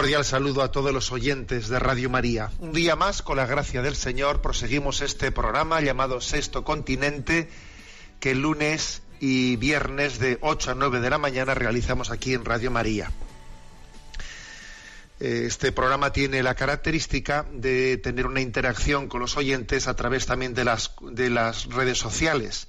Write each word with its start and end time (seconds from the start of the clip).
Cordial 0.00 0.24
saludo 0.24 0.62
a 0.62 0.72
todos 0.72 0.94
los 0.94 1.12
oyentes 1.12 1.68
de 1.68 1.78
Radio 1.78 2.08
María. 2.08 2.50
Un 2.58 2.72
día 2.72 2.96
más, 2.96 3.20
con 3.20 3.36
la 3.36 3.44
gracia 3.44 3.82
del 3.82 3.94
Señor, 3.94 4.40
proseguimos 4.40 5.02
este 5.02 5.30
programa 5.30 5.82
llamado 5.82 6.22
Sexto 6.22 6.64
Continente, 6.64 7.50
que 8.18 8.34
lunes 8.34 9.02
y 9.20 9.56
viernes 9.56 10.18
de 10.18 10.38
8 10.40 10.70
a 10.70 10.74
9 10.74 11.00
de 11.00 11.10
la 11.10 11.18
mañana 11.18 11.52
realizamos 11.52 12.10
aquí 12.10 12.32
en 12.32 12.46
Radio 12.46 12.70
María. 12.70 13.12
Eh, 15.20 15.42
Este 15.44 15.70
programa 15.70 16.14
tiene 16.14 16.42
la 16.42 16.54
característica 16.54 17.44
de 17.52 17.98
tener 17.98 18.24
una 18.24 18.40
interacción 18.40 19.06
con 19.06 19.20
los 19.20 19.36
oyentes 19.36 19.86
a 19.86 19.96
través 19.96 20.24
también 20.24 20.54
de 20.54 20.64
las, 20.64 20.94
de 21.02 21.28
las 21.28 21.66
redes 21.66 21.98
sociales, 21.98 22.68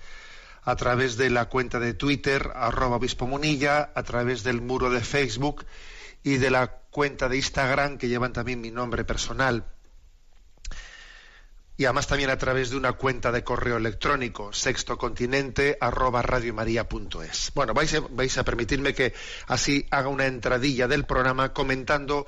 a 0.63 0.75
través 0.75 1.15
de 1.15 1.29
la 1.29 1.45
cuenta 1.45 1.79
de 1.79 1.93
Twitter, 1.93 2.51
arroba 2.53 2.97
obispo 2.97 3.25
Munilla, 3.25 3.89
a 3.95 4.03
través 4.03 4.43
del 4.43 4.59
muro 4.59 4.89
de 4.89 4.99
Facebook 4.99 5.65
y 6.23 6.37
de 6.37 6.51
la 6.51 6.67
cuenta 6.67 7.29
de 7.29 7.37
Instagram 7.37 7.97
que 7.97 8.07
llevan 8.07 8.33
también 8.33 8.61
mi 8.61 8.71
nombre 8.71 9.03
personal. 9.03 9.65
Y 11.77 11.85
además 11.85 12.05
también 12.05 12.29
a 12.29 12.37
través 12.37 12.69
de 12.69 12.77
una 12.77 12.93
cuenta 12.93 13.31
de 13.31 13.43
correo 13.43 13.77
electrónico, 13.77 14.53
sextocontinente 14.53 15.77
arroba. 15.81 16.23
Bueno, 17.55 17.73
vais 17.73 17.93
a, 17.95 17.99
vais 18.01 18.37
a 18.37 18.43
permitirme 18.43 18.93
que 18.93 19.13
así 19.47 19.87
haga 19.89 20.09
una 20.09 20.27
entradilla 20.27 20.87
del 20.87 21.05
programa 21.05 21.53
comentando 21.53 22.27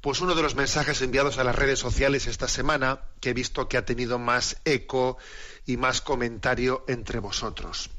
pues 0.00 0.20
uno 0.20 0.34
de 0.34 0.42
los 0.42 0.54
mensajes 0.54 1.00
enviados 1.00 1.38
a 1.38 1.44
las 1.44 1.56
redes 1.56 1.78
sociales 1.78 2.26
esta 2.26 2.46
semana 2.46 3.00
que 3.20 3.30
he 3.30 3.32
visto 3.34 3.68
que 3.68 3.78
ha 3.78 3.86
tenido 3.86 4.18
más 4.18 4.58
eco 4.66 5.16
y 5.64 5.78
más 5.78 6.02
comentario 6.02 6.84
entre 6.86 7.20
vosotros. 7.20 7.90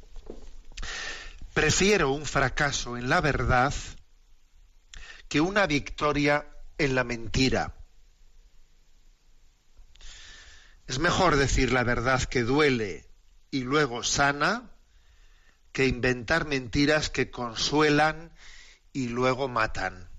Prefiero 1.53 2.11
un 2.11 2.25
fracaso 2.25 2.95
en 2.95 3.09
la 3.09 3.21
verdad 3.21 3.73
que 5.27 5.41
una 5.41 5.67
victoria 5.67 6.47
en 6.77 6.95
la 6.95 7.03
mentira. 7.03 7.75
Es 10.87 10.99
mejor 10.99 11.35
decir 11.35 11.71
la 11.71 11.83
verdad 11.83 12.23
que 12.23 12.43
duele 12.43 13.09
y 13.49 13.61
luego 13.61 14.03
sana 14.03 14.71
que 15.71 15.87
inventar 15.87 16.45
mentiras 16.45 17.09
que 17.09 17.31
consuelan 17.31 18.31
y 18.93 19.07
luego 19.07 19.47
matan. 19.47 20.09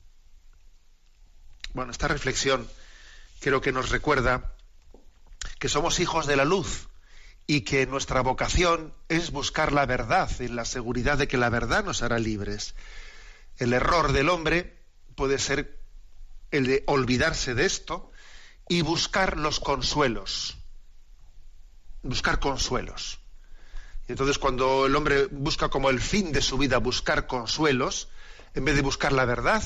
Bueno, 1.73 1.93
esta 1.93 2.09
reflexión 2.09 2.69
creo 3.41 3.61
que 3.61 3.73
nos 3.73 3.91
recuerda 3.91 4.55
que 5.59 5.69
somos 5.69 6.01
hijos 6.01 6.27
de 6.27 6.37
la 6.37 6.45
luz 6.45 6.89
y 7.47 7.61
que 7.61 7.87
nuestra 7.87 8.21
vocación 8.23 8.93
es 9.09 9.31
buscar 9.31 9.73
la 9.73 9.87
verdad 9.87 10.31
en 10.41 10.57
la 10.57 10.65
seguridad 10.65 11.17
de 11.17 11.29
que 11.29 11.37
la 11.37 11.49
verdad 11.49 11.85
nos 11.85 12.03
hará 12.03 12.19
libres. 12.19 12.75
El 13.57 13.73
error 13.73 14.13
del 14.13 14.29
hombre 14.29 14.77
puede 15.17 15.39
ser 15.39 15.81
el 16.51 16.67
de 16.67 16.85
olvidarse 16.87 17.55
de 17.55 17.65
esto 17.65 18.13
y 18.69 18.83
buscar 18.83 19.37
los 19.37 19.59
consuelos. 19.59 20.57
Buscar 22.03 22.39
consuelos. 22.39 23.19
Y 24.07 24.13
entonces 24.13 24.39
cuando 24.39 24.87
el 24.87 24.95
hombre 24.95 25.27
busca 25.27 25.69
como 25.69 25.91
el 25.91 26.01
fin 26.01 26.31
de 26.31 26.43
su 26.43 26.59
vida 26.59 26.79
buscar 26.79 27.27
consuelos, 27.27 28.09
en 28.55 28.65
vez 28.65 28.77
de 28.77 28.83
buscar 28.83 29.13
la 29.13 29.25
verdad, 29.25 29.63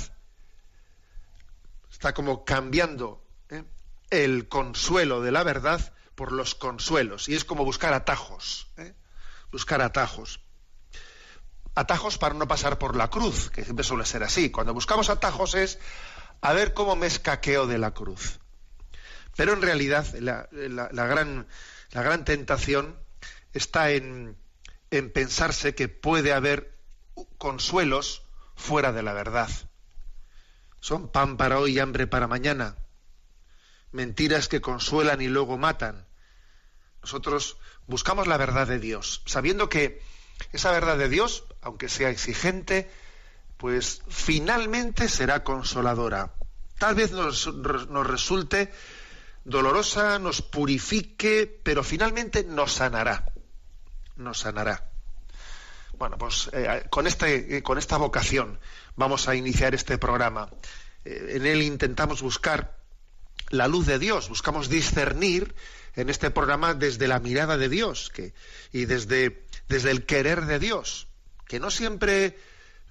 está 1.91 2.15
como 2.15 2.45
cambiando 2.45 3.23
¿eh? 3.51 3.65
el 4.09 4.49
consuelo 4.49 5.21
de 5.21 5.33
la 5.33 5.43
verdad 5.43 5.93
por 6.15 6.33
los 6.33 6.55
consuelos. 6.55 7.29
Y 7.29 7.35
es 7.35 7.45
como 7.45 7.65
buscar 7.65 7.93
atajos. 7.93 8.69
¿eh? 8.79 8.95
Buscar 9.51 9.83
atajos 9.83 10.41
atajos 11.75 12.19
para 12.19 12.35
no 12.35 12.49
pasar 12.49 12.79
por 12.79 12.97
la 12.97 13.09
cruz, 13.11 13.51
que 13.51 13.65
siempre 13.65 13.85
suele 13.85 14.05
ser 14.05 14.23
así. 14.23 14.51
Cuando 14.51 14.75
buscamos 14.75 15.11
atajos 15.11 15.55
es 15.55 15.79
a 16.41 16.53
ver 16.53 16.75
cómo 16.75 16.97
me 16.97 17.07
escaqueo 17.07 17.67
de 17.67 17.79
la 17.79 17.93
cruz. 17.93 18.41
Pero 19.37 19.53
en 19.53 19.63
realidad 19.63 20.07
la, 20.15 20.49
gran, 20.51 21.47
la 21.93 22.03
gran 22.03 22.25
tentación 22.25 22.99
está 23.53 23.91
en, 23.91 24.37
en 24.91 25.13
pensarse 25.13 25.75
que 25.75 25.89
puede 25.89 26.33
haber 26.33 26.79
consuelos 27.39 28.23
fuera 28.57 28.93
de 28.93 29.03
la 29.03 29.13
verdad. 29.13 29.51
Son 30.81 31.11
pan 31.11 31.37
para 31.37 31.59
hoy 31.59 31.77
y 31.77 31.79
hambre 31.79 32.07
para 32.07 32.27
mañana. 32.27 32.77
Mentiras 33.93 34.49
que 34.49 34.61
consuelan 34.61 35.21
y 35.21 35.29
luego 35.29 35.59
matan. 35.59 36.07
Nosotros 37.03 37.59
buscamos 37.87 38.27
la 38.27 38.37
verdad 38.37 38.67
de 38.67 38.79
Dios, 38.79 39.23
sabiendo 39.27 39.69
que 39.69 40.03
esa 40.53 40.71
verdad 40.71 40.97
de 40.97 41.09
Dios, 41.09 41.45
aunque 41.63 41.89
sea 41.89 42.11
exigente, 42.11 42.91
pues 43.57 44.03
finalmente 44.09 45.09
será 45.09 45.45
consoladora. 45.45 46.33
Tal 46.79 46.95
vez 46.95 47.13
nos, 47.13 47.55
nos 47.55 48.07
resulte 48.07 48.73
dolorosa, 49.45 50.19
nos 50.19 50.43
purifique, 50.43 51.61
pero 51.63 51.85
finalmente 51.85 52.45
nos 52.45 52.73
sanará. 52.73 53.33
Nos 54.17 54.39
sanará. 54.41 54.91
Bueno, 56.01 56.17
pues 56.17 56.49
eh, 56.55 56.85
con, 56.89 57.07
este, 57.07 57.59
eh, 57.59 57.63
con 57.63 57.77
esta 57.77 57.99
vocación 57.99 58.59
vamos 58.97 59.29
a 59.29 59.35
iniciar 59.35 59.75
este 59.75 59.99
programa. 59.99 60.49
Eh, 61.05 61.33
en 61.37 61.45
él 61.45 61.61
intentamos 61.61 62.23
buscar 62.23 62.79
la 63.51 63.69
luz 63.69 63.85
de 63.85 63.99
Dios, 63.99 64.31
buscamos 64.31 64.71
discernir 64.71 65.55
en 65.97 66.09
este 66.09 66.31
programa 66.31 66.73
desde 66.73 67.07
la 67.09 67.21
mirada 67.21 67.59
de 67.59 67.69
Dios 67.69 68.11
que, 68.15 68.33
y 68.73 68.87
desde, 68.87 69.45
desde 69.69 69.91
el 69.91 70.07
querer 70.07 70.47
de 70.47 70.59
Dios, 70.59 71.10
que 71.51 71.59
no 71.59 71.69
siempre 71.73 72.39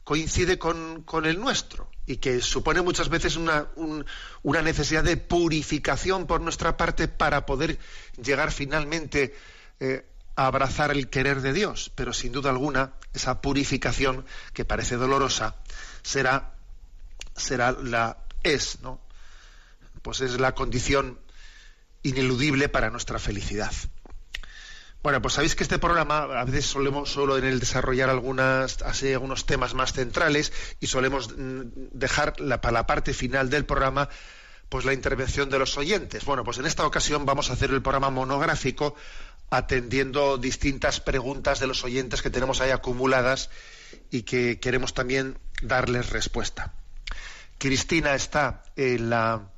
coincide 0.04 0.60
con, 0.60 1.06
el 1.26 1.40
nuestro 1.40 1.90
y 2.06 2.18
que 2.18 2.42
supone 2.42 2.82
muchas 2.82 3.08
veces 3.08 3.38
una, 3.38 3.68
un- 3.78 4.06
una 4.44 4.62
necesidad 4.62 5.02
de 5.02 5.16
purificación 5.16 6.28
por 6.28 6.42
nuestra 6.42 6.76
parte 6.76 7.08
para 7.08 7.46
poder 7.46 7.80
llegar 8.22 8.52
finalmente 8.52 9.34
eh, 9.80 10.06
a 10.36 10.48
abrazar 10.48 10.92
el 10.92 11.10
querer 11.10 11.40
de 11.40 11.54
Dios. 11.54 11.90
Pero 11.96 12.12
sin 12.12 12.34
duda 12.34 12.50
alguna, 12.50 12.96
esa 13.14 13.40
purificación, 13.40 14.26
que 14.52 14.66
parece 14.66 14.98
dolorosa, 14.98 15.56
será, 16.04 16.52
será 17.38 17.72
la, 17.72 18.18
es, 18.44 18.82
¿no? 18.82 19.00
Pues 20.02 20.20
es 20.20 20.38
la 20.38 20.54
condición 20.54 21.18
ineludible 22.04 22.68
para 22.68 22.90
nuestra 22.90 23.20
felicidad. 23.20 23.72
Bueno, 25.02 25.22
pues 25.22 25.36
sabéis 25.36 25.56
que 25.56 25.64
este 25.64 25.80
programa 25.80 26.24
a 26.24 26.44
veces 26.44 26.66
solemos 26.66 27.10
solo 27.10 27.38
en 27.38 27.46
el 27.46 27.62
desarrollar 27.62 28.10
algunas, 28.10 28.82
así, 28.82 29.14
algunos 29.14 29.46
temas 29.46 29.74
más 29.74 29.94
centrales 29.94 30.52
y 30.82 30.88
solemos 30.88 31.38
mm, 31.38 31.62
dejar 31.92 32.40
la, 32.42 32.60
para 32.60 32.74
la 32.74 32.88
parte 32.88 33.14
final 33.14 33.50
del 33.50 33.66
programa 33.66 34.10
pues 34.68 34.86
la 34.86 34.94
intervención 34.94 35.50
de 35.50 35.58
los 35.58 35.78
oyentes. 35.78 36.26
Bueno, 36.26 36.44
pues 36.44 36.58
en 36.60 36.66
esta 36.66 36.86
ocasión 36.86 37.26
vamos 37.26 37.50
a 37.50 37.54
hacer 37.54 37.72
el 37.72 37.82
programa 37.82 38.10
monográfico 38.10 38.96
atendiendo 39.50 40.38
distintas 40.38 41.00
preguntas 41.00 41.60
de 41.60 41.68
los 41.68 41.84
oyentes 41.84 42.22
que 42.22 42.30
tenemos 42.30 42.62
ahí 42.62 42.72
acumuladas 42.72 43.50
y 44.12 44.24
que 44.24 44.60
queremos 44.60 44.94
también 44.94 45.40
darles 45.62 46.10
respuesta. 46.10 46.74
Cristina 47.58 48.16
está 48.16 48.64
en 48.76 49.10
la, 49.10 49.50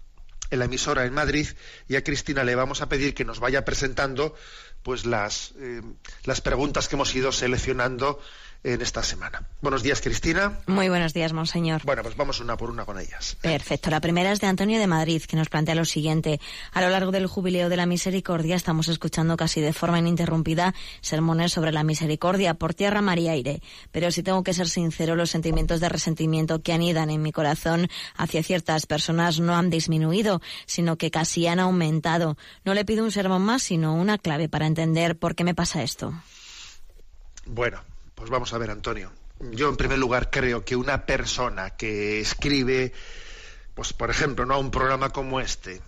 en 0.50 0.60
la 0.60 0.66
emisora 0.66 1.06
en 1.06 1.14
Madrid 1.14 1.48
y 1.90 1.96
a 1.98 2.04
Cristina 2.04 2.44
le 2.44 2.56
vamos 2.56 2.82
a 2.82 2.88
pedir 2.88 3.14
que 3.14 3.26
nos 3.26 3.40
vaya 3.40 3.66
presentando 3.66 4.36
pues 4.84 5.06
las, 5.06 5.54
eh, 5.60 5.82
las 6.24 6.42
preguntas 6.42 6.88
que 6.88 6.96
hemos 6.96 7.14
ido 7.16 7.32
seleccionando 7.32 8.20
en 8.64 8.82
esta 8.82 9.02
semana. 9.02 9.48
Buenos 9.62 9.82
días, 9.82 10.02
Cristina. 10.02 10.60
Muy 10.68 10.90
buenos 10.90 11.14
días, 11.14 11.34
monseñor. 11.34 11.82
Bueno, 11.84 12.04
pues 12.04 12.16
vamos 12.16 12.40
una 12.40 12.58
por 12.58 12.70
una 12.70 12.86
con 12.86 13.00
ellas. 13.00 13.38
Perfecto. 13.42 13.90
La 13.90 14.02
primera 14.02 14.32
es 14.32 14.40
de 14.40 14.48
Antonio 14.48 14.80
de 14.80 14.88
Madrid, 14.88 15.24
que 15.24 15.36
nos 15.36 15.50
plantea 15.50 15.76
lo 15.76 15.86
siguiente. 15.86 16.40
A 16.72 16.82
lo 16.82 16.90
largo 16.90 17.12
del 17.12 17.28
jubileo 17.28 17.70
de 17.70 17.78
la 17.78 17.86
misericordia 17.86 18.56
estamos 18.56 18.88
escuchando 18.88 19.36
casi 19.36 19.62
de 19.62 19.74
forma 19.74 20.00
ininterrumpida 20.00 20.76
sermones 21.02 21.52
sobre 21.52 21.72
la 21.72 21.84
misericordia 21.84 22.54
por 22.54 22.74
tierra, 22.74 23.02
mar 23.02 23.20
y 23.20 23.30
aire. 23.30 23.62
Pero 23.92 24.12
si 24.12 24.22
tengo 24.22 24.44
que 24.44 24.54
ser 24.54 24.70
sincero, 24.70 25.16
los 25.16 25.32
sentimientos 25.32 25.80
de 25.80 25.90
resentimiento 25.90 26.62
que 26.62 26.74
anidan 26.74 27.10
en 27.10 27.22
mi 27.22 27.32
corazón 27.32 27.88
hacia 28.16 28.44
ciertas 28.44 28.86
personas 28.86 29.40
no 29.40 29.56
han 29.56 29.70
disminuido, 29.70 30.42
sino 30.68 30.98
que 30.98 31.10
casi 31.10 31.48
han 31.48 31.60
aumentado. 31.60 32.38
No 32.64 32.74
le 32.74 32.86
pido 32.86 33.04
un 33.04 33.12
sermón 33.12 33.42
más, 33.42 33.64
sino 33.64 33.96
una 33.96 34.18
clave 34.18 34.50
para 34.50 34.68
entender 34.68 35.18
por 35.18 35.36
qué 35.36 35.44
me 35.44 35.56
pasa 35.56 35.82
esto. 35.82 36.14
Bueno, 37.46 37.82
pues 38.22 38.30
vamos 38.30 38.54
a 38.54 38.60
ver, 38.60 38.70
Antonio. 38.70 39.12
Yo, 39.40 39.68
en 39.68 39.78
primer 39.78 39.98
lugar, 39.98 40.30
creo 40.30 40.64
que 40.64 40.76
una 40.76 41.08
persona 41.08 41.72
que 41.72 42.20
escribe, 42.20 42.94
pues 43.74 43.94
por 43.94 44.12
ejemplo, 44.12 44.46
¿no? 44.46 44.60
un 44.60 44.70
programa 44.70 45.10
como 45.10 45.40
este, 45.40 45.82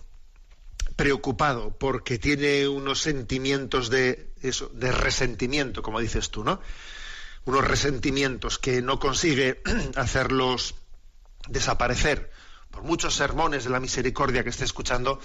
preocupado 0.96 1.78
porque 1.78 2.18
tiene 2.18 2.66
unos 2.66 3.00
sentimientos 3.00 3.88
de 3.88 4.32
eso, 4.42 4.68
de 4.74 4.90
resentimiento, 4.90 5.80
como 5.80 6.00
dices 6.00 6.30
tú, 6.30 6.42
¿no? 6.42 6.60
Unos 7.44 7.64
resentimientos 7.64 8.58
que 8.58 8.82
no 8.82 8.98
consigue 8.98 9.62
hacerlos 9.94 10.74
desaparecer 11.46 12.32
por 12.72 12.82
muchos 12.82 13.14
sermones 13.14 13.62
de 13.62 13.70
la 13.70 13.78
misericordia 13.78 14.42
que 14.42 14.50
esté 14.50 14.64
escuchando. 14.64 15.20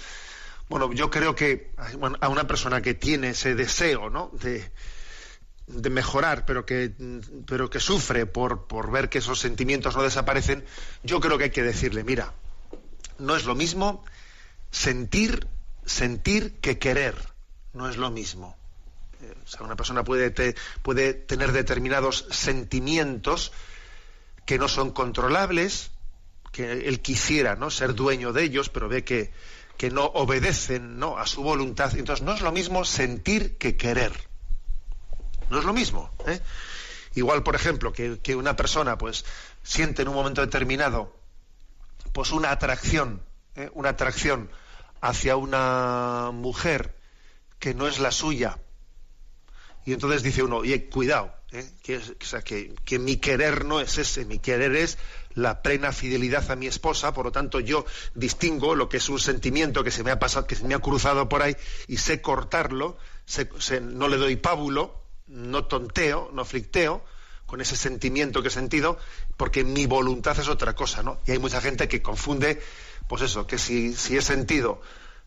Bueno, 0.68 0.92
yo 0.92 1.10
creo 1.10 1.34
que 1.34 1.72
a 2.20 2.28
una 2.28 2.46
persona 2.46 2.80
que 2.80 2.94
tiene 2.94 3.30
ese 3.30 3.56
deseo, 3.56 4.10
¿no? 4.10 4.30
De, 4.34 4.70
de 5.72 5.90
mejorar, 5.90 6.44
pero 6.46 6.66
que, 6.66 6.92
pero 7.46 7.70
que 7.70 7.80
sufre 7.80 8.26
por, 8.26 8.66
por 8.66 8.90
ver 8.90 9.08
que 9.08 9.18
esos 9.18 9.38
sentimientos 9.38 9.96
no 9.96 10.02
desaparecen, 10.02 10.64
yo 11.02 11.20
creo 11.20 11.38
que 11.38 11.44
hay 11.44 11.50
que 11.50 11.62
decirle, 11.62 12.04
mira, 12.04 12.32
no 13.18 13.36
es 13.36 13.44
lo 13.44 13.54
mismo 13.54 14.04
sentir, 14.70 15.46
sentir 15.84 16.56
que 16.60 16.78
querer, 16.78 17.14
no 17.72 17.88
es 17.88 17.96
lo 17.96 18.10
mismo. 18.10 18.56
Eh, 19.22 19.34
o 19.44 19.46
sea, 19.46 19.62
una 19.62 19.76
persona 19.76 20.04
puede, 20.04 20.54
puede 20.82 21.14
tener 21.14 21.52
determinados 21.52 22.26
sentimientos 22.30 23.52
que 24.46 24.58
no 24.58 24.68
son 24.68 24.90
controlables, 24.90 25.92
que 26.52 26.88
él 26.88 27.00
quisiera 27.00 27.54
¿no? 27.54 27.70
ser 27.70 27.94
dueño 27.94 28.32
de 28.32 28.42
ellos, 28.42 28.70
pero 28.70 28.88
ve 28.88 29.04
que, 29.04 29.30
que 29.76 29.90
no 29.90 30.04
obedecen 30.06 30.98
¿no? 30.98 31.18
a 31.18 31.26
su 31.26 31.42
voluntad. 31.42 31.96
Entonces, 31.96 32.24
no 32.24 32.34
es 32.34 32.40
lo 32.40 32.50
mismo 32.50 32.84
sentir 32.84 33.56
que 33.56 33.76
querer. 33.76 34.29
No 35.50 35.58
es 35.58 35.64
lo 35.64 35.72
mismo. 35.72 36.10
¿eh? 36.26 36.40
Igual, 37.14 37.42
por 37.42 37.56
ejemplo, 37.56 37.92
que, 37.92 38.36
una 38.36 38.56
persona 38.56 38.96
pues 38.96 39.24
siente 39.62 40.02
en 40.02 40.08
un 40.08 40.14
momento 40.14 40.40
determinado 40.40 41.16
pues 42.12 42.30
una 42.30 42.50
atracción, 42.50 43.22
¿eh? 43.56 43.70
una 43.74 43.90
atracción 43.90 44.50
hacia 45.00 45.36
una 45.36 46.30
mujer 46.32 46.96
que 47.58 47.74
no 47.74 47.88
es 47.88 47.98
la 47.98 48.10
suya. 48.10 48.58
Y 49.84 49.92
entonces 49.92 50.22
dice 50.22 50.42
uno, 50.42 50.58
oye, 50.58 50.88
cuidado, 50.88 51.34
¿eh? 51.52 51.68
que, 51.82 52.00
que, 52.84 52.98
mi 52.98 53.16
querer 53.16 53.64
no 53.64 53.80
es 53.80 53.98
ese, 53.98 54.24
mi 54.24 54.38
querer 54.38 54.76
es 54.76 54.98
la 55.34 55.62
plena 55.62 55.92
fidelidad 55.92 56.50
a 56.50 56.56
mi 56.56 56.66
esposa, 56.66 57.12
por 57.14 57.26
lo 57.26 57.32
tanto 57.32 57.60
yo 57.60 57.86
distingo 58.14 58.74
lo 58.74 58.88
que 58.88 58.98
es 58.98 59.08
un 59.08 59.18
sentimiento 59.18 59.82
que 59.82 59.90
se 59.90 60.04
me 60.04 60.10
ha 60.10 60.18
pasado, 60.18 60.46
que 60.46 60.56
se 60.56 60.64
me 60.64 60.74
ha 60.74 60.80
cruzado 60.80 61.28
por 61.28 61.42
ahí 61.42 61.56
y 61.88 61.96
sé 61.96 62.20
cortarlo, 62.20 62.98
no 63.82 64.08
le 64.08 64.16
doy 64.16 64.36
pábulo, 64.36 64.99
no 65.30 65.64
tonteo, 65.64 66.30
no 66.32 66.44
flicteo 66.44 67.04
con 67.46 67.60
ese 67.60 67.76
sentimiento 67.76 68.42
que 68.42 68.48
he 68.48 68.52
sentido, 68.52 68.98
porque 69.36 69.64
mi 69.64 69.86
voluntad 69.86 70.38
es 70.38 70.48
otra 70.48 70.74
cosa, 70.74 71.02
¿no? 71.02 71.18
Y 71.26 71.32
hay 71.32 71.38
mucha 71.38 71.60
gente 71.60 71.88
que 71.88 72.02
confunde, 72.02 72.62
pues 73.08 73.22
eso, 73.22 73.46
que 73.46 73.58
si, 73.58 73.92
si 73.94 74.16
he 74.16 74.22
sentido 74.22 74.80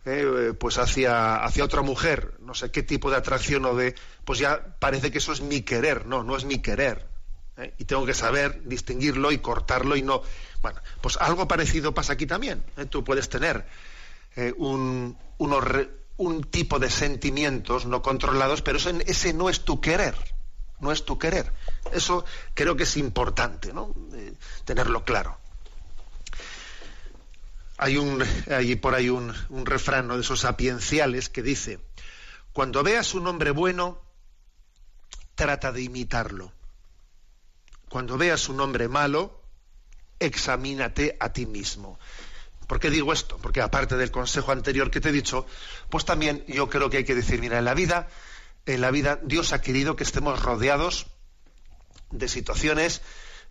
eh, 0.05 0.53
pues 0.57 0.77
hacia, 0.77 1.44
hacia 1.44 1.63
otra 1.63 1.81
mujer, 1.81 2.33
no 2.39 2.53
sé 2.53 2.71
qué 2.71 2.83
tipo 2.83 3.09
de 3.09 3.17
atracción 3.17 3.65
o 3.65 3.75
de, 3.75 3.95
pues 4.25 4.39
ya 4.39 4.75
parece 4.79 5.11
que 5.11 5.17
eso 5.17 5.31
es 5.31 5.41
mi 5.41 5.61
querer, 5.61 6.05
no, 6.05 6.23
no 6.23 6.35
es 6.35 6.45
mi 6.45 6.61
querer. 6.61 7.07
¿eh? 7.57 7.73
Y 7.77 7.85
tengo 7.85 8.05
que 8.05 8.13
saber 8.13 8.63
distinguirlo 8.63 9.31
y 9.31 9.39
cortarlo 9.39 9.95
y 9.95 10.01
no. 10.01 10.21
Bueno, 10.61 10.81
pues 11.01 11.17
algo 11.17 11.47
parecido 11.47 11.94
pasa 11.94 12.13
aquí 12.13 12.25
también. 12.25 12.63
¿eh? 12.77 12.85
Tú 12.85 13.03
puedes 13.03 13.29
tener 13.29 13.65
un, 14.57 15.17
unos, 15.38 15.63
un 16.18 16.44
tipo 16.44 16.80
de 16.80 16.89
sentimientos 16.89 17.86
no 17.86 18.01
controlados, 18.01 18.62
pero 18.62 18.77
ese 18.77 19.33
no 19.33 19.50
es 19.50 19.65
tu 19.65 19.81
querer, 19.81 20.15
no 20.80 20.92
es 20.92 21.06
tu 21.06 21.18
querer. 21.18 21.51
Eso 21.92 22.25
creo 22.54 22.75
que 22.75 22.83
es 22.83 22.98
importante, 22.98 23.74
¿no? 23.74 23.94
tenerlo 24.65 25.04
claro. 25.04 25.38
Hay, 27.77 27.98
un, 27.98 28.24
hay 28.50 28.75
por 28.75 28.94
ahí 28.94 29.10
un, 29.10 29.33
un 29.50 29.65
refrán 29.65 30.07
de 30.07 30.19
esos 30.19 30.42
sapienciales 30.42 31.30
que 31.30 31.42
dice, 31.42 31.80
cuando 32.54 32.83
veas 32.83 33.15
un 33.15 33.27
hombre 33.27 33.51
bueno, 33.51 34.00
trata 35.36 35.71
de 35.71 35.81
imitarlo. 35.81 36.54
Cuando 37.89 38.18
veas 38.18 38.48
un 38.50 38.60
hombre 38.62 38.88
malo, 38.88 39.42
examínate 40.19 41.18
a 41.19 41.33
ti 41.33 41.45
mismo. 41.45 42.00
¿Por 42.68 42.80
qué 42.80 42.89
digo 42.89 43.13
esto? 43.13 43.38
Porque 43.38 43.62
aparte 43.62 43.98
del 43.98 44.12
consejo 44.12 44.51
anterior 44.51 44.92
que 44.92 45.01
te 45.01 45.10
he 45.10 45.12
dicho, 45.12 45.45
pues 45.89 46.06
también 46.06 46.45
yo 46.48 46.69
creo 46.69 46.89
que 46.89 46.98
hay 46.98 47.04
que 47.04 47.15
decir, 47.15 47.39
mira, 47.42 47.60
en 47.60 47.65
la 47.65 47.74
vida, 47.74 48.07
en 48.65 48.81
la 48.81 48.92
vida 48.92 49.19
Dios 49.24 49.54
ha 49.54 49.62
querido 49.62 49.95
que 49.95 50.04
estemos 50.04 50.42
rodeados 50.42 51.07
de 52.12 52.27
situaciones 52.27 53.01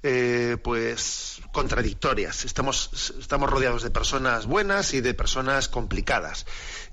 eh, 0.05 0.57
pues 0.63 1.41
contradictorias. 1.53 2.45
Estamos, 2.45 3.15
estamos 3.21 3.49
rodeados 3.49 3.83
de 3.83 3.91
personas 3.91 4.47
buenas 4.47 4.95
y 4.95 5.01
de 5.01 5.15
personas 5.15 5.69
complicadas. 5.69 6.47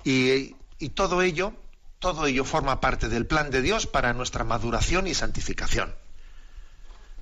Y, 0.04 0.56
todo 0.94 1.21
ello, 1.21 1.54
todo 2.00 2.27
ello 2.27 2.45
forma 2.45 2.80
parte 2.80 3.10
del 3.10 3.25
plan 3.25 3.50
de 3.50 3.62
Dios 3.62 3.88
para 3.88 4.13
nuestra 4.13 4.44
maduración 4.44 5.07
y 5.07 5.16
santificación. 5.16 5.95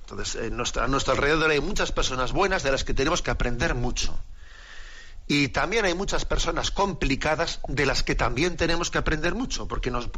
Entonces, 0.00 0.36
a 0.76 0.86
nuestro 0.88 1.12
alrededor 1.12 1.50
hay 1.50 1.60
muchas 1.60 1.90
personas 1.90 2.32
buenas 2.32 2.62
de 2.62 2.70
las 2.70 2.84
que 2.84 2.94
tenemos 2.94 3.22
que 3.22 3.30
aprender 3.30 3.74
mucho. 3.74 4.18
Y 5.28 5.48
también 5.48 5.84
hay 5.84 5.92
muchas 5.92 6.24
personas 6.24 6.70
complicadas 6.70 7.60
de 7.68 7.84
las 7.84 8.02
que 8.02 8.14
también 8.14 8.56
tenemos 8.56 8.90
que 8.90 8.96
aprender 8.96 9.34
mucho, 9.34 9.68
porque 9.68 9.90
nos, 9.90 10.10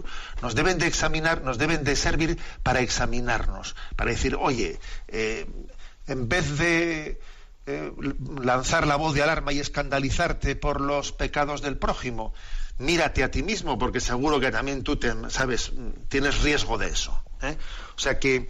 deben 0.54 0.78
de 0.78 0.86
examinar, 0.86 1.42
nos 1.42 1.58
deben 1.58 1.82
de 1.82 1.96
servir 1.96 2.38
para 2.62 2.80
examinarnos, 2.80 3.74
para 3.96 4.12
decir, 4.12 4.36
oye, 4.38 4.78
eh, 5.08 5.46
en 6.06 6.28
vez 6.28 6.56
de 6.58 7.20
eh, 7.66 7.92
lanzar 8.40 8.86
la 8.86 8.94
voz 8.94 9.12
de 9.12 9.22
alarma 9.24 9.52
y 9.52 9.58
escandalizarte 9.58 10.54
por 10.54 10.80
los 10.80 11.10
pecados 11.10 11.60
del 11.60 11.76
prójimo, 11.76 12.32
mírate 12.78 13.24
a 13.24 13.32
ti 13.32 13.42
mismo, 13.42 13.78
porque 13.78 13.98
seguro 13.98 14.38
que 14.38 14.52
también 14.52 14.84
tú, 14.84 14.96
sabes, 15.28 15.72
tienes 16.08 16.40
riesgo 16.42 16.78
de 16.78 16.86
eso. 16.86 17.20
¿eh? 17.42 17.56
O 17.96 17.98
sea 17.98 18.20
que, 18.20 18.48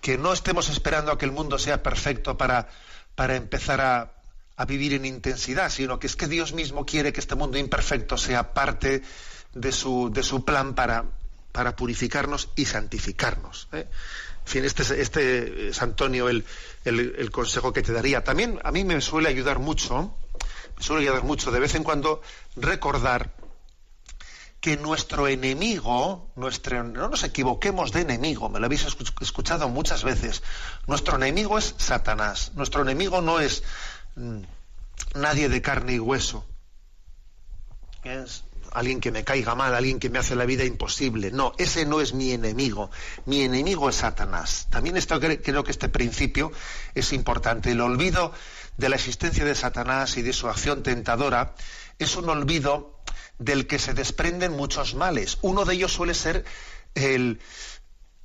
que 0.00 0.16
no 0.16 0.32
estemos 0.32 0.70
esperando 0.70 1.12
a 1.12 1.18
que 1.18 1.26
el 1.26 1.32
mundo 1.32 1.58
sea 1.58 1.82
perfecto 1.82 2.38
para, 2.38 2.68
para 3.14 3.36
empezar 3.36 3.82
a 3.82 4.23
a 4.56 4.64
vivir 4.64 4.94
en 4.94 5.04
intensidad, 5.04 5.70
sino 5.70 5.98
que 5.98 6.06
es 6.06 6.16
que 6.16 6.28
Dios 6.28 6.52
mismo 6.52 6.86
quiere 6.86 7.12
que 7.12 7.20
este 7.20 7.34
mundo 7.34 7.58
imperfecto 7.58 8.16
sea 8.16 8.54
parte 8.54 9.02
de 9.52 9.72
su, 9.72 10.10
de 10.12 10.22
su 10.22 10.44
plan 10.44 10.74
para, 10.74 11.04
para 11.52 11.76
purificarnos 11.76 12.50
y 12.56 12.66
santificarnos. 12.66 13.68
¿eh? 13.72 13.86
En 14.46 14.52
fin, 14.52 14.64
este, 14.64 15.00
este 15.00 15.68
es 15.68 15.82
Antonio 15.82 16.28
el, 16.28 16.44
el, 16.84 17.30
consejo 17.30 17.72
que 17.72 17.82
te 17.82 17.92
daría. 17.92 18.22
También 18.22 18.60
a 18.62 18.70
mí 18.70 18.84
me 18.84 19.00
suele 19.00 19.28
ayudar 19.28 19.58
mucho, 19.58 20.14
me 20.76 20.82
suele 20.82 21.02
ayudar 21.02 21.24
mucho 21.24 21.50
de 21.50 21.60
vez 21.60 21.74
en 21.74 21.82
cuando 21.82 22.20
recordar 22.56 23.32
que 24.60 24.76
nuestro 24.76 25.28
enemigo, 25.28 26.30
nuestro, 26.36 26.84
no 26.84 27.08
nos 27.08 27.22
equivoquemos 27.22 27.92
de 27.92 28.00
enemigo, 28.00 28.48
me 28.48 28.60
lo 28.60 28.66
habéis 28.66 28.86
escuchado 29.20 29.68
muchas 29.68 30.04
veces, 30.04 30.42
nuestro 30.86 31.16
enemigo 31.16 31.58
es 31.58 31.74
Satanás, 31.76 32.52
nuestro 32.54 32.80
enemigo 32.80 33.20
no 33.20 33.40
es 33.40 33.62
nadie 35.14 35.48
de 35.48 35.62
carne 35.62 35.94
y 35.94 35.98
hueso. 35.98 36.44
Es 38.04 38.44
alguien 38.72 39.00
que 39.00 39.12
me 39.12 39.24
caiga 39.24 39.54
mal, 39.54 39.74
alguien 39.74 39.98
que 39.98 40.10
me 40.10 40.18
hace 40.18 40.34
la 40.34 40.44
vida 40.44 40.64
imposible. 40.64 41.30
No, 41.30 41.52
ese 41.58 41.86
no 41.86 42.00
es 42.00 42.12
mi 42.12 42.32
enemigo. 42.32 42.90
Mi 43.24 43.42
enemigo 43.42 43.88
es 43.88 43.96
Satanás. 43.96 44.66
También 44.70 44.96
esto, 44.96 45.18
creo 45.20 45.64
que 45.64 45.70
este 45.70 45.88
principio 45.88 46.52
es 46.94 47.12
importante. 47.12 47.70
El 47.70 47.80
olvido 47.80 48.32
de 48.76 48.88
la 48.88 48.96
existencia 48.96 49.44
de 49.44 49.54
Satanás 49.54 50.16
y 50.16 50.22
de 50.22 50.32
su 50.32 50.48
acción 50.48 50.82
tentadora 50.82 51.54
es 51.98 52.16
un 52.16 52.28
olvido 52.28 52.98
del 53.38 53.66
que 53.66 53.78
se 53.78 53.94
desprenden 53.94 54.52
muchos 54.52 54.94
males. 54.94 55.38
Uno 55.42 55.64
de 55.64 55.74
ellos 55.74 55.92
suele 55.92 56.14
ser 56.14 56.44
el, 56.94 57.40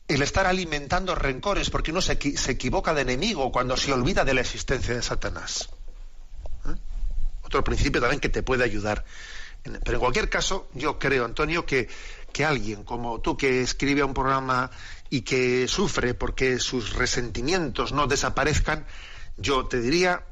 el 0.07 0.21
estar 0.21 0.47
alimentando 0.47 1.15
rencores, 1.15 1.69
porque 1.69 1.91
uno 1.91 2.01
se, 2.01 2.17
se 2.37 2.51
equivoca 2.51 2.93
de 2.93 3.01
enemigo 3.01 3.51
cuando 3.51 3.77
se 3.77 3.93
olvida 3.93 4.25
de 4.25 4.33
la 4.33 4.41
existencia 4.41 4.95
de 4.95 5.03
Satanás 5.03 5.69
otro 7.49 7.63
principio 7.63 7.99
también 7.99 8.19
que 8.19 8.29
te 8.29 8.43
puede 8.43 8.63
ayudar. 8.63 9.03
Pero 9.63 9.97
en 9.97 9.99
cualquier 9.99 10.29
caso, 10.29 10.69
yo 10.73 10.97
creo, 10.97 11.25
Antonio, 11.25 11.65
que, 11.65 11.89
que 12.31 12.45
alguien 12.45 12.83
como 12.83 13.19
tú 13.19 13.35
que 13.35 13.61
escribe 13.61 14.03
un 14.03 14.13
programa 14.13 14.71
y 15.09 15.21
que 15.21 15.67
sufre 15.67 16.13
porque 16.13 16.59
sus 16.59 16.93
resentimientos 16.93 17.91
no 17.91 18.07
desaparezcan, 18.07 18.85
yo 19.37 19.65
te 19.65 19.81
diría, 19.81 20.23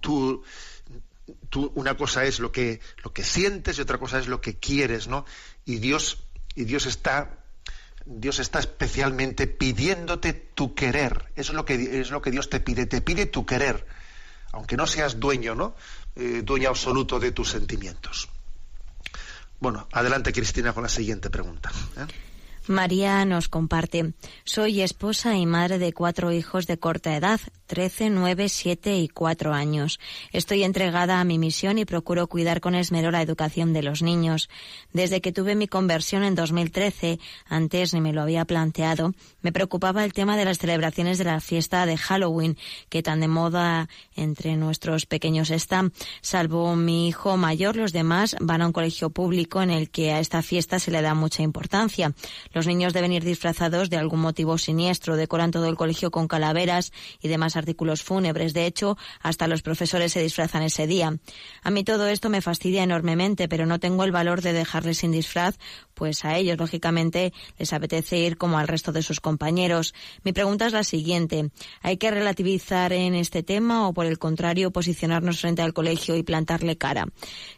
tú, 0.00 0.42
tú 1.48 1.72
una 1.74 1.96
cosa 1.96 2.24
es 2.24 2.38
lo 2.38 2.52
que, 2.52 2.80
lo 3.02 3.12
que 3.12 3.24
sientes 3.24 3.78
y 3.78 3.82
otra 3.82 3.98
cosa 3.98 4.18
es 4.18 4.28
lo 4.28 4.40
que 4.40 4.58
quieres, 4.58 5.08
¿no? 5.08 5.24
Y 5.64 5.76
Dios, 5.76 6.18
y 6.54 6.64
Dios 6.64 6.86
está 6.86 7.42
Dios 8.08 8.38
está 8.38 8.60
especialmente 8.60 9.48
pidiéndote 9.48 10.32
tu 10.32 10.76
querer. 10.76 11.32
Eso 11.34 11.50
es 11.50 11.56
lo 11.56 11.64
que 11.64 12.00
es 12.00 12.10
lo 12.12 12.22
que 12.22 12.30
Dios 12.30 12.48
te 12.48 12.60
pide, 12.60 12.86
te 12.86 13.00
pide 13.00 13.26
tu 13.26 13.44
querer, 13.44 13.84
aunque 14.52 14.76
no 14.76 14.86
seas 14.86 15.18
dueño, 15.18 15.56
¿no? 15.56 15.74
Eh, 16.16 16.40
dueño 16.42 16.70
absoluto 16.70 17.20
de 17.20 17.32
tus 17.32 17.50
sentimientos. 17.50 18.28
Bueno, 19.60 19.86
adelante 19.92 20.32
Cristina 20.32 20.72
con 20.72 20.82
la 20.82 20.88
siguiente 20.88 21.28
pregunta. 21.28 21.70
¿eh? 21.96 22.06
María 22.68 23.24
nos 23.24 23.48
comparte, 23.48 24.12
soy 24.44 24.80
esposa 24.80 25.36
y 25.36 25.46
madre 25.46 25.78
de 25.78 25.92
cuatro 25.92 26.32
hijos 26.32 26.66
de 26.66 26.78
corta 26.78 27.16
edad, 27.16 27.40
13, 27.66 28.10
9, 28.10 28.48
7 28.48 28.98
y 28.98 29.08
4 29.08 29.52
años. 29.52 29.98
Estoy 30.32 30.62
entregada 30.62 31.20
a 31.20 31.24
mi 31.24 31.38
misión 31.38 31.78
y 31.78 31.84
procuro 31.84 32.26
cuidar 32.28 32.60
con 32.60 32.74
esmero 32.74 33.10
la 33.10 33.22
educación 33.22 33.72
de 33.72 33.82
los 33.82 34.02
niños. 34.02 34.48
Desde 34.92 35.20
que 35.20 35.32
tuve 35.32 35.54
mi 35.54 35.66
conversión 35.66 36.22
en 36.22 36.34
2013, 36.34 37.18
antes 37.46 37.92
ni 37.92 38.00
me 38.00 38.12
lo 38.12 38.22
había 38.22 38.44
planteado, 38.44 39.14
me 39.42 39.52
preocupaba 39.52 40.04
el 40.04 40.12
tema 40.12 40.36
de 40.36 40.44
las 40.44 40.58
celebraciones 40.58 41.18
de 41.18 41.24
la 41.24 41.40
fiesta 41.40 41.86
de 41.86 41.96
Halloween, 41.96 42.56
que 42.88 43.02
tan 43.02 43.20
de 43.20 43.28
moda 43.28 43.88
entre 44.14 44.56
nuestros 44.56 45.06
pequeños 45.06 45.50
está. 45.50 45.90
Salvo 46.20 46.76
mi 46.76 47.08
hijo 47.08 47.36
mayor, 47.36 47.76
los 47.76 47.92
demás 47.92 48.36
van 48.40 48.62
a 48.62 48.66
un 48.66 48.72
colegio 48.72 49.10
público 49.10 49.62
en 49.62 49.70
el 49.70 49.90
que 49.90 50.12
a 50.12 50.20
esta 50.20 50.42
fiesta 50.42 50.78
se 50.78 50.90
le 50.90 51.02
da 51.02 51.14
mucha 51.14 51.42
importancia. 51.42 52.14
Los 52.56 52.66
niños 52.66 52.94
deben 52.94 53.12
ir 53.12 53.22
disfrazados 53.22 53.90
de 53.90 53.98
algún 53.98 54.20
motivo 54.20 54.56
siniestro, 54.56 55.16
decoran 55.16 55.50
todo 55.50 55.68
el 55.68 55.76
colegio 55.76 56.10
con 56.10 56.26
calaveras 56.26 56.90
y 57.20 57.28
demás 57.28 57.54
artículos 57.54 58.02
fúnebres. 58.02 58.54
De 58.54 58.64
hecho, 58.64 58.96
hasta 59.20 59.46
los 59.46 59.60
profesores 59.60 60.12
se 60.12 60.22
disfrazan 60.22 60.62
ese 60.62 60.86
día. 60.86 61.18
A 61.62 61.70
mí 61.70 61.84
todo 61.84 62.06
esto 62.06 62.30
me 62.30 62.40
fastidia 62.40 62.82
enormemente, 62.82 63.46
pero 63.46 63.66
no 63.66 63.78
tengo 63.78 64.04
el 64.04 64.10
valor 64.10 64.40
de 64.40 64.54
dejarles 64.54 64.96
sin 64.96 65.12
disfraz, 65.12 65.58
pues 65.96 66.24
a 66.26 66.36
ellos, 66.36 66.58
lógicamente, 66.58 67.32
les 67.58 67.72
apetece 67.72 68.18
ir 68.18 68.36
como 68.36 68.58
al 68.58 68.68
resto 68.68 68.92
de 68.92 69.02
sus 69.02 69.18
compañeros. 69.18 69.94
Mi 70.22 70.32
pregunta 70.32 70.66
es 70.66 70.74
la 70.74 70.84
siguiente. 70.84 71.50
¿Hay 71.80 71.96
que 71.96 72.10
relativizar 72.10 72.92
en 72.92 73.14
este 73.14 73.42
tema 73.42 73.88
o, 73.88 73.94
por 73.94 74.04
el 74.04 74.18
contrario, 74.18 74.70
posicionarnos 74.70 75.40
frente 75.40 75.62
al 75.62 75.72
colegio 75.72 76.14
y 76.14 76.22
plantarle 76.22 76.76
cara? 76.76 77.08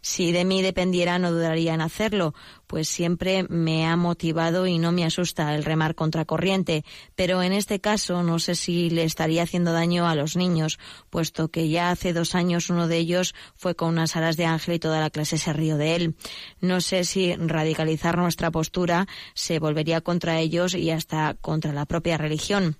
Si 0.00 0.30
de 0.30 0.44
mí 0.44 0.62
dependiera, 0.62 1.18
no 1.18 1.32
dudaría 1.32 1.74
en 1.74 1.80
hacerlo, 1.80 2.32
pues 2.68 2.86
siempre 2.86 3.44
me 3.48 3.86
ha 3.86 3.96
motivado 3.96 4.66
y 4.66 4.78
no 4.78 4.92
me 4.92 5.04
asusta 5.04 5.54
el 5.56 5.64
remar 5.64 5.94
contracorriente, 5.94 6.84
pero 7.16 7.42
en 7.42 7.52
este 7.52 7.80
caso 7.80 8.22
no 8.22 8.38
sé 8.38 8.54
si 8.54 8.90
le 8.90 9.04
estaría 9.04 9.42
haciendo 9.42 9.72
daño 9.72 10.06
a 10.06 10.14
los 10.14 10.36
niños, 10.36 10.78
puesto 11.10 11.48
que 11.48 11.70
ya 11.70 11.90
hace 11.90 12.12
dos 12.12 12.34
años 12.34 12.70
uno 12.70 12.86
de 12.86 12.98
ellos 12.98 13.34
fue 13.56 13.74
con 13.74 13.88
unas 13.88 14.14
alas 14.16 14.36
de 14.36 14.44
ángel 14.44 14.74
y 14.74 14.78
toda 14.78 15.00
la 15.00 15.10
clase 15.10 15.38
se 15.38 15.52
rió 15.52 15.76
de 15.76 15.96
él. 15.96 16.14
No 16.60 16.80
sé 16.80 17.04
si 17.04 17.34
radicalizar 17.34 18.16
nuestra 18.28 18.50
postura 18.50 19.08
se 19.32 19.58
volvería 19.58 20.02
contra 20.02 20.38
ellos 20.38 20.74
y 20.74 20.90
hasta 20.90 21.32
contra 21.40 21.72
la 21.72 21.86
propia 21.86 22.18
religión. 22.18 22.76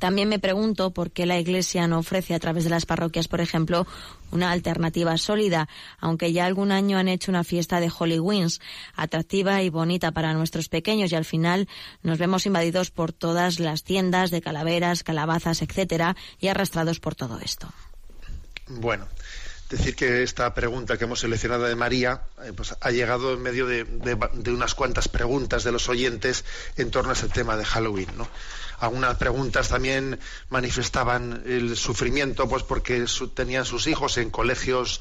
También 0.00 0.28
me 0.28 0.40
pregunto 0.40 0.90
por 0.90 1.12
qué 1.12 1.26
la 1.26 1.38
Iglesia 1.38 1.86
no 1.86 2.00
ofrece 2.00 2.34
a 2.34 2.40
través 2.40 2.64
de 2.64 2.70
las 2.70 2.86
parroquias, 2.86 3.28
por 3.28 3.40
ejemplo, 3.40 3.86
una 4.32 4.50
alternativa 4.50 5.16
sólida, 5.16 5.68
aunque 6.00 6.32
ya 6.32 6.44
algún 6.44 6.72
año 6.72 6.98
han 6.98 7.06
hecho 7.06 7.30
una 7.30 7.44
fiesta 7.44 7.78
de 7.78 7.88
Holy 7.96 8.18
Wings, 8.18 8.60
atractiva 8.96 9.62
y 9.62 9.70
bonita 9.70 10.10
para 10.10 10.34
nuestros 10.34 10.68
pequeños 10.68 11.12
y 11.12 11.14
al 11.14 11.24
final 11.24 11.68
nos 12.02 12.18
vemos 12.18 12.44
invadidos 12.44 12.90
por 12.90 13.12
todas 13.12 13.60
las 13.60 13.84
tiendas 13.84 14.32
de 14.32 14.42
calaveras, 14.42 15.04
calabazas, 15.04 15.62
etcétera, 15.62 16.16
y 16.40 16.48
arrastrados 16.48 16.98
por 16.98 17.14
todo 17.14 17.38
esto. 17.38 17.68
Bueno, 18.66 19.06
decir 19.70 19.96
que 19.96 20.22
esta 20.22 20.52
pregunta 20.54 20.96
que 20.96 21.04
hemos 21.04 21.20
seleccionado 21.20 21.64
de 21.64 21.74
María 21.74 22.22
eh, 22.44 22.52
pues 22.54 22.74
ha 22.80 22.90
llegado 22.90 23.32
en 23.32 23.42
medio 23.42 23.66
de, 23.66 23.84
de, 23.84 24.52
unas 24.52 24.74
cuantas 24.74 25.08
preguntas 25.08 25.64
de 25.64 25.72
los 25.72 25.88
oyentes 25.88 26.44
en 26.76 26.90
torno 26.90 27.10
a 27.10 27.14
ese 27.14 27.28
tema 27.28 27.56
de 27.56 27.64
Halloween, 27.64 28.08
algunas 28.78 29.16
preguntas 29.16 29.68
también 29.68 30.18
manifestaban 30.50 31.42
el 31.46 31.76
sufrimiento 31.76 32.48
pues 32.48 32.62
porque 32.62 33.04
tenían 33.34 33.64
sus 33.64 33.86
hijos 33.86 34.18
en 34.18 34.30
colegios 34.30 35.00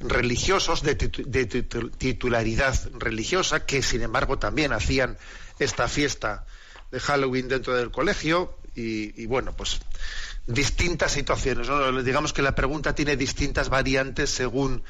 religiosos 0.00 0.82
de, 0.82 0.94
titularidad 0.94 2.74
religiosa 2.94 3.66
que 3.66 3.82
sin 3.82 4.02
embargo 4.02 4.38
también 4.38 4.72
hacían 4.72 5.18
esta 5.58 5.88
fiesta 5.88 6.46
de 6.90 7.00
Halloween 7.00 7.48
dentro 7.48 7.74
del 7.74 7.90
colegio 7.90 8.56
y, 8.74 9.26
bueno 9.26 9.56
pues 9.56 9.80
distintas 10.46 11.12
situaciones 11.12 11.68
digamos 12.04 12.32
que 12.32 12.42
la 12.42 12.54
pregunta 12.54 12.94
tiene 12.94 13.16
distintas 13.16 13.68
variantes 13.68 14.30
según 14.30 14.82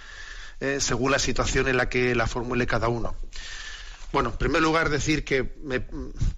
eh, 0.60 0.78
según 0.80 1.12
la 1.12 1.18
situación 1.18 1.68
en 1.68 1.76
la 1.76 1.88
que 1.88 2.14
la 2.14 2.26
formule 2.26 2.66
cada 2.66 2.88
uno 2.88 3.16
bueno, 4.14 4.30
en 4.30 4.36
primer 4.36 4.62
lugar 4.62 4.90
decir 4.90 5.24
que 5.24 5.56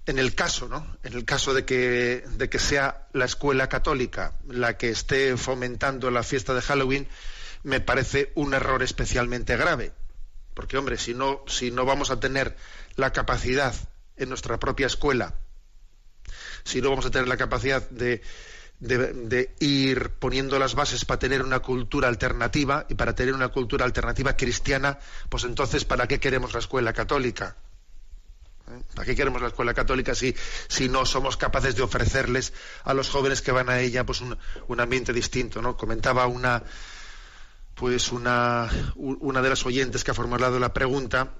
en 0.07 0.17
el 0.17 0.33
caso, 0.33 0.67
¿no? 0.67 0.97
En 1.03 1.13
el 1.13 1.25
caso 1.25 1.53
de 1.53 1.63
que, 1.63 2.23
de 2.27 2.49
que 2.49 2.57
sea 2.57 3.07
la 3.13 3.25
escuela 3.25 3.69
católica 3.69 4.33
la 4.47 4.77
que 4.77 4.89
esté 4.89 5.37
fomentando 5.37 6.09
la 6.09 6.23
fiesta 6.23 6.55
de 6.55 6.63
Halloween, 6.63 7.07
me 7.61 7.79
parece 7.79 8.31
un 8.33 8.55
error 8.55 8.81
especialmente 8.81 9.55
grave. 9.57 9.91
Porque, 10.55 10.79
hombre, 10.79 10.97
si 10.97 11.13
no, 11.13 11.43
si 11.45 11.69
no 11.69 11.85
vamos 11.85 12.09
a 12.09 12.19
tener 12.19 12.57
la 12.95 13.13
capacidad 13.13 13.75
en 14.15 14.29
nuestra 14.29 14.57
propia 14.57 14.87
escuela, 14.87 15.35
si 16.67 16.81
no 16.81 16.89
vamos 16.89 17.05
a 17.05 17.11
tener 17.11 17.27
la 17.27 17.37
capacidad 17.37 17.89
de, 17.89 18.21
de, 18.79 19.55
ir 19.59 20.09
poniendo 20.19 20.59
las 20.59 20.75
bases 20.75 21.05
para 21.05 21.19
tener 21.19 21.41
una 21.41 21.59
cultura 21.59 22.07
alternativa 22.07 22.85
y 22.89 22.95
para 22.95 23.15
tener 23.15 23.33
una 23.33 23.47
cultura 23.47 23.85
alternativa 23.85 24.35
cristiana, 24.35 24.99
pues 25.29 25.45
entonces, 25.45 25.85
¿para 25.85 26.07
qué 26.07 26.19
queremos 26.19 26.53
la 26.53 26.59
escuela 26.59 26.93
católica? 26.93 27.55
¿Para 28.93 29.05
qué 29.05 29.15
queremos 29.15 29.41
la 29.41 29.47
escuela 29.47 29.73
católica 29.73 30.13
si, 30.13 30.35
si 30.67 30.89
no 30.89 31.05
somos 31.05 31.37
capaces 31.37 31.75
de 31.75 31.83
ofrecerles 31.83 32.51
a 32.83 32.93
los 32.93 33.09
jóvenes 33.09 33.41
que 33.41 33.53
van 33.53 33.69
a 33.69 33.79
ella 33.79 34.05
pues 34.05 34.19
un, 34.19 34.37
un 34.67 34.79
ambiente 34.81 35.13
distinto? 35.13 35.61
¿no? 35.61 35.77
Comentaba 35.77 36.27
una 36.27 36.63
pues 37.75 38.11
una, 38.11 38.67
una 38.95 39.41
de 39.41 39.49
las 39.49 39.65
oyentes 39.65 40.03
que 40.03 40.09
ha 40.09 40.15
formulado 40.15 40.59
la 40.59 40.73
pregunta 40.73 41.35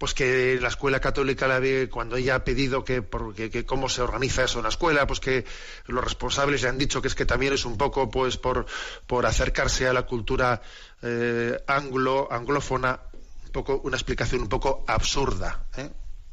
pues 0.00 0.14
que 0.14 0.58
la 0.58 0.68
escuela 0.68 0.98
católica 0.98 1.46
la 1.46 1.58
ve 1.58 1.90
cuando 1.92 2.16
ella 2.16 2.36
ha 2.36 2.42
pedido 2.42 2.82
que, 2.86 3.02
porque, 3.02 3.66
cómo 3.66 3.86
se 3.90 4.00
organiza 4.00 4.44
eso 4.44 4.58
en 4.58 4.62
la 4.62 4.70
escuela, 4.70 5.06
pues 5.06 5.20
que 5.20 5.44
los 5.88 6.02
responsables 6.02 6.62
le 6.62 6.70
han 6.70 6.78
dicho 6.78 7.02
que 7.02 7.08
es 7.08 7.14
que 7.14 7.26
también 7.26 7.52
es 7.52 7.66
un 7.66 7.76
poco 7.76 8.10
pues 8.10 8.38
por, 8.38 8.64
por 9.06 9.26
acercarse 9.26 9.86
a 9.86 9.92
la 9.92 10.06
cultura 10.06 10.62
eh, 11.02 11.62
anglo, 11.66 12.32
anglófona, 12.32 12.98
un 13.44 13.52
poco, 13.52 13.82
una 13.84 13.98
explicación 13.98 14.40
un 14.40 14.48
poco 14.48 14.86
absurda. 14.88 15.66
¿eh? 15.76 15.90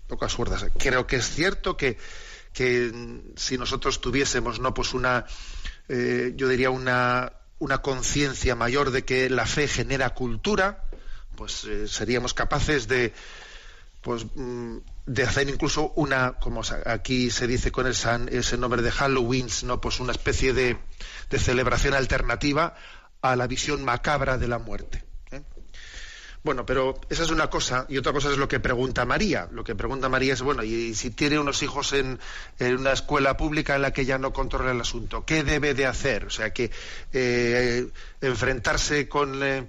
poco 0.08 0.24
absurdas. 0.24 0.66
Creo 0.80 1.06
que 1.06 1.18
es 1.18 1.30
cierto 1.30 1.76
que, 1.76 1.98
si 2.54 3.58
nosotros 3.58 4.00
tuviésemos 4.00 4.62
no 4.62 4.74
pues 4.74 4.94
una 4.94 5.26
eh, 5.90 6.32
yo 6.38 6.48
diría 6.48 6.70
una, 6.70 7.34
una 7.60 7.80
conciencia 7.80 8.56
mayor 8.56 8.92
de 8.92 9.04
que 9.04 9.30
la 9.30 9.46
fe 9.46 9.68
genera 9.68 10.12
cultura, 10.12 10.86
pues 11.36 11.66
eh, 11.66 11.90
seríamos 11.90 12.34
capaces 12.34 12.88
de 12.88 13.14
pues 14.02 14.26
mm, 14.36 14.78
de 15.06 15.24
hacer 15.24 15.50
incluso 15.50 15.94
una, 15.96 16.34
como 16.34 16.62
aquí 16.86 17.30
se 17.32 17.48
dice 17.48 17.72
con 17.72 17.88
ese 17.88 18.58
nombre 18.58 18.82
de 18.82 18.92
Halloween, 18.92 19.48
¿no? 19.64 19.82
pues 19.82 20.00
una 20.00 20.12
especie 20.12 20.54
de, 20.54 20.78
de 21.30 21.40
celebración 21.40 21.94
alternativa 21.94 22.76
a 23.22 23.36
la 23.36 23.48
visión 23.48 23.84
macabra 23.84 24.38
de 24.38 24.48
la 24.48 24.60
muerte. 24.60 25.04
Bueno, 26.48 26.66
pero 26.66 27.02
esa 27.10 27.24
es 27.24 27.30
una 27.30 27.50
cosa 27.50 27.86
y 27.90 27.98
otra 27.98 28.14
cosa 28.14 28.32
es 28.32 28.38
lo 28.38 28.48
que 28.48 28.62
pregunta 28.62 29.04
María. 29.04 29.50
Lo 29.52 29.66
que 29.66 29.76
pregunta 29.76 30.08
María 30.08 30.32
es, 30.32 30.42
bueno, 30.42 30.64
y 30.64 30.96
si 30.96 31.10
tiene 31.12 31.38
unos 31.40 31.62
hijos 31.62 31.92
en, 31.92 32.20
una 32.60 32.94
escuela 32.94 33.36
pública 33.36 33.76
en 33.76 33.82
la 33.82 33.92
que 33.92 34.06
ya 34.06 34.18
no 34.18 34.32
controla 34.32 34.72
el 34.72 34.80
asunto, 34.80 35.26
¿qué 35.26 35.44
debe 35.44 35.74
de 35.74 35.86
hacer? 35.86 36.24
O 36.24 36.30
sea, 36.30 36.54
que 36.54 36.72
eh, 37.12 37.90
enfrentarse 38.22 39.10
con, 39.10 39.44
eh, 39.44 39.68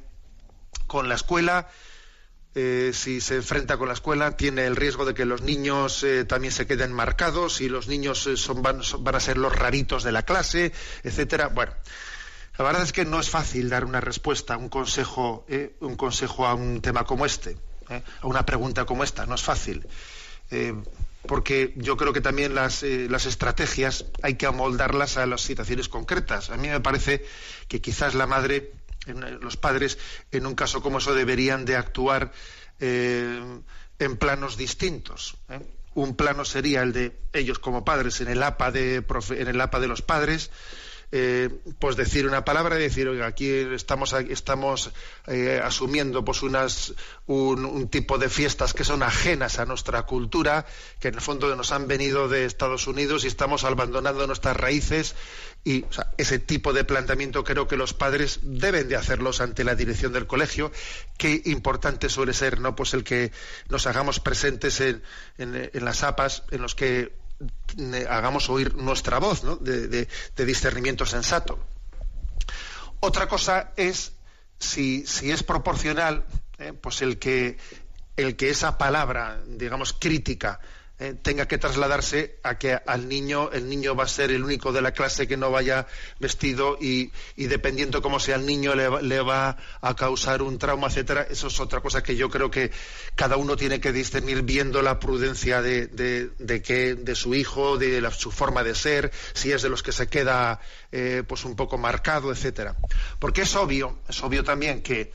con 0.87 1.08
la 1.08 1.16
escuela, 1.16 1.68
eh, 2.55 2.93
si 2.95 3.21
se 3.21 3.37
enfrenta 3.37 3.76
con 3.76 3.88
la 3.88 3.95
escuela, 3.95 4.37
tiene 4.37 4.67
el 4.67 4.76
riesgo 4.76 5.05
de 5.05 5.14
que 5.14 5.25
los 5.25 5.43
niños 5.43 6.05
también 6.26 6.52
se 6.52 6.67
queden 6.67 6.93
marcados 6.93 7.61
y 7.61 7.69
los 7.69 7.88
niños 7.88 8.28
son, 8.37 8.62
van, 8.62 8.81
van, 9.00 9.14
a 9.14 9.21
ser 9.21 9.38
los 9.38 9.55
raritos 9.55 10.02
de 10.02 10.12
la 10.12 10.23
clase, 10.23 10.73
etcétera. 11.02 11.49
Bueno, 11.49 11.73
la 12.59 12.64
verdad 12.64 12.83
es 12.83 12.93
que 12.93 13.05
no 13.05 13.21
es 13.21 13.31
fácil 13.31 13.71
dar 13.71 13.85
una 13.85 14.00
respuesta, 14.00 14.57
un 14.57 14.69
consejo, 14.69 15.47
eh, 15.49 15.76
un 15.78 15.95
consejo 15.95 16.45
a 16.45 16.55
un 16.55 16.83
tema 16.83 17.05
como 17.05 17.25
este, 17.25 17.57
eh, 17.88 18.02
a 18.21 18.26
una 18.26 18.45
pregunta 18.45 18.85
como 18.85 19.05
esta. 19.05 19.26
No 19.26 19.37
es 19.37 19.43
fácil. 19.43 19.87
Eh, 20.50 20.75
porque 21.25 21.73
yo 21.76 21.97
creo 21.97 22.12
que 22.12 22.21
también 22.21 22.57
las, 22.57 22.83
las, 22.83 23.26
estrategias 23.26 24.07
hay 24.23 24.35
que 24.35 24.47
amoldarlas 24.47 25.19
a 25.19 25.26
las 25.26 25.43
situaciones 25.43 25.88
concretas. 25.88 26.50
A 26.50 26.57
mí 26.57 26.67
me 26.67 26.81
parece 26.81 27.25
que 27.69 27.81
quizás 27.81 28.14
la 28.14 28.26
madre 28.26 28.73
los 29.15 29.57
padres, 29.57 29.99
en 30.33 30.47
un 30.47 30.55
caso 30.55 30.83
como 30.83 30.99
eso, 30.99 31.15
deberían 31.15 31.65
de 31.65 31.77
actuar 31.77 32.33
en 32.81 34.17
planos 34.19 34.57
distintos. 34.57 35.37
Un 35.95 36.15
plano 36.15 36.45
sería 36.45 36.83
el 36.83 36.93
de 36.93 37.19
ellos 37.33 37.59
como 37.59 37.85
padres 37.85 38.21
en 38.21 38.29
el 38.29 38.43
APA 38.43 38.71
de, 38.71 39.05
en 39.31 39.49
el 39.49 39.61
APA 39.61 39.81
de 39.81 39.88
los 39.88 40.03
padres, 40.03 40.50
eh, 41.11 41.49
pues 41.79 41.97
decir 41.97 42.27
una 42.27 42.45
palabra 42.45 42.79
y 42.79 42.83
decir, 42.83 43.09
oiga, 43.09 43.27
aquí 43.27 43.49
estamos, 43.49 44.12
estamos 44.12 44.91
eh, 45.27 45.59
asumiendo 45.62 46.23
pues 46.23 46.43
unas, 46.43 46.93
un, 47.27 47.88
tipo 47.88 48.19
de 48.19 48.29
fiestas 48.29 48.75
que 48.75 48.85
son 48.85 49.03
ajenas 49.03 49.59
a 49.59 49.65
nuestra 49.65 50.03
cultura, 50.03 50.67
que 51.00 51.09
en 51.09 51.15
el 51.15 51.21
fondo 51.23 51.55
nos 51.57 51.73
han 51.73 51.88
venido 51.88 52.29
de 52.29 52.45
Estados 52.45 52.87
Unidos 52.87 53.25
y 53.25 53.29
estamos 53.29 53.65
abandonando 53.65 54.27
nuestras 54.27 54.57
raíces 54.57 55.15
y 55.65 55.87
ese 56.19 56.38
tipo 56.38 56.75
de 56.75 56.85
planteamiento 56.85 57.43
creo 57.43 57.67
que 57.67 57.79
los 57.79 57.95
padres 57.95 58.41
deben 58.43 58.88
de 58.88 58.97
hacerlos 58.97 59.41
ante 59.41 59.65
la 59.65 59.75
dirección 59.75 60.12
del 60.12 60.27
colegio. 60.27 60.71
Qué 61.17 61.41
importante 61.47 62.11
suele 62.11 62.35
ser, 62.35 62.61
¿no? 62.61 62.77
Pues 62.77 62.93
el 62.93 63.03
que 63.03 63.33
nos 63.71 63.87
hagamos 63.87 64.21
presentes 64.21 64.81
en, 64.81 65.03
en 65.38 65.85
las 65.85 66.03
APAS, 66.03 66.43
en 66.50 66.61
los 66.61 66.75
que 66.75 67.12
hagamos 68.09 68.49
oír 68.49 68.75
nuestra 68.75 69.18
voz 69.18 69.42
de, 69.61 70.09
discernimiento 70.37 71.07
sensato. 71.07 71.59
Otra 73.00 73.28
cosa 73.28 73.73
es 73.76 74.12
si, 74.59 75.04
es 75.23 75.42
proporcional, 75.42 76.25
eh, 76.59 76.73
pues 76.73 77.02
el 77.02 77.18
que 77.18 77.57
esa 78.16 78.78
palabra, 78.78 79.40
digamos, 79.47 79.92
crítica, 79.92 80.61
eh, 81.00 81.14
tenga 81.23 81.47
que 81.47 81.59
trasladarse 81.59 82.40
a 82.43 82.59
que 82.59 82.75
al 82.75 83.09
niño, 83.09 83.50
el 83.52 83.69
niño 83.69 83.95
va 83.95 84.02
a 84.02 84.09
ser 84.09 84.33
el 84.33 84.43
único 84.43 84.73
de 84.73 84.83
la 84.83 84.90
clase 84.90 85.28
que 85.28 85.37
no 85.37 85.49
vaya 85.50 85.87
vestido 86.19 86.76
y, 86.81 87.12
dependiendo 87.37 88.02
cómo 88.02 88.19
sea 88.19 88.35
el 88.35 88.47
niño 88.47 88.75
le, 88.75 89.21
va 89.21 89.57
a 89.81 89.95
causar 89.95 90.43
un 90.43 90.59
trauma, 90.59 90.88
etcétera. 90.88 91.26
Eso 91.31 91.47
es 91.47 91.61
otra 91.61 91.81
cosa 91.81 92.02
que 92.02 92.17
yo 92.17 92.28
creo 92.31 92.50
que 92.50 92.73
cada 93.14 93.37
uno 93.37 93.57
tiene 93.57 93.81
que 93.81 93.93
discernir 93.93 94.43
viendo 94.43 94.83
la 94.83 94.99
prudencia 94.99 95.62
de, 95.62 95.87
de, 95.87 96.62
que, 96.62 96.97
de 96.97 97.14
su 97.14 97.35
hijo, 97.35 97.78
de 97.78 98.11
su 98.11 98.33
forma 98.33 98.64
de 98.64 98.75
ser, 98.75 99.12
si 99.35 99.52
es 99.52 99.62
de 99.62 99.69
los 99.69 99.85
que 99.85 99.93
se 99.93 100.09
queda 100.09 100.61
eh, 100.90 101.23
pues 101.28 101.45
un 101.45 101.55
poco 101.55 101.78
marcado, 101.78 102.33
etcétera. 102.33 102.75
Porque 103.21 103.43
es 103.43 103.55
obvio, 103.55 104.00
es 104.09 104.21
obvio 104.25 104.43
también 104.43 104.83
que 104.83 105.12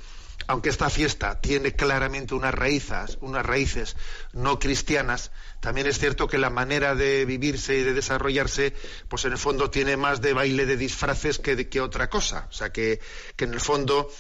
aunque 0.48 0.70
esta 0.70 0.90
fiesta 0.90 1.40
tiene 1.40 1.74
claramente 1.74 2.34
unas 2.36 2.54
raíces, 2.54 3.18
unas 3.22 3.46
raíces 3.46 3.96
no 4.34 4.60
cristianas, 4.60 5.32
también 5.60 5.88
es 5.88 6.00
cierto 6.00 6.28
que 6.28 6.38
la 6.38 6.50
manera 6.50 6.96
de 6.96 7.26
vivirse 7.26 7.78
y 7.78 7.84
de 7.84 7.94
desarrollarse, 7.94 8.74
pues 9.08 9.26
en 9.26 9.32
el 9.34 9.38
fondo 9.38 9.70
tiene 9.70 9.98
más 9.98 10.22
de 10.22 10.34
baile 10.34 10.66
de 10.66 10.78
disfraces 10.78 11.40
que, 11.40 11.56
de, 11.56 11.70
que 11.70 11.82
otra 11.82 12.10
cosa. 12.10 12.48
O 12.50 12.54
sea 12.54 12.72
que, 12.72 13.00
en 13.38 13.54
el 13.54 13.62
fondo, 13.62 14.12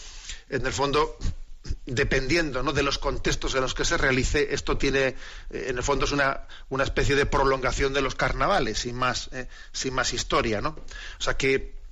en 0.49 0.65
el 0.65 0.73
fondo, 0.73 1.17
dependiendo 1.85 2.63
¿no? 2.63 2.73
de 2.73 2.83
los 2.83 2.97
contextos 2.97 3.55
en 3.55 3.61
los 3.61 3.73
que 3.73 3.85
se 3.85 3.97
realice, 3.97 4.53
esto 4.53 4.77
tiene, 4.77 5.15
eh, 5.49 5.65
en 5.67 5.77
el 5.77 5.83
fondo 5.83 6.05
es 6.05 6.11
una, 6.11 6.47
una 6.69 6.83
especie 6.83 7.15
de 7.15 7.25
prolongación 7.25 7.93
de 7.93 8.01
los 8.01 8.15
carnavales, 8.15 8.79
sin 8.79 8.95
más, 8.95 9.29
eh, 9.33 9.47
sin 9.71 9.93
más 9.93 10.13
historia, 10.13 10.61
¿no? 10.61 10.69
O 10.69 11.21
sea 11.21 11.35
que 11.35 11.82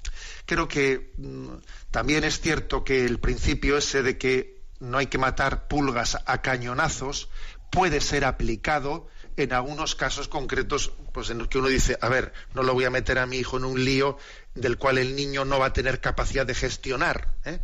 creo 0.51 0.67
que 0.67 1.13
mm, 1.17 1.48
también 1.91 2.25
es 2.25 2.41
cierto 2.41 2.84
que 2.84 3.05
el 3.05 3.22
principio 3.22 3.77
ese 3.77 4.03
de 4.03 4.17
que 4.17 4.62
no 4.81 4.98
hay 4.98 5.08
que 5.08 5.17
matar 5.17 5.70
pulgas 5.70 6.17
a 6.25 6.41
cañonazos 6.41 7.29
puede 7.72 8.01
ser 8.01 8.25
aplicado 8.25 9.08
en 9.38 9.53
algunos 9.53 9.96
casos 9.96 10.27
concretos 10.27 10.91
pues 11.13 11.29
en 11.29 11.38
los 11.38 11.48
que 11.48 11.58
uno 11.58 11.70
dice, 11.70 11.98
a 12.01 12.10
ver, 12.10 12.34
no 12.53 12.63
lo 12.63 12.74
voy 12.74 12.84
a 12.84 12.89
meter 12.89 13.17
a 13.17 13.27
mi 13.27 13.38
hijo 13.38 13.55
en 13.55 13.63
un 13.63 13.85
lío 13.85 14.18
del 14.53 14.77
cual 14.77 14.98
el 14.98 15.16
niño 15.16 15.46
no 15.46 15.57
va 15.57 15.68
a 15.68 15.74
tener 15.74 16.01
capacidad 16.01 16.46
de 16.46 16.53
gestionar. 16.53 17.33
¿eh? 17.46 17.59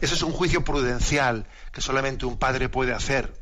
Ese 0.00 0.14
es 0.14 0.22
un 0.22 0.30
juicio 0.30 0.62
prudencial 0.62 1.48
que 1.72 1.80
solamente 1.80 2.26
un 2.26 2.38
padre 2.38 2.68
puede 2.68 2.92
hacer. 2.92 3.41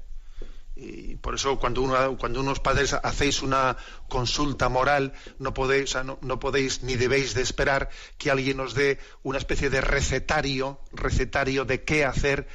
Y 0.83 1.16
por 1.16 1.35
eso 1.35 1.59
cuando, 1.59 1.83
uno, 1.83 2.16
cuando 2.16 2.40
unos 2.40 2.59
padres 2.59 2.95
hacéis 2.95 3.43
una 3.43 3.77
consulta 4.09 4.71
moral, 4.71 5.12
no 5.38 5.53
podéis, 5.53 5.95
no, 6.23 6.40
podéis 6.40 6.83
ni 6.83 6.97
debéis 6.97 7.35
de 7.35 7.43
esperar 7.43 7.90
que 8.16 8.31
alguien 8.31 8.61
os 8.61 8.73
dé 8.73 8.99
una 9.23 9.37
especie 9.37 9.69
de 9.69 9.83
recetario, 9.83 10.81
recetario 10.93 11.66
de 11.66 11.85
qué 11.85 12.07
hacer 12.07 12.49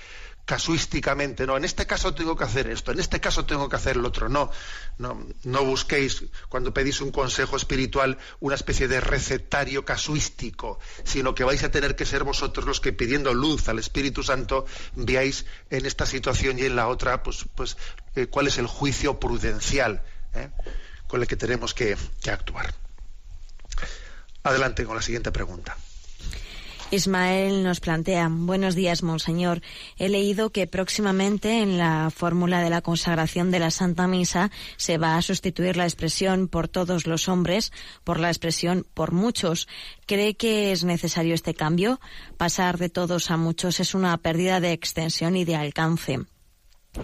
casuísticamente, 0.46 1.48
no, 1.48 1.58
en 1.58 1.66
este 1.66 1.88
caso 1.88 2.14
tengo 2.14 2.36
que 2.36 2.44
hacer 2.44 2.68
esto, 2.68 2.92
en 2.92 3.00
este 3.00 3.20
caso 3.20 3.46
tengo 3.46 3.68
que 3.68 3.76
hacer 3.76 3.98
el 3.98 4.06
otro. 4.06 4.30
No, 4.30 4.52
no, 5.00 5.26
no 5.44 5.66
busquéis 5.66 6.24
cuando 6.50 6.74
pedís 6.74 7.02
un 7.02 7.12
consejo 7.12 7.58
espiritual 7.58 8.18
una 8.40 8.56
especie 8.56 8.88
de 8.88 9.02
recetario 9.02 9.84
casuístico, 9.84 10.80
sino 11.04 11.34
que 11.34 11.44
vais 11.44 11.64
a 11.64 11.72
tener 11.72 11.96
que 11.96 12.06
ser 12.06 12.24
vosotros 12.24 12.66
los 12.66 12.80
que 12.80 12.94
pidiendo 12.94 13.34
luz 13.34 13.68
al 13.68 13.80
Espíritu 13.80 14.22
Santo 14.24 14.66
veáis 14.96 15.46
en 15.72 15.86
esta 15.86 16.06
situación 16.06 16.60
y 16.60 16.64
en 16.64 16.76
la 16.76 16.88
otra, 16.88 17.24
pues, 17.24 17.46
pues 17.56 17.76
eh, 18.16 18.28
cuál 18.28 18.48
es 18.48 18.58
el 18.60 18.68
juicio 18.68 19.20
prudencial 19.20 20.04
eh, 20.36 20.50
con 21.08 21.22
el 21.22 21.28
que 21.28 21.36
tenemos 21.36 21.74
que 21.74 21.98
actuar. 22.30 22.74
Adelante 24.44 24.86
con 24.86 24.96
la 24.96 25.02
siguiente 25.02 25.32
pregunta. 25.32 25.76
Ismael 26.92 27.64
nos 27.64 27.80
plantea, 27.80 28.30
buenos 28.30 28.76
días, 28.76 29.02
Monseñor. 29.02 29.62
He 29.98 30.08
leído 30.08 30.52
que 30.52 30.68
próximamente 30.68 31.62
en 31.62 31.80
la 31.80 32.12
fórmula 32.12 32.62
de 32.62 32.70
la 32.70 32.82
consagración 32.82 33.50
de 33.50 33.60
la 33.60 33.72
Santa 33.72 34.08
Misa 34.08 34.52
se 34.78 35.00
va 35.00 35.18
a 35.18 35.22
sustituir 35.24 35.78
la 35.78 35.86
expresión 35.86 36.48
por 36.48 36.68
todos 36.68 37.08
los 37.08 37.28
hombres 37.28 37.72
por 38.04 38.20
la 38.20 38.30
expresión 38.30 38.86
por 38.94 39.14
muchos. 39.14 39.68
¿Cree 40.06 40.36
que 40.36 40.72
es 40.72 40.84
necesario 40.84 41.34
este 41.34 41.56
cambio? 41.56 42.00
Pasar 42.38 42.78
de 42.78 42.90
todos 42.90 43.32
a 43.32 43.38
muchos 43.38 43.80
es 43.80 43.96
una 43.96 44.16
pérdida 44.18 44.60
de 44.60 44.72
extensión 44.72 45.36
y 45.36 45.44
de 45.44 45.56
alcance. 45.56 46.20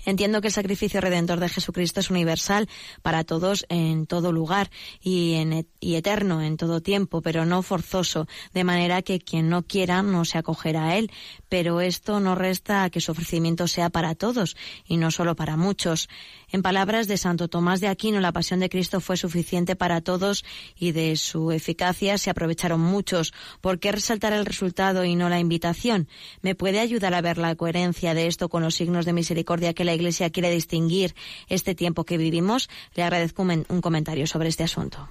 Entiendo 0.05 0.41
que 0.41 0.47
el 0.47 0.53
sacrificio 0.53 1.01
redentor 1.01 1.39
de 1.39 1.49
Jesucristo 1.49 1.99
es 1.99 2.09
universal 2.09 2.67
para 3.01 3.23
todos 3.23 3.65
en 3.69 4.05
todo 4.07 4.31
lugar 4.31 4.69
y, 5.01 5.35
eterno 5.81 6.41
en 6.41 6.57
todo 6.57 6.81
tiempo, 6.81 7.21
pero 7.21 7.45
no 7.45 7.61
forzoso, 7.61 8.27
de 8.53 8.63
manera 8.63 9.01
que 9.01 9.19
quien 9.19 9.49
no 9.49 9.63
quiera 9.63 10.01
no 10.01 10.25
se 10.25 10.37
acogerá 10.37 10.87
a 10.87 10.97
él. 10.97 11.11
Pero 11.49 11.81
esto 11.81 12.19
no 12.19 12.35
resta 12.35 12.83
a 12.83 12.89
que 12.89 13.01
su 13.01 13.11
ofrecimiento 13.11 13.67
sea 13.67 13.89
para 13.89 14.15
todos 14.15 14.55
y 14.85 14.97
no 14.97 15.11
solo 15.11 15.35
para 15.35 15.57
muchos. 15.57 16.09
En 16.51 16.61
palabras 16.61 17.07
de 17.07 17.17
Santo 17.17 17.47
Tomás 17.47 17.81
de 17.81 17.87
Aquino, 17.87 18.19
la 18.19 18.31
pasión 18.31 18.59
de 18.59 18.69
Cristo 18.69 18.99
fue 18.99 19.17
suficiente 19.17 19.75
para 19.75 20.01
todos 20.01 20.43
y 20.75 20.91
de 20.91 21.15
su 21.15 21.51
eficacia 21.51 22.17
se 22.17 22.29
aprovecharon 22.29 22.81
muchos. 22.81 23.33
¿Por 23.61 23.79
qué 23.79 23.91
resaltar 23.91 24.33
el 24.33 24.45
resultado 24.45 25.05
y 25.05 25.15
no 25.15 25.29
la 25.29 25.39
invitación? 25.39 26.07
¿Me 26.41 26.55
puede 26.55 26.79
ayudar 26.79 27.13
a 27.13 27.21
ver 27.21 27.37
la 27.37 27.55
coherencia 27.55 28.13
de 28.13 28.27
esto 28.27 28.49
con 28.49 28.63
los 28.63 28.75
signos 28.75 29.05
de 29.05 29.13
misericordia 29.13 29.73
que 29.73 29.80
la 29.83 29.93
Iglesia 29.93 30.29
quiere 30.29 30.49
distinguir 30.49 31.15
este 31.47 31.75
tiempo 31.75 32.03
que 32.03 32.17
vivimos? 32.17 32.69
Le 32.95 33.03
agradezco 33.03 33.41
un, 33.41 33.81
comentario 33.81 34.27
sobre 34.27 34.49
este 34.49 34.63
asunto. 34.63 35.09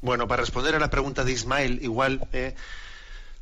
Bueno, 0.00 0.28
para 0.28 0.42
responder 0.42 0.74
a 0.74 0.78
la 0.78 0.90
pregunta 0.90 1.24
de 1.24 1.32
Ismael, 1.32 1.78
igual 1.82 2.28
eh, 2.32 2.54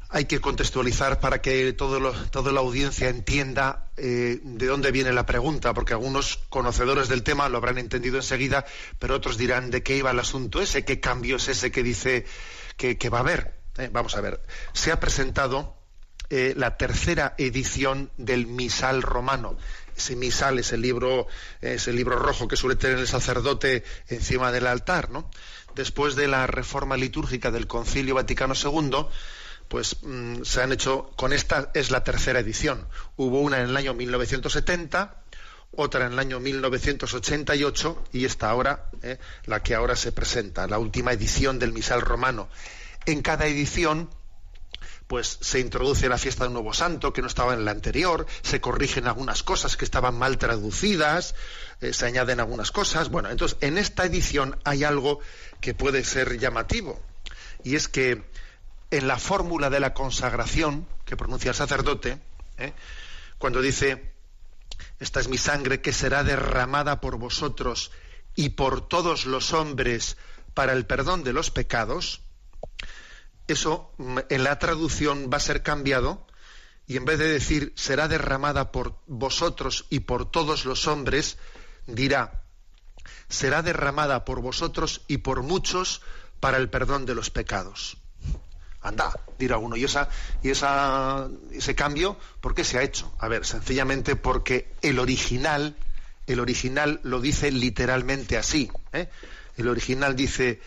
hay 0.08 0.26
que 0.26 0.40
contextualizar 0.40 1.20
para 1.20 1.40
que 1.40 1.72
todo 1.72 2.12
toda 2.30 2.52
la 2.52 2.60
audiencia 2.60 3.08
entienda 3.08 3.90
eh, 3.96 4.38
de 4.42 4.66
dónde 4.66 4.92
viene 4.92 5.12
la 5.12 5.26
pregunta, 5.26 5.74
porque 5.74 5.94
algunos 5.94 6.38
conocedores 6.48 7.08
del 7.08 7.22
tema 7.22 7.48
lo 7.48 7.58
habrán 7.58 7.78
entendido 7.78 8.16
enseguida, 8.16 8.64
pero 8.98 9.16
otros 9.16 9.38
dirán 9.38 9.70
de 9.70 9.82
qué 9.82 9.96
iba 9.96 10.10
el 10.10 10.20
asunto 10.20 10.60
ese, 10.60 10.84
qué 10.84 11.00
cambio 11.00 11.36
es 11.36 11.48
ese 11.48 11.72
que 11.72 11.82
dice 11.82 12.26
que, 12.76 13.08
va 13.08 13.18
a 13.18 13.22
haber. 13.22 13.54
Eh, 13.78 13.90
vamos 13.92 14.16
a 14.16 14.20
ver, 14.20 14.40
se 14.72 14.92
ha 14.92 15.00
presentado 15.00 15.76
la 16.30 16.78
tercera 16.78 17.34
edición 17.36 18.10
del 18.16 18.46
Misal 18.46 19.02
romano. 19.02 19.58
Ese 19.96 20.16
misal 20.16 20.58
es 20.58 20.72
el 20.72 20.80
libro, 20.80 21.26
es 21.60 21.88
el 21.88 21.96
libro 21.96 22.16
rojo 22.16 22.48
que 22.48 22.56
suele 22.56 22.76
tener 22.76 22.98
el 22.98 23.08
sacerdote 23.08 23.84
encima 24.08 24.52
del 24.52 24.66
altar, 24.66 25.10
¿no? 25.10 25.30
Después 25.74 26.16
de 26.16 26.28
la 26.28 26.46
reforma 26.46 26.96
litúrgica 26.96 27.50
del 27.50 27.66
Concilio 27.66 28.14
Vaticano 28.14 28.54
II, 28.54 29.06
pues 29.68 29.96
mm, 30.02 30.42
se 30.42 30.62
han 30.62 30.72
hecho, 30.72 31.10
con 31.16 31.32
esta 31.32 31.70
es 31.74 31.90
la 31.90 32.04
tercera 32.04 32.40
edición. 32.40 32.86
Hubo 33.16 33.40
una 33.40 33.58
en 33.58 33.70
el 33.70 33.76
año 33.76 33.94
1970, 33.94 35.22
otra 35.74 36.06
en 36.06 36.12
el 36.12 36.18
año 36.18 36.40
1988 36.40 38.04
y 38.12 38.26
esta 38.26 38.50
ahora, 38.50 38.90
eh, 39.02 39.18
la 39.46 39.62
que 39.62 39.74
ahora 39.74 39.96
se 39.96 40.12
presenta, 40.12 40.66
la 40.66 40.78
última 40.78 41.12
edición 41.12 41.58
del 41.58 41.72
Misal 41.72 42.02
Romano. 42.02 42.48
En 43.06 43.22
cada 43.22 43.46
edición 43.46 44.10
pues 45.12 45.36
se 45.42 45.60
introduce 45.60 46.08
la 46.08 46.16
fiesta 46.16 46.44
del 46.44 46.54
Nuevo 46.54 46.72
Santo, 46.72 47.12
que 47.12 47.20
no 47.20 47.26
estaba 47.26 47.52
en 47.52 47.66
la 47.66 47.70
anterior, 47.70 48.24
se 48.40 48.62
corrigen 48.62 49.06
algunas 49.06 49.42
cosas 49.42 49.76
que 49.76 49.84
estaban 49.84 50.14
mal 50.14 50.38
traducidas, 50.38 51.34
eh, 51.82 51.92
se 51.92 52.06
añaden 52.06 52.40
algunas 52.40 52.72
cosas. 52.72 53.10
Bueno, 53.10 53.28
entonces 53.28 53.58
en 53.60 53.76
esta 53.76 54.06
edición 54.06 54.58
hay 54.64 54.84
algo 54.84 55.20
que 55.60 55.74
puede 55.74 56.02
ser 56.02 56.38
llamativo, 56.38 56.98
y 57.62 57.76
es 57.76 57.88
que 57.88 58.24
en 58.90 59.06
la 59.06 59.18
fórmula 59.18 59.68
de 59.68 59.80
la 59.80 59.92
consagración 59.92 60.88
que 61.04 61.14
pronuncia 61.14 61.50
el 61.50 61.56
sacerdote, 61.56 62.18
¿eh? 62.56 62.72
cuando 63.36 63.60
dice, 63.60 64.14
esta 64.98 65.20
es 65.20 65.28
mi 65.28 65.36
sangre 65.36 65.82
que 65.82 65.92
será 65.92 66.24
derramada 66.24 67.02
por 67.02 67.18
vosotros 67.18 67.90
y 68.34 68.48
por 68.48 68.88
todos 68.88 69.26
los 69.26 69.52
hombres 69.52 70.16
para 70.54 70.72
el 70.72 70.86
perdón 70.86 71.22
de 71.22 71.34
los 71.34 71.50
pecados, 71.50 72.22
eso 73.48 73.92
mm, 73.98 74.18
en 74.28 74.44
la 74.44 74.58
traducción 74.58 75.30
va 75.32 75.36
a 75.36 75.40
ser 75.40 75.62
cambiado 75.62 76.26
y 76.86 76.96
en 76.96 77.04
vez 77.04 77.18
de 77.18 77.28
decir 77.28 77.72
será 77.76 78.08
derramada 78.08 78.72
por 78.72 78.96
vosotros 79.06 79.86
y 79.90 80.00
por 80.00 80.30
todos 80.30 80.64
los 80.64 80.86
hombres, 80.86 81.38
dirá 81.86 82.42
será 83.28 83.62
derramada 83.62 84.24
por 84.24 84.40
vosotros 84.40 85.02
y 85.08 85.18
por 85.18 85.42
muchos 85.42 86.02
para 86.40 86.58
el 86.58 86.68
perdón 86.68 87.06
de 87.06 87.14
los 87.14 87.30
pecados. 87.30 87.96
Anda, 88.82 89.18
dirá 89.38 89.58
uno, 89.58 89.76
¿y, 89.76 89.84
esa, 89.84 90.08
y 90.42 90.50
esa, 90.50 91.28
ese 91.52 91.74
cambio 91.74 92.18
por 92.40 92.54
qué 92.54 92.64
se 92.64 92.78
ha 92.78 92.82
hecho? 92.82 93.12
A 93.18 93.28
ver, 93.28 93.46
sencillamente 93.46 94.16
porque 94.16 94.72
el 94.82 94.98
original, 94.98 95.76
el 96.26 96.40
original 96.40 97.00
lo 97.04 97.20
dice 97.20 97.52
literalmente 97.52 98.36
así. 98.36 98.70
¿eh? 98.92 99.08
El 99.56 99.68
original 99.68 100.16
dice, 100.16 100.60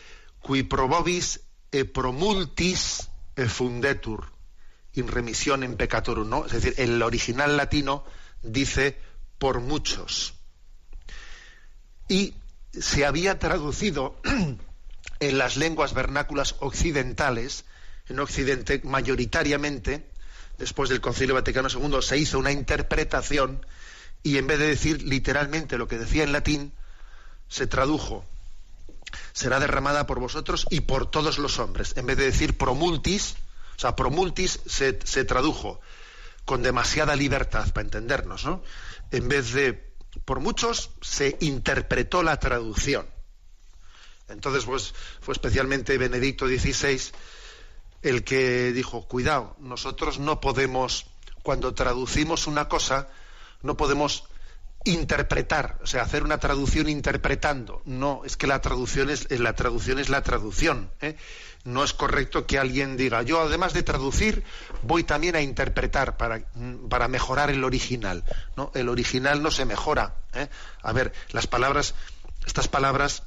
qui 0.45 0.63
probobis 0.63 1.41
e 1.75 1.83
promultis 1.83 3.09
fundetur 3.35 4.31
in 4.95 5.11
en 5.11 5.75
peccatorum. 5.75 6.45
Es 6.45 6.53
decir, 6.53 6.73
el 6.77 7.01
original 7.03 7.57
latino 7.57 8.05
dice 8.41 8.97
por 9.37 9.59
muchos. 9.59 10.35
Y 12.07 12.33
se 12.71 13.05
había 13.05 13.39
traducido 13.39 14.15
en 15.19 15.37
las 15.37 15.57
lenguas 15.57 15.93
vernáculas 15.93 16.55
occidentales, 16.59 17.65
en 18.07 18.19
Occidente 18.19 18.79
mayoritariamente, 18.85 20.07
después 20.57 20.89
del 20.89 21.01
Concilio 21.01 21.35
Vaticano 21.35 21.67
II, 21.69 22.01
se 22.01 22.17
hizo 22.17 22.39
una 22.39 22.51
interpretación 22.51 23.65
y 24.23 24.37
en 24.37 24.47
vez 24.47 24.59
de 24.59 24.67
decir 24.67 25.03
literalmente 25.03 25.77
lo 25.77 25.87
que 25.87 25.97
decía 25.97 26.23
en 26.23 26.31
latín, 26.31 26.73
se 27.49 27.67
tradujo, 27.67 28.25
será 29.33 29.59
derramada 29.59 30.07
por 30.07 30.19
vosotros 30.19 30.65
y 30.69 30.81
por 30.81 31.09
todos 31.09 31.37
los 31.37 31.59
hombres. 31.59 31.93
En 31.97 32.05
vez 32.05 32.17
de 32.17 32.25
decir 32.25 32.57
promultis, 32.57 33.35
o 33.75 33.79
sea, 33.79 33.95
promultis 33.95 34.61
se, 34.65 34.93
tradujo 35.25 35.79
con 36.45 36.61
demasiada 36.61 37.15
libertad 37.15 37.71
para 37.73 37.85
entendernos, 37.85 38.45
¿no? 38.45 38.63
En 39.11 39.27
vez 39.27 39.53
de 39.53 39.93
por 40.23 40.39
muchos 40.39 40.91
se 41.01 41.37
interpretó 41.41 42.23
la 42.23 42.39
traducción. 42.39 43.07
Entonces, 44.29 44.65
pues, 44.65 44.93
fue 45.21 45.33
especialmente 45.33 45.97
Benedicto 45.97 46.47
XVI 46.47 46.99
el 48.01 48.23
que 48.23 48.71
dijo, 48.71 49.07
cuidado, 49.07 49.55
nosotros 49.59 50.19
no 50.19 50.39
podemos, 50.39 51.07
cuando 51.43 51.73
traducimos 51.73 52.47
una 52.47 52.69
cosa, 52.69 53.09
no 53.61 53.75
podemos 53.77 54.25
interpretar, 54.85 55.77
o 55.83 55.87
sea, 55.87 56.03
hacer 56.03 56.23
una 56.23 56.37
traducción 56.37 56.89
interpretando. 56.89 57.81
No, 57.85 58.21
es 58.25 58.37
que 58.37 58.47
la 58.47 58.61
traducción 58.61 59.09
es 59.09 59.29
la 59.29 59.53
traducción 59.53 59.99
es 59.99 60.09
la 60.09 60.23
traducción. 60.23 60.91
¿eh? 61.01 61.15
No 61.63 61.83
es 61.83 61.93
correcto 61.93 62.45
que 62.45 62.59
alguien 62.59 62.95
diga, 62.95 63.23
yo 63.23 63.41
además 63.41 63.73
de 63.73 63.83
traducir, 63.83 64.43
voy 64.83 65.03
también 65.03 65.35
a 65.35 65.41
interpretar 65.41 66.15
para, 66.15 66.45
para 66.89 67.07
mejorar 67.07 67.49
el 67.49 67.63
original. 67.63 68.23
¿no? 68.55 68.71
El 68.75 68.87
original 68.89 69.41
no 69.41 69.51
se 69.51 69.65
mejora. 69.65 70.15
¿eh? 70.33 70.47
A 70.83 70.93
ver, 70.93 71.11
las 71.31 71.47
palabras, 71.47 71.95
estas 72.45 72.67
palabras 72.67 73.23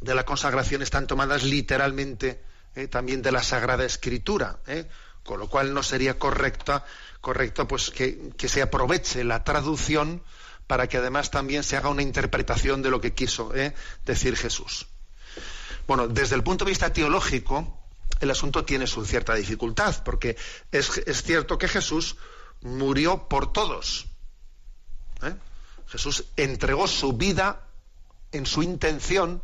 de 0.00 0.14
la 0.14 0.24
consagración 0.24 0.82
están 0.82 1.06
tomadas 1.06 1.44
literalmente 1.44 2.42
¿eh? 2.74 2.88
también 2.88 3.22
de 3.22 3.32
la 3.32 3.42
Sagrada 3.42 3.84
Escritura, 3.84 4.58
¿eh? 4.66 4.88
con 5.24 5.38
lo 5.38 5.48
cual 5.48 5.74
no 5.74 5.82
sería 5.82 6.18
correcta, 6.18 6.84
correcto 7.20 7.68
pues 7.68 7.90
que, 7.90 8.32
se 8.48 8.62
aproveche 8.62 9.24
la 9.24 9.44
traducción 9.44 10.22
para 10.70 10.86
que 10.86 10.98
además 10.98 11.32
también 11.32 11.64
se 11.64 11.76
haga 11.76 11.88
una 11.88 12.02
interpretación 12.02 12.80
de 12.80 12.90
lo 12.90 13.00
que 13.00 13.12
quiso 13.12 13.52
¿eh? 13.56 13.74
decir 14.06 14.36
Jesús. 14.36 14.86
Bueno, 15.88 16.06
desde 16.06 16.36
el 16.36 16.44
punto 16.44 16.64
de 16.64 16.68
vista 16.68 16.92
teológico, 16.92 17.76
el 18.20 18.30
asunto 18.30 18.64
tiene 18.64 18.86
su 18.86 19.04
cierta 19.04 19.34
dificultad, 19.34 20.04
porque 20.04 20.36
es, 20.70 21.02
cierto 21.24 21.58
que 21.58 21.66
Jesús 21.66 22.14
murió 22.60 23.26
por 23.26 23.52
todos. 23.52 24.06
Jesús 25.88 26.26
entregó 26.36 26.86
su 26.86 27.14
vida 27.14 27.66
en 28.30 28.46
su 28.46 28.62
intención 28.62 29.42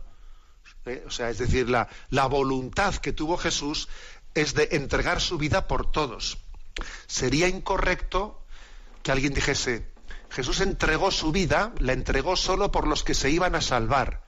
¿eh? 0.85 1.03
o 1.09 1.11
sea, 1.11 1.29
es 1.29 1.39
decir, 1.39 1.69
la 1.69 2.27
voluntad 2.29 2.95
que 2.95 3.13
tuvo 3.13 3.37
Jesús 3.37 3.89
es 4.33 4.55
de 4.55 4.69
entregar 4.71 5.21
su 5.21 5.39
vida 5.39 5.67
por 5.67 5.91
todos. 5.91 6.39
Sería 7.09 7.49
incorrecto 7.49 8.47
que 9.03 9.11
alguien 9.11 9.35
dijese, 9.35 9.96
Jesús 10.31 10.61
entregó 10.61 11.11
su 11.11 11.33
vida, 11.33 11.73
la 11.79 11.93
entregó 11.93 12.37
solo 12.37 12.71
por 12.71 12.87
los 12.87 13.03
que 13.03 13.15
se 13.15 13.31
iban 13.31 13.55
a 13.55 13.61
salvar, 13.61 14.23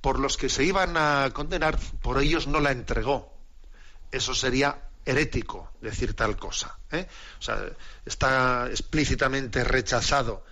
por 0.00 0.18
los 0.18 0.36
que 0.36 0.48
se 0.48 0.64
iban 0.64 0.96
a 0.96 1.30
condenar, 1.32 1.78
por 2.02 2.20
ellos 2.20 2.46
no 2.46 2.60
la 2.60 2.72
entregó. 2.72 3.32
Eso 4.10 4.34
sería 4.34 4.86
herético 5.04 5.70
decir 5.80 6.14
tal 6.14 6.36
cosa. 6.36 6.78
¿eh? 6.90 7.06
O 7.38 7.42
sea, 7.42 7.64
está 8.04 8.68
explícitamente 8.70 9.62
rechazado 9.64 10.44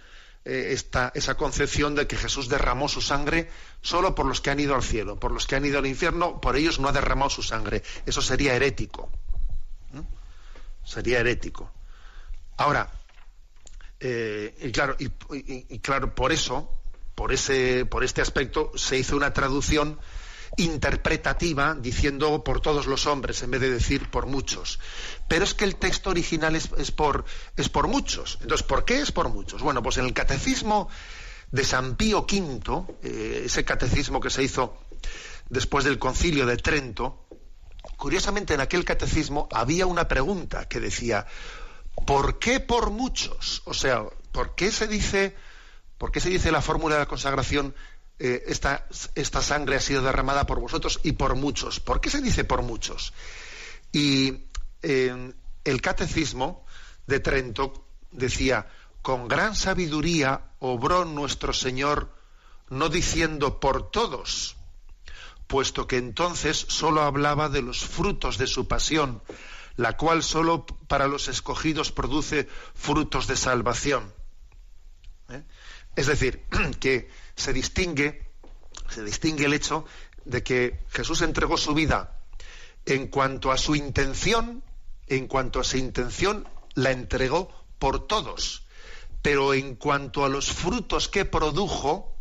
eh, 0.44 0.76
esa 1.14 1.34
concepción 1.36 1.94
de 1.94 2.06
que 2.06 2.16
Jesús 2.16 2.48
derramó 2.48 2.88
su 2.88 3.00
sangre 3.00 3.50
solo 3.80 4.14
por 4.14 4.26
los 4.26 4.40
que 4.40 4.50
han 4.50 4.60
ido 4.60 4.74
al 4.74 4.82
cielo, 4.82 5.18
por 5.18 5.32
los 5.32 5.46
que 5.46 5.56
han 5.56 5.64
ido 5.64 5.78
al 5.78 5.86
infierno, 5.86 6.40
por 6.40 6.56
ellos 6.56 6.78
no 6.78 6.88
ha 6.88 6.92
derramado 6.92 7.30
su 7.30 7.42
sangre. 7.42 7.82
Eso 8.06 8.22
sería 8.22 8.54
herético. 8.54 9.10
Sería 10.84 11.20
herético. 11.20 11.70
Ahora, 12.58 12.90
eh, 14.06 14.54
y 14.60 14.70
claro, 14.70 14.96
y, 14.98 15.78
claro, 15.78 16.14
por 16.14 16.30
eso, 16.30 16.68
por 17.14 17.32
ese, 17.32 17.86
por 17.86 18.04
este 18.04 18.20
aspecto, 18.20 18.70
se 18.74 18.98
hizo 18.98 19.16
una 19.16 19.32
traducción 19.32 19.98
interpretativa 20.58 21.74
diciendo 21.74 22.44
por 22.44 22.60
todos 22.60 22.86
los 22.86 23.06
hombres 23.06 23.42
en 23.42 23.50
vez 23.50 23.62
de 23.62 23.70
decir 23.70 24.10
por 24.10 24.26
muchos. 24.26 24.78
Pero 25.26 25.44
es 25.44 25.54
que 25.54 25.64
el 25.64 25.76
texto 25.76 26.10
original 26.10 26.54
es, 26.54 26.68
por, 26.90 27.24
es 27.56 27.70
por 27.70 27.88
muchos. 27.88 28.36
Entonces, 28.42 28.66
¿por 28.66 28.84
qué 28.84 29.00
es 29.00 29.10
por 29.10 29.30
muchos? 29.30 29.62
Bueno, 29.62 29.82
pues 29.82 29.96
en 29.96 30.04
el 30.04 30.12
catecismo 30.12 30.90
de 31.50 31.64
San 31.64 31.96
Pío 31.96 32.26
V, 32.30 32.84
eh, 33.02 33.44
ese 33.46 33.64
catecismo 33.64 34.20
que 34.20 34.28
se 34.28 34.42
hizo 34.42 34.76
después 35.48 35.86
del 35.86 35.98
concilio 35.98 36.44
de 36.44 36.58
Trento, 36.58 37.26
curiosamente 37.96 38.52
en 38.52 38.60
aquel 38.60 38.84
catecismo 38.84 39.48
había 39.50 39.86
una 39.86 40.08
pregunta 40.08 40.68
que 40.68 40.78
decía, 40.78 41.26
¿por 42.06 42.38
qué 42.38 42.60
por 42.60 42.90
muchos? 42.90 43.62
O 43.64 43.74
sea, 43.74 44.04
¿por 44.32 44.54
qué 44.54 44.70
se 44.70 44.86
dice, 44.86 45.34
por 45.98 46.12
qué 46.12 46.20
se 46.20 46.30
dice 46.30 46.52
la 46.52 46.62
fórmula 46.62 46.96
de 46.96 47.00
la 47.00 47.06
consagración 47.06 47.74
eh, 48.18 48.44
esta, 48.46 48.86
esta, 49.16 49.42
sangre 49.42 49.76
ha 49.76 49.80
sido 49.80 50.00
derramada 50.02 50.46
por 50.46 50.60
vosotros 50.60 51.00
y 51.02 51.12
por 51.12 51.34
muchos. 51.34 51.80
¿Por 51.80 52.00
qué 52.00 52.10
se 52.10 52.20
dice 52.22 52.44
por 52.44 52.62
muchos? 52.62 53.12
Y 53.90 54.44
el 54.82 55.80
catecismo 55.80 56.64
de 57.06 57.20
Trento 57.20 57.86
decía, 58.12 58.68
con 59.02 59.28
gran 59.28 59.54
sabiduría 59.56 60.52
obró 60.60 61.04
nuestro 61.04 61.52
Señor 61.52 62.14
no 62.70 62.88
diciendo 62.88 63.60
por 63.60 63.90
todos, 63.90 64.56
puesto 65.46 65.86
que 65.86 65.96
entonces 65.96 66.66
sólo 66.68 67.02
hablaba 67.02 67.48
de 67.48 67.62
los 67.62 67.84
frutos 67.84 68.38
de 68.38 68.46
su 68.46 68.66
pasión, 68.66 69.22
la 69.76 69.96
cual 69.96 70.22
sólo 70.22 70.66
para 70.66 71.08
los 71.08 71.28
escogidos 71.28 71.92
produce 71.92 72.48
frutos 72.74 73.26
de 73.26 73.36
salvación. 73.36 74.12
¿Eh? 75.28 75.42
Es 75.96 76.06
decir, 76.06 76.44
que 76.80 77.10
se 77.36 77.52
distingue, 77.52 78.30
se 78.88 79.02
distingue 79.02 79.46
el 79.46 79.54
hecho 79.54 79.84
de 80.24 80.42
que 80.42 80.80
Jesús 80.90 81.22
entregó 81.22 81.56
su 81.56 81.74
vida 81.74 82.20
en 82.86 83.08
cuanto 83.08 83.50
a 83.50 83.58
su 83.58 83.74
intención, 83.74 84.62
en 85.08 85.26
cuanto 85.26 85.60
a 85.60 85.64
su 85.64 85.76
intención, 85.76 86.48
la 86.74 86.90
entregó 86.90 87.50
por 87.78 88.06
todos. 88.06 88.66
Pero 89.22 89.54
en 89.54 89.74
cuanto 89.76 90.24
a 90.24 90.28
los 90.28 90.52
frutos 90.52 91.08
que 91.08 91.24
produjo, 91.24 92.14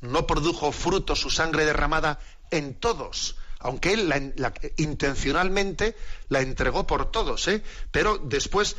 no 0.00 0.26
produjo 0.26 0.72
frutos 0.72 1.20
su 1.20 1.30
sangre 1.30 1.64
derramada 1.64 2.18
en 2.50 2.74
todos, 2.74 3.36
aunque 3.60 3.92
él 3.92 4.34
intencionalmente 4.78 5.96
la 6.28 6.40
entregó 6.40 6.86
por 6.86 7.10
todos, 7.10 7.46
¿eh? 7.48 7.62
pero 7.90 8.18
después, 8.18 8.76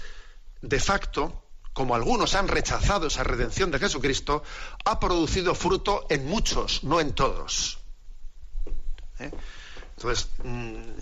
de 0.61 0.79
facto, 0.79 1.45
como 1.73 1.95
algunos 1.95 2.35
han 2.35 2.47
rechazado 2.47 3.07
esa 3.07 3.23
redención 3.23 3.71
de 3.71 3.79
Jesucristo, 3.79 4.43
ha 4.83 4.99
producido 4.99 5.55
fruto 5.55 6.07
en 6.09 6.25
muchos, 6.25 6.83
no 6.83 6.99
en 6.99 7.13
todos. 7.13 7.79
¿Eh? 9.19 9.31
Entonces, 9.95 10.29
mm, 10.43 10.99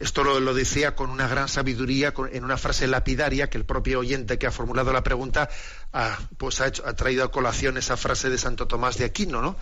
esto 0.00 0.24
lo, 0.24 0.52
decía 0.52 0.96
con 0.96 1.10
una 1.10 1.28
gran 1.28 1.48
sabiduría, 1.48 2.12
en 2.32 2.44
una 2.44 2.56
frase 2.56 2.88
lapidaria 2.88 3.48
que 3.48 3.56
el 3.56 3.64
propio 3.64 4.00
oyente 4.00 4.36
que 4.36 4.48
ha 4.48 4.50
formulado 4.50 4.92
la 4.92 5.04
pregunta 5.04 5.48
ha, 5.92 6.18
pues 6.38 6.60
ha, 6.60 6.64
ha 6.64 6.96
traído 6.96 7.22
a 7.22 7.30
colación 7.30 7.76
esa 7.78 7.96
frase 7.96 8.28
de 8.30 8.38
Santo 8.38 8.66
Tomás 8.66 8.98
de 8.98 9.04
Aquino, 9.04 9.40
¿no? 9.40 9.56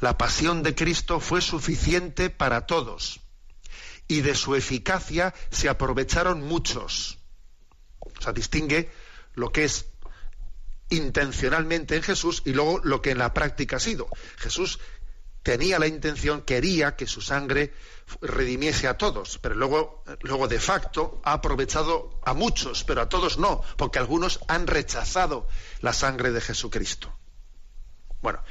La 0.00 0.18
pasión 0.18 0.62
de 0.62 0.74
Cristo 0.74 1.20
fue 1.20 1.40
suficiente 1.40 2.30
para 2.30 2.66
todos 2.66 3.20
y 4.08 4.20
de 4.20 4.34
su 4.34 4.54
eficacia 4.54 5.34
se 5.50 5.68
aprovecharon 5.68 6.42
muchos. 6.42 7.18
O 8.00 8.20
sea, 8.20 8.32
distingue 8.32 8.90
lo 9.34 9.50
que 9.50 9.64
es 9.64 9.86
intencionalmente 10.90 11.96
en 11.96 12.02
Jesús 12.02 12.42
y 12.44 12.52
luego 12.52 12.80
lo 12.84 13.02
que 13.02 13.10
en 13.10 13.18
la 13.18 13.34
práctica 13.34 13.76
ha 13.76 13.80
sido. 13.80 14.08
Jesús 14.36 14.78
tenía 15.42 15.78
la 15.78 15.86
intención, 15.86 16.42
quería 16.42 16.96
que 16.96 17.06
su 17.06 17.20
sangre 17.20 17.72
redimiese 18.20 18.88
a 18.88 18.96
todos, 18.96 19.38
pero 19.38 19.54
luego, 19.54 20.02
luego 20.20 20.48
de 20.48 20.60
facto 20.60 21.20
ha 21.24 21.34
aprovechado 21.34 22.20
a 22.24 22.34
muchos, 22.34 22.84
pero 22.84 23.00
a 23.00 23.08
todos 23.08 23.38
no, 23.38 23.62
porque 23.76 23.98
algunos 23.98 24.40
han 24.48 24.66
rechazado 24.66 25.48
la 25.80 25.92
sangre 25.92 26.32
de 26.32 26.40
Jesucristo. 26.40 27.16
Bueno, 28.22 28.42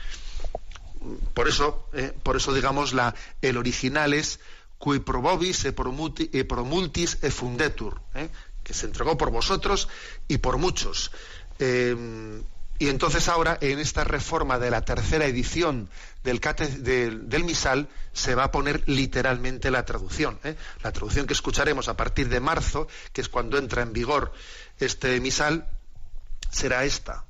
por 1.33 1.47
eso, 1.47 1.87
eh, 1.93 2.13
por 2.23 2.35
eso 2.35 2.53
digamos, 2.53 2.93
la, 2.93 3.15
el 3.41 3.57
original 3.57 4.13
es 4.13 4.39
cui 4.77 4.99
probobis 4.99 5.65
e, 5.65 5.69
e 5.71 6.43
promultis 6.45 7.17
e 7.21 7.31
fundetur, 7.31 8.01
eh, 8.13 8.29
que 8.63 8.73
se 8.73 8.85
entregó 8.85 9.17
por 9.17 9.31
vosotros 9.31 9.87
y 10.27 10.37
por 10.37 10.57
muchos. 10.57 11.11
Eh, 11.59 12.41
y 12.77 12.89
entonces 12.89 13.29
ahora, 13.29 13.57
en 13.61 13.79
esta 13.79 14.03
reforma 14.03 14.59
de 14.59 14.69
la 14.69 14.83
tercera 14.83 15.25
edición 15.25 15.89
del, 16.23 16.41
del, 16.41 17.43
misal, 17.45 17.87
se 18.11 18.35
va 18.35 18.45
a 18.45 18.51
poner 18.51 18.83
literalmente 18.87 19.71
la 19.71 19.85
traducción. 19.85 20.39
¿eh? 20.43 20.57
La 20.83 20.91
traducción 20.91 21.25
que 21.25 21.33
escucharemos 21.33 21.87
a 21.87 21.95
partir 21.95 22.27
de 22.27 22.41
marzo, 22.41 22.89
que 23.13 23.21
es 23.21 23.29
cuando 23.29 23.57
entra 23.57 23.81
en 23.81 23.93
vigor 23.93 24.33
este 24.77 25.21
misal, 25.21 25.69
será 26.51 26.83
esta. 26.83 27.23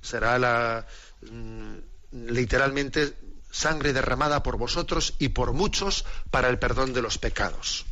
Será 0.00 0.36
la, 0.40 0.84
mm, 1.30 1.91
literalmente 2.12 3.16
sangre 3.50 3.92
derramada 3.92 4.42
por 4.42 4.56
vosotros 4.56 5.14
y 5.18 5.30
por 5.30 5.52
muchos 5.52 6.04
para 6.30 6.48
el 6.48 6.58
perdón 6.58 6.92
de 6.92 7.02
los 7.02 7.18
pecados 7.18 7.84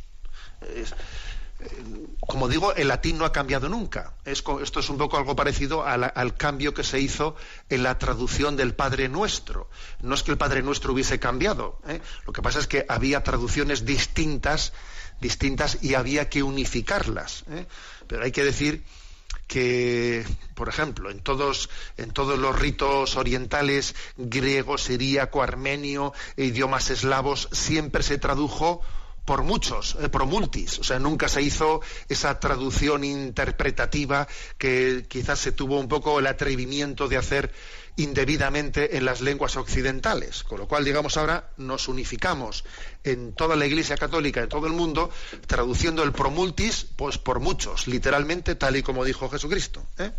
como 2.19 2.47
digo, 2.47 2.73
el 2.73 2.87
latín 2.87 3.17
no 3.17 3.25
ha 3.25 3.31
cambiado 3.31 3.69
nunca. 3.69 4.13
esto 4.25 4.61
es 4.61 4.89
un 4.89 4.97
poco 4.97 5.17
algo 5.17 5.35
parecido 5.35 5.85
al, 5.85 6.35
cambio 6.35 6.73
que 6.73 6.83
se 6.83 6.99
hizo 6.99 7.35
en 7.69 7.83
la 7.83 7.97
traducción 7.97 8.55
del 8.55 8.73
Padre 8.73 9.09
Nuestro. 9.09 9.69
No 10.01 10.15
es 10.15 10.23
que 10.23 10.31
el 10.31 10.37
Padre 10.37 10.63
Nuestro 10.63 10.93
hubiese 10.93 11.19
cambiado. 11.19 11.79
¿eh? 11.87 12.01
Lo 12.25 12.33
que 12.33 12.41
pasa 12.41 12.59
es 12.59 12.67
que 12.67 12.85
había 12.87 13.23
traducciones 13.23 13.85
distintas, 13.85 14.73
distintas 15.19 15.79
y 15.81 15.95
había 15.95 16.29
que 16.29 16.43
unificarlas. 16.43 17.43
¿eh? 17.49 17.67
Pero 18.07 18.23
hay 18.23 18.31
que 18.31 18.43
decir 18.43 18.83
que, 19.51 20.25
por 20.55 20.69
ejemplo, 20.69 21.11
en 21.11 21.19
todos, 21.19 21.69
en 21.97 22.11
todos 22.11 22.39
los 22.39 22.57
ritos 22.57 23.17
orientales, 23.17 23.95
griego, 24.15 24.77
siríaco, 24.77 25.43
armenio, 25.43 26.13
e 26.37 26.45
idiomas 26.45 26.89
eslavos, 26.89 27.49
siempre 27.51 28.01
se 28.01 28.17
tradujo 28.17 28.79
por 29.25 29.43
muchos, 29.43 29.97
eh, 29.99 30.07
por 30.07 30.25
multis. 30.25 30.79
O 30.79 30.85
sea, 30.85 30.99
nunca 30.99 31.27
se 31.27 31.41
hizo 31.41 31.81
esa 32.07 32.39
traducción 32.39 33.03
interpretativa 33.03 34.25
que 34.57 35.05
quizás 35.09 35.39
se 35.39 35.51
tuvo 35.51 35.81
un 35.81 35.89
poco 35.89 36.19
el 36.19 36.27
atrevimiento 36.27 37.09
de 37.09 37.17
hacer 37.17 37.51
indebidamente 37.95 38.97
en 38.97 39.05
las 39.05 39.21
lenguas 39.21 39.57
occidentales. 39.57 40.43
Con 40.43 40.59
lo 40.59 40.67
cual, 40.67 40.85
digamos, 40.85 41.17
ahora 41.17 41.51
nos 41.57 41.87
unificamos 41.87 42.63
en 43.03 43.33
toda 43.33 43.55
la 43.55 43.65
Iglesia 43.65 43.97
Católica, 43.97 44.41
en 44.41 44.49
todo 44.49 44.67
el 44.67 44.73
mundo, 44.73 45.09
traduciendo 45.47 46.03
el 46.03 46.11
promultis, 46.11 46.85
pues 46.95 47.17
por 47.17 47.39
muchos, 47.39 47.87
literalmente, 47.87 48.55
tal 48.55 48.75
y 48.75 48.83
como 48.83 49.05
dijo 49.05 49.29
Jesucristo. 49.29 49.85
¿eh? 49.97 50.11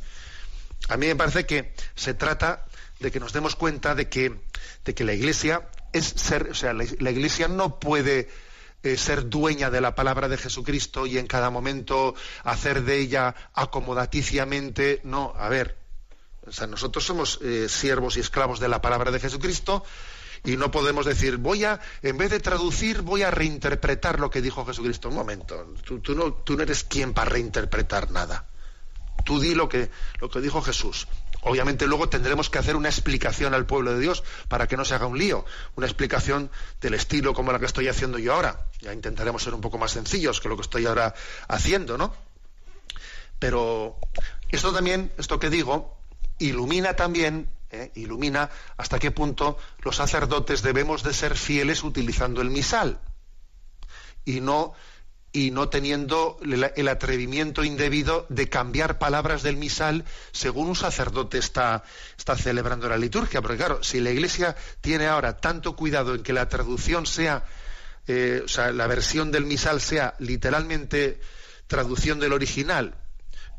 A 0.88 0.96
mí 0.96 1.06
me 1.06 1.16
parece 1.16 1.46
que 1.46 1.72
se 1.94 2.14
trata 2.14 2.66
de 3.00 3.10
que 3.10 3.20
nos 3.20 3.32
demos 3.32 3.56
cuenta 3.56 3.94
de 3.94 4.08
que, 4.08 4.40
de 4.84 4.94
que 4.94 5.04
la 5.04 5.12
Iglesia 5.12 5.68
es 5.92 6.06
ser, 6.06 6.50
o 6.50 6.54
sea, 6.54 6.72
la 6.72 7.10
Iglesia 7.10 7.48
no 7.48 7.78
puede 7.80 8.28
eh, 8.84 8.96
ser 8.96 9.28
dueña 9.28 9.70
de 9.70 9.80
la 9.80 9.94
palabra 9.94 10.28
de 10.28 10.36
Jesucristo 10.36 11.06
y 11.06 11.16
en 11.16 11.28
cada 11.28 11.50
momento 11.50 12.16
hacer 12.42 12.82
de 12.82 12.98
ella 12.98 13.36
acomodaticiamente. 13.54 15.00
No, 15.04 15.32
a 15.36 15.48
ver, 15.48 15.76
o 16.46 16.52
sea, 16.52 16.66
nosotros 16.66 17.04
somos 17.04 17.38
eh, 17.42 17.68
siervos 17.68 18.16
y 18.16 18.20
esclavos 18.20 18.60
de 18.60 18.68
la 18.68 18.80
palabra 18.80 19.10
de 19.10 19.20
Jesucristo 19.20 19.84
y 20.44 20.56
no 20.56 20.70
podemos 20.72 21.06
decir, 21.06 21.36
voy 21.36 21.64
a, 21.64 21.80
en 22.02 22.18
vez 22.18 22.30
de 22.30 22.40
traducir, 22.40 23.02
voy 23.02 23.22
a 23.22 23.30
reinterpretar 23.30 24.18
lo 24.18 24.30
que 24.30 24.42
dijo 24.42 24.64
Jesucristo. 24.66 25.08
Un 25.08 25.14
momento, 25.14 25.74
tú, 25.84 26.14
no, 26.16 26.32
tú 26.32 26.56
no 26.56 26.64
eres 26.64 26.82
quien 26.82 27.14
para 27.14 27.30
reinterpretar 27.30 28.10
nada. 28.10 28.46
Tú 29.24 29.38
di 29.38 29.54
lo 29.54 29.68
que, 29.68 29.90
lo 30.20 30.28
que 30.28 30.40
dijo 30.40 30.60
Jesús. 30.62 31.06
Obviamente 31.42 31.86
luego 31.86 32.08
tendremos 32.08 32.50
que 32.50 32.58
hacer 32.58 32.74
una 32.74 32.88
explicación 32.88 33.54
al 33.54 33.66
pueblo 33.66 33.94
de 33.94 34.00
Dios 34.00 34.24
para 34.48 34.66
que 34.66 34.76
no 34.76 34.84
se 34.84 34.94
haga 34.94 35.06
un 35.06 35.18
lío, 35.18 35.44
una 35.76 35.86
explicación 35.86 36.50
del 36.80 36.94
estilo 36.94 37.34
como 37.34 37.52
la 37.52 37.60
que 37.60 37.66
estoy 37.66 37.86
haciendo 37.86 38.18
yo 38.18 38.34
ahora. 38.34 38.66
Ya 38.80 38.92
intentaremos 38.92 39.44
ser 39.44 39.54
un 39.54 39.60
poco 39.60 39.78
más 39.78 39.92
sencillos 39.92 40.40
que 40.40 40.48
lo 40.48 40.56
que 40.56 40.62
estoy 40.62 40.86
ahora 40.86 41.14
haciendo, 41.46 41.98
¿no? 41.98 42.14
Pero 43.38 43.96
esto 44.50 44.72
también, 44.72 45.12
esto 45.18 45.38
que 45.38 45.50
digo, 45.50 46.01
ilumina 46.46 46.94
también, 46.94 47.48
¿eh? 47.70 47.90
ilumina 47.94 48.50
hasta 48.76 48.98
qué 48.98 49.10
punto 49.10 49.58
los 49.80 49.96
sacerdotes 49.96 50.62
debemos 50.62 51.02
de 51.02 51.14
ser 51.14 51.36
fieles 51.36 51.82
utilizando 51.82 52.40
el 52.40 52.50
misal 52.50 53.00
y 54.24 54.40
no 54.40 54.74
y 55.34 55.50
no 55.50 55.70
teniendo 55.70 56.38
el 56.42 56.88
atrevimiento 56.88 57.64
indebido 57.64 58.26
de 58.28 58.50
cambiar 58.50 58.98
palabras 58.98 59.42
del 59.42 59.56
misal 59.56 60.04
según 60.30 60.68
un 60.68 60.76
sacerdote 60.76 61.38
está, 61.38 61.84
está 62.18 62.36
celebrando 62.36 62.86
la 62.86 62.98
liturgia. 62.98 63.40
Porque 63.40 63.56
claro, 63.56 63.82
si 63.82 64.00
la 64.00 64.10
Iglesia 64.10 64.54
tiene 64.82 65.06
ahora 65.06 65.38
tanto 65.38 65.74
cuidado 65.74 66.14
en 66.14 66.22
que 66.22 66.34
la 66.34 66.50
traducción 66.50 67.06
sea, 67.06 67.46
eh, 68.06 68.42
o 68.44 68.48
sea, 68.48 68.72
la 68.72 68.86
versión 68.86 69.32
del 69.32 69.46
misal 69.46 69.80
sea 69.80 70.14
literalmente 70.18 71.18
traducción 71.66 72.20
del 72.20 72.34
original, 72.34 72.94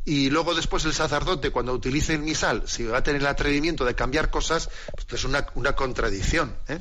y 0.05 0.29
luego 0.29 0.53
después 0.53 0.85
el 0.85 0.93
sacerdote, 0.93 1.51
cuando 1.51 1.73
utilice 1.73 2.13
el 2.13 2.19
misal, 2.19 2.63
si 2.67 2.83
va 2.83 2.97
a 2.97 3.03
tener 3.03 3.21
el 3.21 3.27
atrevimiento 3.27 3.85
de 3.85 3.95
cambiar 3.95 4.29
cosas, 4.29 4.69
pues 4.95 5.13
es 5.13 5.23
una, 5.23 5.47
una 5.55 5.73
contradicción. 5.75 6.55
¿eh? 6.67 6.79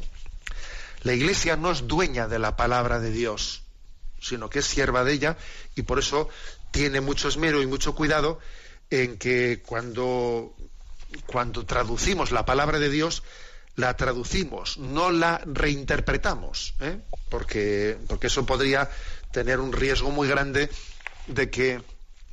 La 1.02 1.12
Iglesia 1.12 1.56
no 1.56 1.70
es 1.70 1.87
dueña 1.87 2.28
de 2.28 2.38
la 2.38 2.56
palabra 2.56 2.98
de 3.00 3.11
Dios 3.11 3.62
sino 4.22 4.48
que 4.48 4.61
es 4.61 4.66
sierva 4.66 5.04
de 5.04 5.12
ella 5.12 5.37
y 5.74 5.82
por 5.82 5.98
eso 5.98 6.28
tiene 6.70 7.00
mucho 7.00 7.28
esmero 7.28 7.61
y 7.61 7.66
mucho 7.66 7.94
cuidado 7.94 8.38
en 8.88 9.18
que 9.18 9.62
cuando, 9.66 10.54
cuando 11.26 11.66
traducimos 11.66 12.30
la 12.30 12.46
palabra 12.46 12.78
de 12.78 12.88
Dios, 12.88 13.22
la 13.74 13.96
traducimos, 13.96 14.78
no 14.78 15.11
la 15.11 15.42
reinterpretamos, 15.44 16.74
¿eh? 16.80 17.00
porque, 17.30 17.98
porque 18.06 18.28
eso 18.28 18.46
podría 18.46 18.88
tener 19.32 19.61
un 19.61 19.72
riesgo 19.72 20.11
muy 20.11 20.28
grande 20.28 20.70
de 21.26 21.50
que 21.50 21.82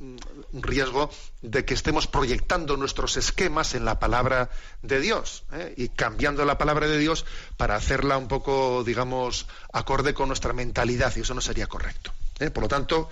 un 0.00 0.62
riesgo 0.62 1.10
de 1.42 1.64
que 1.64 1.74
estemos 1.74 2.06
proyectando 2.06 2.76
nuestros 2.76 3.16
esquemas 3.16 3.74
en 3.74 3.84
la 3.84 3.98
palabra 3.98 4.50
de 4.82 4.98
Dios 4.98 5.44
¿eh? 5.52 5.74
y 5.76 5.88
cambiando 5.90 6.44
la 6.44 6.56
palabra 6.56 6.88
de 6.88 6.98
Dios 6.98 7.26
para 7.56 7.76
hacerla 7.76 8.16
un 8.16 8.26
poco, 8.26 8.82
digamos, 8.82 9.46
acorde 9.72 10.14
con 10.14 10.28
nuestra 10.28 10.54
mentalidad 10.54 11.14
y 11.16 11.20
eso 11.20 11.34
no 11.34 11.42
sería 11.42 11.66
correcto. 11.66 12.12
¿eh? 12.38 12.50
Por 12.50 12.62
lo 12.64 12.68
tanto, 12.68 13.10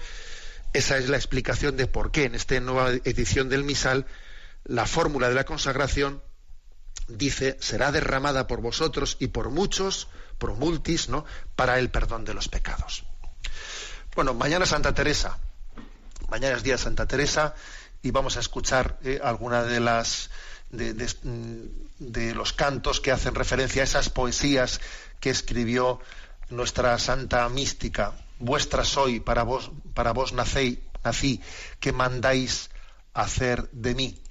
esa 0.72 0.96
es 0.96 1.08
la 1.08 1.18
explicación 1.18 1.76
de 1.76 1.86
por 1.86 2.10
qué 2.10 2.24
en 2.24 2.34
esta 2.34 2.58
nueva 2.60 2.90
edición 2.90 3.50
del 3.50 3.64
misal 3.64 4.06
la 4.64 4.86
fórmula 4.86 5.28
de 5.28 5.34
la 5.34 5.44
consagración 5.44 6.22
dice 7.06 7.56
será 7.60 7.92
derramada 7.92 8.46
por 8.46 8.60
vosotros 8.60 9.16
y 9.20 9.28
por 9.28 9.50
muchos, 9.50 10.08
por 10.38 10.54
multis, 10.54 11.08
¿no? 11.08 11.26
para 11.54 11.78
el 11.78 11.90
perdón 11.90 12.24
de 12.24 12.34
los 12.34 12.48
pecados. 12.48 13.04
Bueno, 14.14 14.32
mañana 14.34 14.64
Santa 14.64 14.94
Teresa. 14.94 15.38
Mañana 16.28 16.56
es 16.56 16.62
día 16.62 16.74
de 16.74 16.82
Santa 16.82 17.06
Teresa 17.06 17.54
y 18.02 18.10
vamos 18.10 18.36
a 18.36 18.40
escuchar 18.40 18.98
eh, 19.02 19.18
alguna 19.22 19.62
de 19.64 19.80
las 19.80 20.28
mm, 20.70 21.62
de, 21.98 22.34
los 22.34 22.52
cantos 22.52 23.00
que 23.00 23.12
hacen 23.12 23.34
referencia 23.34 23.80
a 23.80 23.84
esas 23.84 24.10
poesías 24.10 24.80
que 25.20 25.30
escribió 25.30 26.00
nuestra 26.50 26.98
santa 26.98 27.48
mística. 27.48 28.12
Vuestra 28.38 28.84
soy, 28.84 29.20
para 29.20 29.42
vos, 29.42 29.70
para 29.94 30.12
vos 30.12 30.34
nací, 30.34 30.82
que 31.80 31.92
mandáis 31.92 32.68
hacer 33.14 33.70
de 33.72 33.94
mí. 33.94 34.22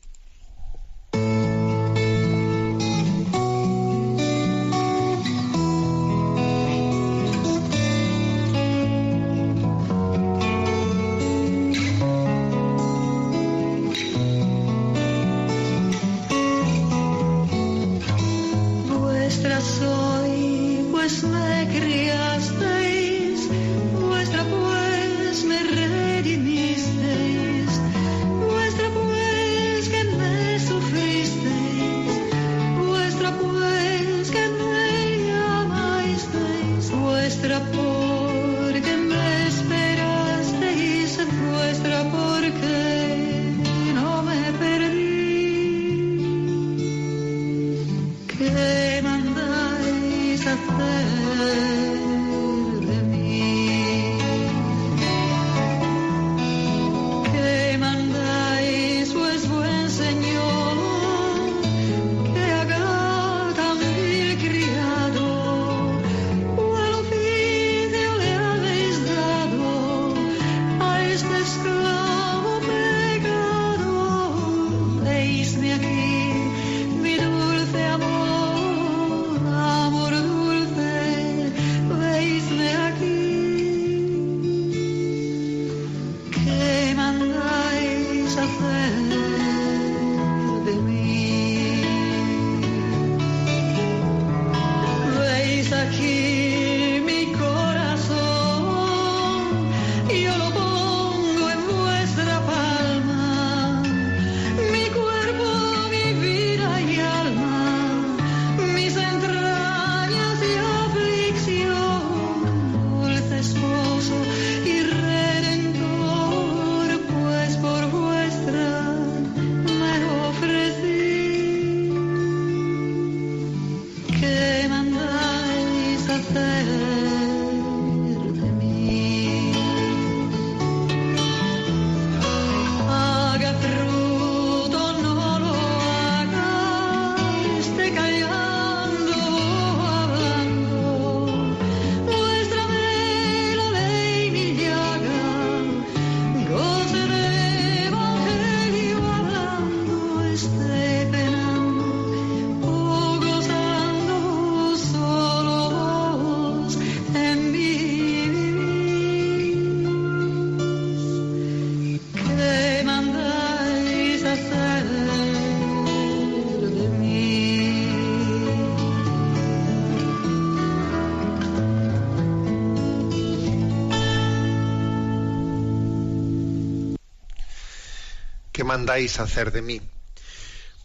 Mandáis 178.77 179.19
hacer 179.19 179.51
de 179.51 179.63
mí? 179.63 179.81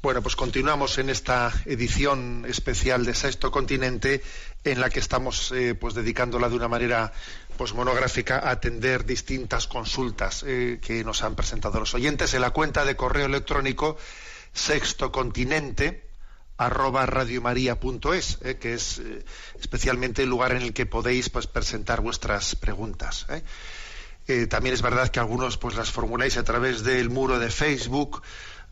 Bueno, 0.00 0.22
pues 0.22 0.34
continuamos 0.34 0.96
en 0.96 1.10
esta 1.10 1.52
edición 1.66 2.46
especial 2.48 3.04
de 3.04 3.14
Sexto 3.14 3.50
Continente 3.50 4.22
en 4.64 4.80
la 4.80 4.88
que 4.88 4.98
estamos 4.98 5.52
eh, 5.52 5.74
pues 5.74 5.92
dedicándola 5.92 6.48
de 6.48 6.56
una 6.56 6.68
manera 6.68 7.12
pues 7.58 7.74
monográfica 7.74 8.38
a 8.38 8.52
atender 8.52 9.04
distintas 9.04 9.66
consultas 9.66 10.42
eh, 10.46 10.80
que 10.80 11.04
nos 11.04 11.22
han 11.22 11.36
presentado 11.36 11.80
los 11.80 11.92
oyentes 11.92 12.32
en 12.32 12.40
la 12.40 12.50
cuenta 12.50 12.86
de 12.86 12.96
correo 12.96 13.26
electrónico 13.26 13.98
sextocontinente 14.54 16.08
arroba 16.56 17.04
radiomaria.es, 17.04 18.38
eh, 18.40 18.56
que 18.56 18.72
es 18.72 19.02
especialmente 19.60 20.22
el 20.22 20.30
lugar 20.30 20.52
en 20.52 20.62
el 20.62 20.72
que 20.72 20.86
podéis 20.86 21.28
pues 21.28 21.46
presentar 21.46 22.00
vuestras 22.00 22.56
preguntas. 22.56 23.26
Eh, 24.28 24.46
también 24.46 24.74
es 24.74 24.82
verdad 24.82 25.08
que 25.08 25.20
algunos 25.20 25.58
pues 25.58 25.74
las 25.74 25.90
formuláis 25.90 26.36
a 26.36 26.44
través 26.44 26.84
del 26.84 27.10
muro 27.10 27.38
de 27.38 27.50
Facebook 27.50 28.22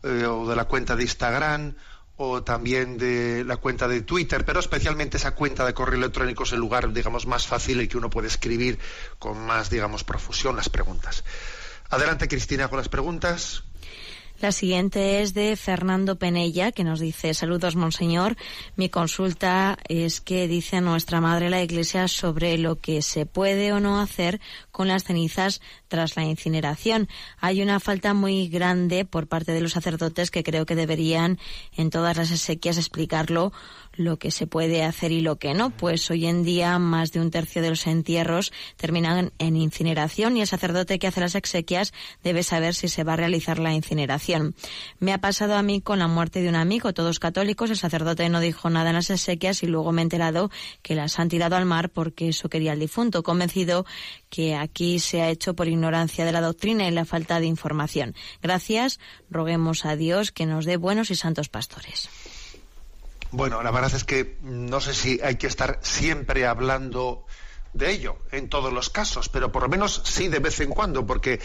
eh, 0.03 0.25
o 0.25 0.47
de 0.47 0.55
la 0.55 0.65
cuenta 0.65 0.95
de 0.95 1.03
Instagram 1.03 1.75
o 2.17 2.43
también 2.43 2.97
de 2.97 3.43
la 3.43 3.57
cuenta 3.57 3.87
de 3.87 4.01
Twitter, 4.01 4.45
pero 4.45 4.59
especialmente 4.59 5.17
esa 5.17 5.31
cuenta 5.33 5.65
de 5.65 5.73
correo 5.73 5.97
electrónico 5.97 6.43
es 6.43 6.51
el 6.53 6.59
lugar, 6.59 6.93
digamos, 6.93 7.25
más 7.25 7.47
fácil 7.47 7.79
en 7.79 7.87
que 7.87 7.97
uno 7.97 8.11
puede 8.11 8.27
escribir 8.27 8.77
con 9.17 9.39
más, 9.39 9.71
digamos, 9.71 10.03
profusión 10.03 10.55
las 10.55 10.69
preguntas. 10.69 11.23
Adelante, 11.89 12.27
Cristina, 12.27 12.67
con 12.67 12.77
las 12.77 12.89
preguntas. 12.89 13.63
La 14.41 14.51
siguiente 14.51 15.21
es 15.21 15.35
de 15.35 15.55
Fernando 15.55 16.17
Penella, 16.17 16.71
que 16.71 16.83
nos 16.83 16.99
dice, 16.99 17.35
saludos, 17.35 17.75
monseñor. 17.75 18.37
Mi 18.75 18.89
consulta 18.89 19.77
es 19.87 20.19
que 20.19 20.47
dice 20.47 20.81
nuestra 20.81 21.21
Madre 21.21 21.51
la 21.51 21.61
Iglesia 21.61 22.07
sobre 22.07 22.57
lo 22.57 22.79
que 22.79 23.03
se 23.03 23.27
puede 23.27 23.71
o 23.71 23.79
no 23.79 24.01
hacer 24.01 24.41
con 24.71 24.87
las 24.87 25.03
cenizas 25.03 25.61
tras 25.87 26.15
la 26.15 26.23
incineración. 26.23 27.07
Hay 27.39 27.61
una 27.61 27.79
falta 27.79 28.13
muy 28.13 28.47
grande 28.47 29.05
por 29.05 29.27
parte 29.27 29.51
de 29.51 29.61
los 29.61 29.73
sacerdotes 29.73 30.31
que 30.31 30.43
creo 30.43 30.65
que 30.65 30.75
deberían 30.75 31.39
en 31.75 31.89
todas 31.89 32.17
las 32.17 32.31
exequias 32.31 32.77
explicarlo 32.77 33.51
lo 33.93 34.17
que 34.17 34.31
se 34.31 34.47
puede 34.47 34.83
hacer 34.83 35.11
y 35.11 35.21
lo 35.21 35.37
que 35.37 35.53
no, 35.53 35.69
pues 35.69 36.09
hoy 36.09 36.25
en 36.25 36.43
día 36.43 36.79
más 36.79 37.11
de 37.11 37.19
un 37.19 37.29
tercio 37.29 37.61
de 37.61 37.69
los 37.69 37.87
entierros 37.87 38.53
terminan 38.77 39.31
en 39.37 39.57
incineración 39.57 40.37
y 40.37 40.41
el 40.41 40.47
sacerdote 40.47 40.97
que 40.97 41.07
hace 41.07 41.19
las 41.19 41.35
exequias 41.35 41.93
debe 42.23 42.43
saber 42.43 42.73
si 42.73 42.87
se 42.87 43.03
va 43.03 43.13
a 43.13 43.17
realizar 43.17 43.59
la 43.59 43.73
incineración. 43.73 44.55
Me 44.99 45.13
ha 45.13 45.19
pasado 45.19 45.55
a 45.55 45.61
mí 45.61 45.81
con 45.81 45.99
la 45.99 46.07
muerte 46.07 46.41
de 46.41 46.49
un 46.49 46.55
amigo, 46.55 46.93
todos 46.93 47.19
católicos, 47.19 47.69
el 47.69 47.77
sacerdote 47.77 48.29
no 48.29 48.39
dijo 48.39 48.69
nada 48.69 48.89
en 48.89 48.95
las 48.95 49.09
exequias 49.09 49.63
y 49.63 49.67
luego 49.67 49.91
me 49.91 50.01
he 50.01 50.03
enterado 50.03 50.49
que 50.81 50.95
las 50.95 51.19
han 51.19 51.29
tirado 51.29 51.55
al 51.55 51.65
mar 51.65 51.89
porque 51.89 52.29
eso 52.29 52.49
quería 52.49 52.73
el 52.73 52.79
difunto, 52.79 53.23
convencido 53.23 53.85
que 54.29 54.55
aquí 54.61 54.99
se 54.99 55.21
ha 55.21 55.29
hecho 55.29 55.55
por 55.55 55.67
ignorancia 55.67 56.25
de 56.25 56.31
la 56.31 56.41
doctrina 56.41 56.87
y 56.87 56.91
la 56.91 57.05
falta 57.05 57.39
de 57.39 57.45
información. 57.47 58.15
Gracias, 58.41 58.99
roguemos 59.29 59.85
a 59.85 59.95
Dios 59.95 60.31
que 60.31 60.45
nos 60.45 60.65
dé 60.65 60.77
buenos 60.77 61.11
y 61.11 61.15
santos 61.15 61.49
pastores. 61.49 62.09
Bueno, 63.31 63.63
la 63.63 63.71
verdad 63.71 63.93
es 63.95 64.03
que 64.03 64.37
no 64.41 64.81
sé 64.81 64.93
si 64.93 65.19
hay 65.21 65.35
que 65.35 65.47
estar 65.47 65.79
siempre 65.81 66.45
hablando 66.45 67.25
de 67.73 67.91
ello 67.91 68.17
en 68.31 68.49
todos 68.49 68.73
los 68.73 68.89
casos, 68.89 69.29
pero 69.29 69.51
por 69.51 69.63
lo 69.63 69.69
menos 69.69 70.01
sí 70.03 70.27
de 70.27 70.39
vez 70.39 70.59
en 70.59 70.69
cuando, 70.69 71.05
porque 71.05 71.39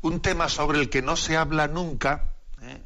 un 0.00 0.20
tema 0.20 0.48
sobre 0.48 0.78
el 0.78 0.88
que 0.88 1.02
no 1.02 1.16
se 1.16 1.36
habla 1.36 1.66
nunca, 1.66 2.34
¿eh? 2.62 2.80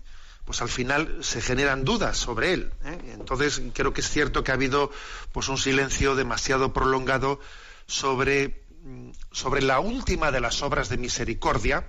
pues 0.46 0.62
al 0.62 0.68
final 0.68 1.18
se 1.22 1.42
generan 1.42 1.84
dudas 1.84 2.16
sobre 2.16 2.54
él. 2.54 2.72
¿eh? 2.84 2.98
Entonces 3.12 3.60
creo 3.74 3.92
que 3.92 4.00
es 4.00 4.08
cierto 4.08 4.42
que 4.42 4.52
ha 4.52 4.54
habido 4.54 4.90
pues 5.32 5.48
un 5.48 5.58
silencio 5.58 6.14
demasiado 6.14 6.72
prolongado 6.72 7.40
sobre, 7.86 8.64
mm, 8.82 9.10
sobre 9.36 9.60
la 9.60 9.80
última 9.80 10.32
de 10.32 10.40
las 10.40 10.62
obras 10.62 10.88
de 10.88 10.96
misericordia, 10.96 11.86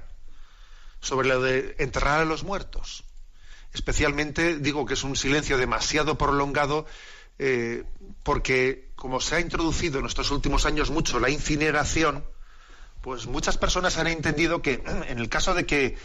sobre 1.00 1.30
lo 1.30 1.42
de 1.42 1.78
enterrar 1.80 2.20
a 2.20 2.26
los 2.26 2.44
muertos. 2.44 3.06
Especialmente 3.74 4.58
digo 4.60 4.86
que 4.86 4.96
es 4.96 5.04
un 5.06 5.16
silencio 5.16 5.58
demasiado 5.58 6.18
prolongado 6.18 6.86
eh, 7.40 7.86
porque 8.24 8.90
como 8.98 9.22
se 9.22 9.36
ha 9.36 9.40
introducido 9.40 10.00
en 10.00 10.08
estos 10.08 10.30
últimos 10.32 10.66
años 10.66 10.90
mucho 10.90 11.22
la 11.22 11.30
incineración, 11.30 12.26
pues 13.02 13.28
muchas 13.28 13.58
personas 13.58 13.98
han 13.98 14.08
entendido 14.08 14.62
que 14.62 14.84
en 15.08 15.18
el 15.18 15.30
caso 15.30 15.54
de 15.54 15.66
que 15.66 15.98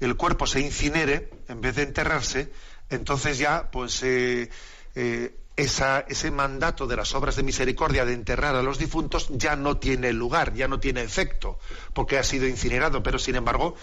el 0.00 0.16
cuerpo 0.16 0.46
se 0.46 0.60
incinere 0.60 1.30
en 1.48 1.62
vez 1.62 1.76
de 1.76 1.84
enterrarse, 1.84 2.52
entonces 2.90 3.38
ya 3.38 3.70
pues 3.70 4.02
eh, 4.02 4.50
eh, 4.94 5.34
ese 5.56 6.30
mandato 6.30 6.86
de 6.86 6.96
las 6.96 7.14
obras 7.14 7.36
de 7.36 7.42
misericordia 7.42 8.04
de 8.04 8.14
enterrar 8.14 8.54
a 8.56 8.62
los 8.62 8.78
difuntos 8.78 9.28
ya 9.30 9.56
no 9.56 9.76
tiene 9.76 10.12
lugar, 10.12 10.54
ya 10.54 10.68
no 10.68 10.80
tiene 10.80 11.02
efecto, 11.02 11.58
porque 11.92 12.18
ha 12.18 12.22
sido 12.22 12.46
incinerado. 12.46 13.02
Pero 13.02 13.18
sin 13.18 13.36
embargo, 13.36 13.74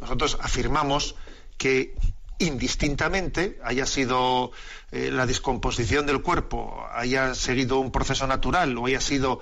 nosotros 0.00 0.36
afirmamos 0.40 1.14
que 1.56 1.94
indistintamente, 2.38 3.58
haya 3.62 3.86
sido 3.86 4.50
eh, 4.90 5.10
la 5.12 5.26
descomposición 5.26 6.06
del 6.06 6.22
cuerpo, 6.22 6.84
haya 6.92 7.34
seguido 7.34 7.78
un 7.78 7.92
proceso 7.92 8.26
natural 8.26 8.76
o 8.76 8.86
haya 8.86 9.00
sido 9.00 9.40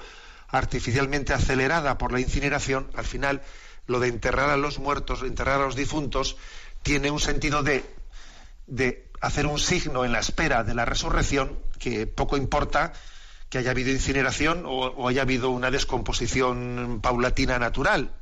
artificialmente 0.48 1.32
acelerada 1.32 1.96
por 1.96 2.12
la 2.12 2.20
incineración, 2.20 2.90
al 2.94 3.06
final 3.06 3.42
lo 3.86 4.00
de 4.00 4.08
enterrar 4.08 4.50
a 4.50 4.56
los 4.56 4.78
muertos, 4.78 5.22
enterrar 5.22 5.60
a 5.60 5.64
los 5.64 5.76
difuntos, 5.76 6.36
tiene 6.82 7.10
un 7.10 7.20
sentido 7.20 7.62
de, 7.62 7.84
de 8.66 9.08
hacer 9.20 9.46
un 9.46 9.58
signo 9.58 10.04
en 10.04 10.12
la 10.12 10.20
espera 10.20 10.62
de 10.62 10.74
la 10.74 10.84
resurrección 10.84 11.69
que 11.80 12.06
poco 12.06 12.36
importa 12.36 12.92
que 13.48 13.58
haya 13.58 13.72
habido 13.72 13.90
incineración 13.90 14.62
o, 14.64 15.08
haya 15.08 15.22
habido 15.22 15.50
una 15.50 15.72
descomposición 15.72 17.00
paulatina 17.02 17.58
natural. 17.58 18.14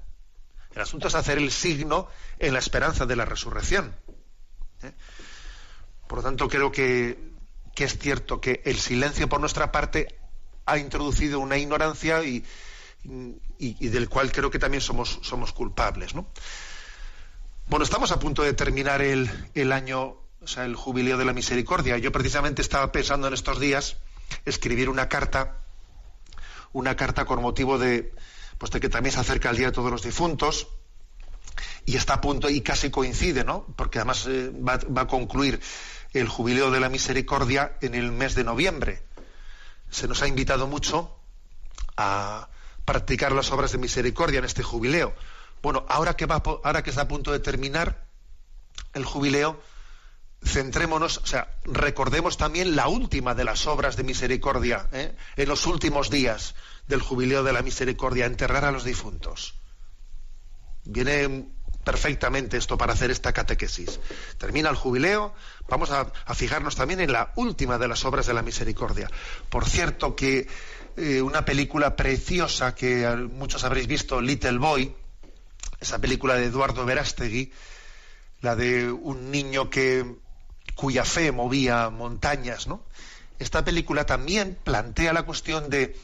El 0.75 0.81
asunto 0.81 1.09
es 1.09 1.15
hacer 1.15 1.37
el 1.37 1.51
signo 1.51 2.09
en 2.39 2.55
la 2.55 2.61
esperanza 2.61 3.05
de 3.05 3.17
la 3.17 3.27
resurrección. 3.27 3.95
¿eh? 4.83 4.93
Por 6.07 6.19
lo 6.19 6.25
tanto, 6.25 6.49
creo 6.49 6.73
que, 6.73 7.35
es 7.77 7.99
cierto 7.99 8.41
que 8.41 8.63
el 8.65 8.79
silencio 8.79 9.29
por 9.29 9.41
nuestra 9.41 9.71
parte 9.71 10.19
ha 10.65 10.79
introducido 10.79 11.41
una 11.41 11.59
ignorancia 11.59 12.23
y, 12.25 12.45
del 13.05 14.09
cual 14.09 14.33
creo 14.33 14.51
que 14.51 14.59
también 14.59 14.81
somos, 14.81 15.19
culpables. 15.55 16.15
Bueno, 17.67 17.85
estamos 17.85 18.13
a 18.13 18.19
punto 18.19 18.43
de 18.43 18.55
terminar 18.55 19.03
el 19.03 19.73
año, 19.73 20.17
o 20.41 20.47
sea, 20.47 20.65
el 20.65 20.75
jubileo 20.77 21.19
de 21.19 21.25
la 21.25 21.33
misericordia. 21.33 21.99
Yo 21.99 22.13
precisamente 22.13 22.63
estaba 22.63 22.93
pensando 22.93 23.27
en 23.27 23.35
estos 23.35 23.59
días 23.59 23.97
escribir 24.45 24.89
una 24.89 25.09
carta, 25.09 25.59
una 26.73 26.97
carta 26.97 27.25
con 27.25 27.43
motivo 27.43 27.79
de, 27.79 28.13
pues 28.59 28.71
de 28.71 28.81
que 28.81 28.89
también 28.89 29.13
se 29.13 29.21
acerca 29.21 29.51
el 29.51 29.57
Día 29.57 29.67
de 29.67 29.73
Todos 29.73 29.91
los 29.91 30.03
Difuntos, 30.03 30.69
y 31.89 31.97
está 31.97 32.15
a 32.15 32.21
punto 32.21 32.51
y 32.51 32.61
casi 32.61 32.91
coincide, 32.91 33.45
¿no? 33.45 33.65
Porque 33.77 33.99
además 33.99 34.27
eh, 34.27 34.51
va, 34.51 34.75
a 34.75 35.07
concluir 35.07 35.59
el 36.13 36.29
jubileo 36.29 36.71
de 36.71 36.81
la 36.81 36.91
misericordia 36.91 37.79
en 37.81 37.95
el 37.95 38.13
mes 38.13 38.35
de 38.35 38.45
noviembre. 38.45 39.03
Se 39.91 40.07
nos 40.07 40.21
ha 40.23 40.29
invitado 40.29 40.67
mucho 40.67 41.17
a 41.97 42.49
practicar 42.85 43.33
las 43.33 43.51
obras 43.53 43.73
de 43.73 43.79
misericordia 43.79 44.39
en 44.39 44.45
este 44.45 44.63
jubileo. 44.63 45.15
Bueno, 45.63 45.87
ahora 45.89 46.15
que, 46.15 46.27
va, 46.27 46.43
ahora 46.63 46.83
que 46.83 46.91
está 46.91 47.03
a 47.03 47.09
punto 47.09 47.33
de 47.33 47.41
terminar 47.41 48.05
el 48.93 49.05
jubileo, 49.05 49.61
centrémonos, 50.43 51.19
o 51.19 51.27
sea, 51.27 51.55
recordemos 51.65 52.37
también 52.37 52.77
la 52.77 52.89
última 52.89 53.35
de 53.35 53.45
las 53.45 53.67
obras 53.67 53.97
de 53.97 54.05
misericordia, 54.05 54.89
¿eh? 54.93 55.15
en 55.37 55.49
los 55.49 55.67
últimos 55.67 56.11
días 56.11 56.55
del 56.87 57.03
jubileo 57.03 57.43
de 57.43 57.53
la 57.53 57.63
misericordia, 57.63 58.27
enterrar 58.27 58.65
a 58.65 58.71
los 58.71 58.85
difuntos. 58.85 59.55
Viene 60.85 61.49
perfectamente 61.85 62.57
esto 62.57 62.77
para 62.77 62.93
hacer 62.93 63.11
esta 63.11 63.33
catequesis. 63.33 63.99
Termina 64.37 64.71
el 64.71 64.77
jubileo, 64.77 65.35
vamos 65.69 65.91
a, 65.91 66.13
fijarnos 66.35 66.77
también 66.77 67.01
en 67.01 67.13
la 67.13 67.33
última 67.37 67.79
de 67.79 67.89
las 67.89 68.05
obras 68.05 68.27
de 68.27 68.35
la 68.35 68.43
misericordia. 68.43 69.11
Por 69.49 69.67
cierto 69.67 70.15
que 70.15 70.47
eh, 70.97 71.23
una 71.23 71.45
película 71.45 71.97
preciosa 71.97 72.75
que 72.75 73.07
muchos 73.33 73.65
habréis 73.65 73.87
visto, 73.87 74.21
Little 74.21 74.59
Boy, 74.59 74.95
esa 75.81 75.99
película 75.99 76.35
de 76.35 76.47
Eduardo 76.47 76.85
Verástegui, 76.85 77.53
la 78.41 78.55
de 78.55 78.91
un 78.91 79.31
niño 79.31 79.71
que 79.71 80.05
cuya 80.75 81.05
fe 81.05 81.33
movía 81.33 81.91
montañas, 81.91 82.67
¿no? 82.67 82.83
Esta 83.39 83.65
película 83.65 84.05
también 84.07 84.59
plantea 84.65 85.13
la 85.13 85.23
cuestión 85.23 85.71
de, 85.71 85.97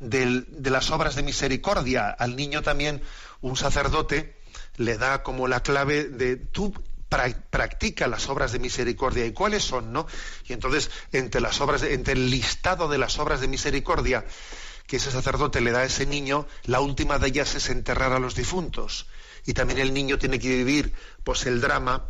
de, 0.00 0.70
las 0.70 0.90
obras 0.90 1.14
de 1.16 1.22
misericordia. 1.22 2.08
Al 2.08 2.36
niño 2.36 2.62
también 2.62 3.02
un 3.40 3.56
sacerdote 3.56 4.36
le 4.76 4.96
da 4.96 5.22
como 5.22 5.48
la 5.48 5.60
clave 5.60 6.04
de 6.04 6.36
tú 6.36 6.72
practica 7.08 8.06
las 8.06 8.28
obras 8.28 8.52
de 8.52 8.58
misericordia 8.58 9.24
y 9.24 9.32
cuáles 9.32 9.64
son, 9.64 9.92
¿no? 9.92 10.06
Y 10.46 10.52
entonces 10.52 10.90
entre 11.12 11.40
las 11.40 11.60
obras, 11.60 11.82
entre 11.82 12.14
el 12.14 12.30
listado 12.30 12.88
de 12.88 12.98
las 12.98 13.18
obras 13.18 13.40
de 13.40 13.48
misericordia 13.48 14.24
que 14.86 14.96
ese 14.96 15.10
sacerdote 15.10 15.60
le 15.60 15.70
da 15.70 15.80
a 15.80 15.84
ese 15.84 16.06
niño, 16.06 16.46
la 16.64 16.80
última 16.80 17.18
de 17.18 17.28
ellas 17.28 17.54
es 17.54 17.68
enterrar 17.68 18.12
a 18.12 18.18
los 18.18 18.34
difuntos. 18.34 19.06
Y 19.44 19.52
también 19.52 19.78
el 19.78 19.92
niño 19.92 20.18
tiene 20.18 20.38
que 20.38 20.48
vivir, 20.48 20.94
pues, 21.24 21.44
el 21.44 21.60
drama 21.60 22.06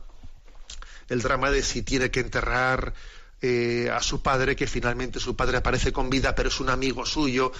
el 1.08 1.22
drama 1.22 1.50
de 1.50 1.62
si 1.62 1.82
tiene 1.82 2.10
que 2.10 2.20
enterrar 2.20 2.94
eh, 3.40 3.88
a 3.92 4.02
su 4.02 4.20
padre, 4.20 4.56
que 4.56 4.66
finalmente 4.66 5.20
su 5.20 5.36
padre 5.36 5.58
aparece 5.58 5.92
con 5.92 6.10
vida, 6.10 6.34
pero 6.34 6.48
es 6.48 6.58
un 6.58 6.70
amigo 6.70 7.06
suyo, 7.06 7.52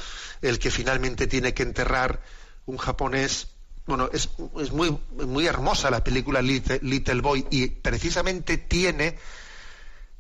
el 0.43 0.59
que 0.59 0.73
finalmente 0.73 1.29
tiene 1.29 1.55
que 1.55 1.63
enterrar 1.63 2.21
un 2.67 2.79
japonés. 2.79 3.49
Bueno, 3.87 4.11
es, 4.13 4.29
muy, 4.73 4.99
muy 5.13 5.47
hermosa 5.47 5.91
la 5.91 6.03
película 6.03 6.43
Little, 6.43 7.21
Boy 7.21 7.47
y 7.51 7.69
precisamente 7.69 8.59
tiene, 8.59 9.19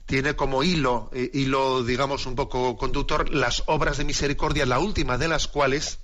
tiene 0.07 0.37
como 0.37 0.63
hilo, 0.63 1.11
eh, 1.13 1.29
hilo, 1.35 1.83
digamos, 1.83 2.25
un 2.27 2.37
poco 2.37 2.77
conductor, 2.77 3.29
las 3.29 3.65
obras 3.67 3.99
de 3.99 4.05
misericordia, 4.05 4.65
la 4.65 4.79
última 4.79 5.19
de 5.19 5.29
las 5.29 5.49
cuales 5.49 5.99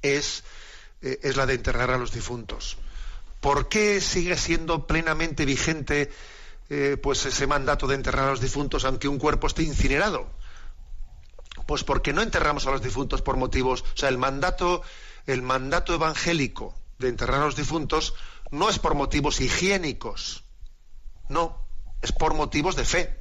es, 0.00 0.44
eh, 1.02 1.18
es 1.22 1.36
la 1.36 1.44
de 1.44 1.54
enterrar 1.54 1.90
a 1.90 1.98
los 1.98 2.12
difuntos. 2.12 2.78
¿Por 3.44 3.68
qué 3.68 4.00
sigue 4.00 4.38
siendo 4.38 4.86
plenamente 4.86 5.44
vigente 5.44 6.10
eh, 6.70 6.96
pues 6.96 7.26
ese 7.26 7.46
mandato 7.46 7.86
de 7.86 7.94
enterrar 7.94 8.28
a 8.28 8.30
los 8.30 8.40
difuntos 8.40 8.86
aunque 8.86 9.06
un 9.06 9.18
cuerpo 9.18 9.46
esté 9.48 9.62
incinerado? 9.64 10.30
Pues 11.66 11.84
porque 11.84 12.14
no 12.14 12.22
enterramos 12.22 12.66
a 12.66 12.70
los 12.70 12.80
difuntos 12.80 13.20
por 13.20 13.36
motivos, 13.36 13.82
o 13.82 13.96
sea, 13.98 14.08
el 14.08 14.16
mandato, 14.16 14.80
el 15.26 15.42
mandato 15.42 15.92
evangélico 15.92 16.74
de 16.98 17.10
enterrar 17.10 17.42
a 17.42 17.44
los 17.44 17.54
difuntos 17.54 18.14
no 18.50 18.70
es 18.70 18.78
por 18.78 18.94
motivos 18.94 19.42
higiénicos, 19.42 20.42
no, 21.28 21.66
es 22.00 22.12
por 22.12 22.32
motivos 22.32 22.76
de 22.76 22.86
fe. 22.86 23.20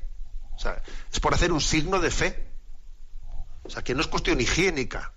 O 0.56 0.60
sea, 0.60 0.82
es 1.12 1.20
por 1.20 1.34
hacer 1.34 1.52
un 1.52 1.60
signo 1.60 2.00
de 2.00 2.12
fe. 2.12 2.48
O 3.64 3.70
sea, 3.70 3.84
que 3.84 3.94
no 3.94 4.00
es 4.00 4.08
cuestión 4.08 4.40
higiénica. 4.40 5.12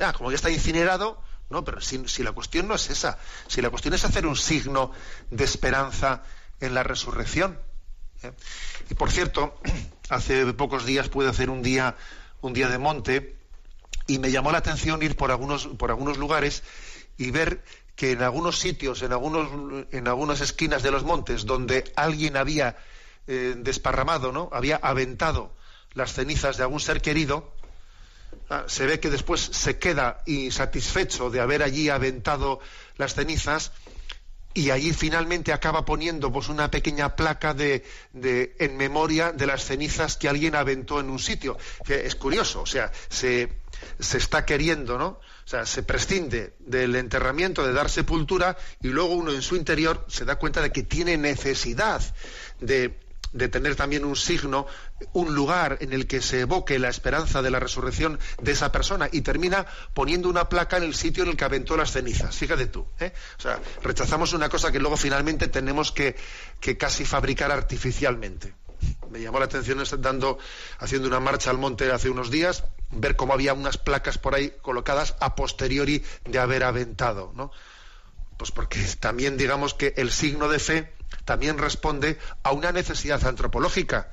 Ah, 0.00 0.12
como 0.14 0.32
ya 0.32 0.34
está 0.34 0.50
incinerado, 0.50 1.22
no, 1.50 1.64
pero 1.64 1.80
si, 1.80 2.22
la 2.22 2.32
cuestión 2.32 2.68
no 2.68 2.74
es 2.74 2.90
esa, 2.90 3.18
si 3.46 3.62
la 3.62 3.70
cuestión 3.70 3.94
es 3.94 4.04
hacer 4.04 4.26
un 4.26 4.36
signo 4.36 4.92
de 5.30 5.44
esperanza 5.44 6.22
en 6.60 6.74
la 6.74 6.82
resurrección. 6.82 7.58
¿eh? 8.22 8.32
Y 8.90 8.94
por 8.94 9.10
cierto, 9.10 9.58
hace 10.10 10.52
pocos 10.52 10.84
días 10.84 11.08
pude 11.08 11.28
hacer 11.28 11.48
un 11.48 11.62
día, 11.62 11.96
un 12.42 12.52
día 12.52 12.68
de 12.68 12.78
monte 12.78 13.36
y 14.06 14.18
me 14.18 14.30
llamó 14.30 14.52
la 14.52 14.58
atención 14.58 15.02
ir 15.02 15.16
por 15.16 15.30
algunos, 15.30 15.66
por 15.66 15.90
algunos 15.90 16.18
lugares 16.18 16.62
y 17.16 17.30
ver 17.30 17.64
que 17.96 18.12
en 18.12 18.22
algunos 18.22 18.58
sitios, 18.58 19.02
en, 19.02 19.12
algunos, 19.12 19.86
en 19.90 20.06
algunas 20.06 20.40
esquinas 20.40 20.82
de 20.82 20.90
los 20.90 21.02
montes, 21.02 21.46
donde 21.46 21.92
alguien 21.96 22.36
había 22.36 22.76
eh, 23.26 23.54
desparramado, 23.56 24.32
¿no? 24.32 24.48
había 24.52 24.76
aventado 24.76 25.52
las 25.94 26.12
cenizas 26.12 26.56
de 26.56 26.62
algún 26.62 26.80
ser 26.80 27.02
querido, 27.02 27.52
se 28.66 28.86
ve 28.86 29.00
que 29.00 29.10
después 29.10 29.40
se 29.40 29.78
queda 29.78 30.22
insatisfecho 30.26 31.30
de 31.30 31.40
haber 31.40 31.62
allí 31.62 31.88
aventado 31.88 32.60
las 32.96 33.14
cenizas 33.14 33.72
y 34.54 34.70
allí 34.70 34.92
finalmente 34.92 35.52
acaba 35.52 35.84
poniendo 35.84 36.32
pues, 36.32 36.48
una 36.48 36.70
pequeña 36.70 37.14
placa 37.14 37.54
de, 37.54 37.84
en 38.58 38.76
memoria 38.76 39.32
de 39.32 39.46
las 39.46 39.64
cenizas 39.64 40.16
que 40.16 40.28
alguien 40.28 40.54
aventó 40.56 40.98
en 41.00 41.10
un 41.10 41.18
sitio. 41.18 41.56
es 41.86 42.14
curioso, 42.16 42.62
o 42.62 42.66
sea, 42.66 42.90
se, 43.08 43.52
se 44.00 44.18
está 44.18 44.44
queriendo, 44.44 44.98
¿no? 44.98 45.06
O 45.48 45.50
sea, 45.50 45.64
se 45.64 45.82
prescinde 45.82 46.54
del 46.58 46.96
enterramiento, 46.96 47.64
de 47.64 47.72
dar 47.72 47.88
sepultura, 47.88 48.56
y 48.82 48.88
luego 48.88 49.14
uno 49.14 49.32
en 49.32 49.42
su 49.42 49.54
interior 49.54 50.04
se 50.08 50.24
da 50.24 50.36
cuenta 50.36 50.60
de 50.60 50.72
que 50.72 50.82
tiene 50.82 51.16
necesidad 51.16 52.02
de, 52.60 52.98
de 53.32 53.48
tener 53.48 53.76
también 53.76 54.04
un 54.04 54.16
signo, 54.16 54.66
un 55.12 55.34
lugar 55.34 55.78
en 55.80 55.92
el 55.92 56.06
que 56.06 56.20
se 56.20 56.40
evoque 56.40 56.78
la 56.78 56.88
esperanza 56.88 57.42
de 57.42 57.50
la 57.50 57.60
resurrección 57.60 58.18
de 58.42 58.52
esa 58.52 58.72
persona 58.72 59.08
y 59.10 59.20
termina 59.20 59.66
poniendo 59.94 60.28
una 60.28 60.48
placa 60.48 60.76
en 60.76 60.84
el 60.84 60.94
sitio 60.94 61.22
en 61.22 61.30
el 61.30 61.36
que 61.36 61.44
aventó 61.44 61.76
las 61.76 61.92
cenizas. 61.92 62.34
Fíjate 62.36 62.66
tú. 62.66 62.86
¿eh? 63.00 63.12
O 63.38 63.42
sea, 63.42 63.60
rechazamos 63.82 64.32
una 64.32 64.48
cosa 64.48 64.72
que 64.72 64.80
luego 64.80 64.96
finalmente 64.96 65.48
tenemos 65.48 65.92
que, 65.92 66.16
casi 66.78 67.04
fabricar 67.04 67.50
artificialmente. 67.50 68.54
Me 69.10 69.20
llamó 69.20 69.38
la 69.38 69.46
atención 69.46 69.82
dando, 69.98 70.38
haciendo 70.78 71.08
una 71.08 71.20
marcha 71.20 71.50
al 71.50 71.58
monte 71.58 71.90
hace 71.90 72.10
unos 72.10 72.30
días, 72.30 72.64
ver 72.90 73.16
cómo 73.16 73.32
había 73.32 73.54
unas 73.54 73.76
placas 73.76 74.18
por 74.18 74.34
ahí 74.34 74.52
colocadas 74.62 75.16
a 75.20 75.34
posteriori 75.34 76.04
de 76.24 76.38
haber 76.38 76.62
aventado, 76.62 77.32
¿no? 77.34 77.50
Pues 78.36 78.52
porque 78.52 78.80
también 79.00 79.36
digamos 79.36 79.74
que 79.74 79.94
el 79.96 80.12
signo 80.12 80.48
de 80.48 80.60
fe 80.60 80.92
también 81.24 81.58
responde 81.58 82.18
a 82.44 82.52
una 82.52 82.70
necesidad 82.70 83.26
antropológica, 83.26 84.12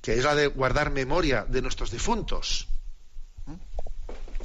que 0.00 0.14
es 0.14 0.24
la 0.24 0.34
de 0.34 0.46
guardar 0.46 0.90
memoria 0.90 1.44
de 1.48 1.62
nuestros 1.62 1.90
difuntos. 1.90 2.68
¿Mm? 3.46 3.54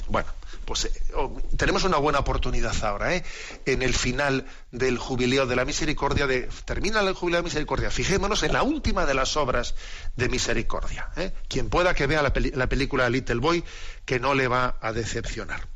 Bueno, 0.09 0.29
pues 0.65 0.85
eh, 0.85 0.91
oh, 1.15 1.37
tenemos 1.57 1.83
una 1.83 1.97
buena 1.97 2.19
oportunidad 2.19 2.75
ahora, 2.83 3.15
¿eh? 3.15 3.23
en 3.65 3.81
el 3.81 3.93
final 3.93 4.45
del 4.71 4.97
jubileo 4.97 5.45
de 5.45 5.55
la 5.55 5.65
misericordia, 5.65 6.27
de 6.27 6.49
termina 6.65 7.01
el 7.01 7.13
jubileo 7.13 7.39
de 7.39 7.43
misericordia. 7.43 7.91
Fijémonos 7.91 8.43
en 8.43 8.53
la 8.53 8.63
última 8.63 9.05
de 9.05 9.13
las 9.13 9.37
obras 9.37 9.75
de 10.15 10.29
misericordia. 10.29 11.09
¿eh? 11.15 11.33
Quien 11.47 11.69
pueda 11.69 11.93
que 11.93 12.07
vea 12.07 12.21
la, 12.21 12.33
la 12.53 12.67
película 12.67 13.09
Little 13.09 13.35
Boy, 13.35 13.63
que 14.05 14.19
no 14.19 14.33
le 14.33 14.47
va 14.47 14.77
a 14.81 14.93
decepcionar. 14.93 15.67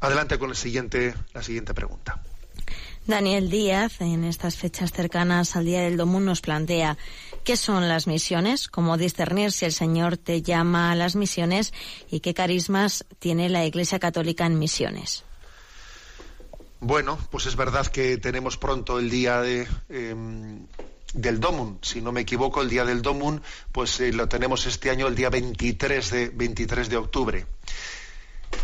Adelante 0.00 0.38
con 0.38 0.54
siguiente, 0.56 1.14
la 1.32 1.42
siguiente 1.42 1.74
pregunta. 1.74 2.20
Daniel 3.06 3.50
Díaz, 3.50 4.00
en 4.00 4.24
estas 4.24 4.56
fechas 4.56 4.92
cercanas 4.92 5.56
al 5.56 5.64
Día 5.64 5.82
del 5.82 5.96
Domún, 5.96 6.24
nos 6.24 6.40
plantea 6.40 6.96
qué 7.44 7.56
son 7.56 7.88
las 7.88 8.06
misiones, 8.06 8.68
cómo 8.68 8.96
discernir 8.96 9.52
si 9.52 9.64
el 9.64 9.72
Señor 9.72 10.16
te 10.16 10.42
llama 10.42 10.92
a 10.92 10.94
las 10.94 11.16
misiones 11.16 11.72
y 12.10 12.20
qué 12.20 12.34
carismas 12.34 13.04
tiene 13.18 13.48
la 13.48 13.64
Iglesia 13.64 13.98
Católica 13.98 14.46
en 14.46 14.58
misiones. 14.58 15.24
Bueno, 16.80 17.18
pues 17.30 17.46
es 17.46 17.54
verdad 17.54 17.86
que 17.86 18.16
tenemos 18.16 18.56
pronto 18.56 18.98
el 18.98 19.08
día 19.08 19.40
de, 19.40 19.68
em, 19.88 20.66
del 21.14 21.38
Domun. 21.38 21.78
Si 21.82 22.00
no 22.00 22.10
me 22.10 22.22
equivoco, 22.22 22.60
el 22.60 22.68
día 22.68 22.84
del 22.84 23.02
Domun, 23.02 23.40
pues 23.70 24.00
eh, 24.00 24.12
lo 24.12 24.28
tenemos 24.28 24.66
este 24.66 24.90
año 24.90 25.06
el 25.06 25.14
día 25.14 25.30
23 25.30 26.10
de, 26.10 26.28
23 26.30 26.88
de 26.88 26.96
octubre. 26.96 27.46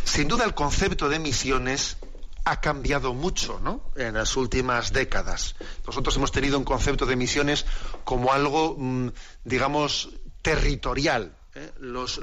Sin 0.05 0.27
duda 0.29 0.45
el 0.45 0.55
concepto 0.55 1.09
de 1.09 1.19
misiones 1.19 1.97
ha 2.45 2.61
cambiado 2.61 3.15
mucho 3.15 3.61
¿no? 3.61 3.83
en 3.97 4.15
las 4.15 4.37
últimas 4.37 4.93
décadas. 4.93 5.55
Nosotros 5.87 6.17
hemos 6.17 6.33
tenido 6.33 6.59
un 6.59 6.65
concepto 6.65 7.07
de 7.07 7.17
misiones 7.17 7.67
como 8.05 8.33
algo, 8.33 8.75
mm, 8.79 9.09
digamos, 9.45 10.11
territorial. 10.43 11.37
¿eh? 11.55 11.73
Los, 11.79 12.19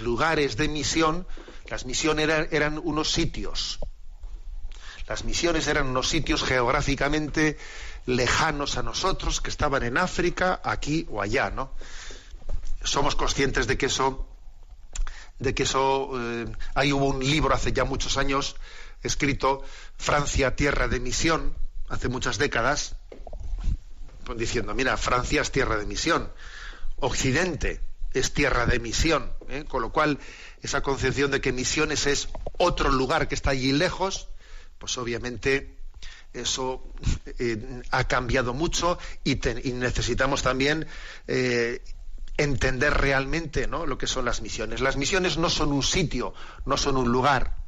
lugares 0.00 0.56
de 0.56 0.68
misión, 0.68 1.26
las 1.68 1.86
misiones 1.86 2.28
eran, 2.50 2.80
unos 2.82 3.10
sitios. 3.10 3.78
Las 5.08 5.24
misiones 5.24 5.66
eran 5.66 5.88
unos 5.88 6.08
sitios 6.08 6.44
geográficamente 6.44 7.58
lejanos 8.06 8.76
a 8.76 8.82
nosotros, 8.82 9.40
que 9.40 9.50
estaban 9.50 9.82
en 9.82 9.98
África, 9.98 10.60
aquí 10.64 11.06
o 11.10 11.20
allá, 11.20 11.50
¿no? 11.50 11.72
Somos 12.84 13.14
conscientes 13.14 13.66
de 13.66 13.76
que 13.76 13.86
eso, 13.86 14.26
de 15.38 15.54
que 15.54 15.64
eso, 15.64 16.10
eh, 16.14 16.46
hay 16.74 16.92
hubo 16.92 17.06
un 17.06 17.20
libro 17.20 17.54
hace 17.54 17.72
ya 17.72 17.84
muchos 17.84 18.16
años 18.16 18.56
escrito 19.02 19.62
Francia, 19.96 20.56
tierra 20.56 20.88
de 20.88 21.00
misión, 21.00 21.54
hace 21.88 22.08
muchas 22.08 22.38
décadas, 22.38 22.96
diciendo, 24.36 24.74
mira, 24.74 24.96
Francia 24.96 25.42
es 25.42 25.50
tierra 25.50 25.76
de 25.76 25.86
misión, 25.86 26.32
Occidente 26.96 27.80
es 28.12 28.32
tierra 28.32 28.66
de 28.66 28.78
misión, 28.78 29.32
¿eh? 29.48 29.64
con 29.66 29.82
lo 29.82 29.92
cual 29.92 30.18
esa 30.62 30.82
concepción 30.82 31.30
de 31.30 31.40
que 31.40 31.52
misiones 31.52 32.06
es 32.06 32.28
otro 32.58 32.90
lugar 32.90 33.28
que 33.28 33.34
está 33.34 33.50
allí 33.50 33.72
lejos, 33.72 34.28
pues 34.78 34.96
obviamente 34.98 35.76
eso 36.32 36.82
eh, 37.38 37.82
ha 37.90 38.04
cambiado 38.04 38.54
mucho 38.54 38.98
y, 39.24 39.36
necesitamos 39.72 40.42
también 40.42 40.86
eh, 41.26 41.82
entender 42.36 42.94
realmente 42.94 43.66
lo 43.66 43.98
que 43.98 44.06
son 44.06 44.24
las 44.24 44.40
misiones. 44.40 44.80
Las 44.80 44.96
misiones 44.96 45.36
no 45.36 45.50
son 45.50 45.72
un 45.72 45.82
sitio, 45.82 46.34
no 46.64 46.76
son 46.76 46.96
un 46.96 47.10
lugar. 47.10 47.61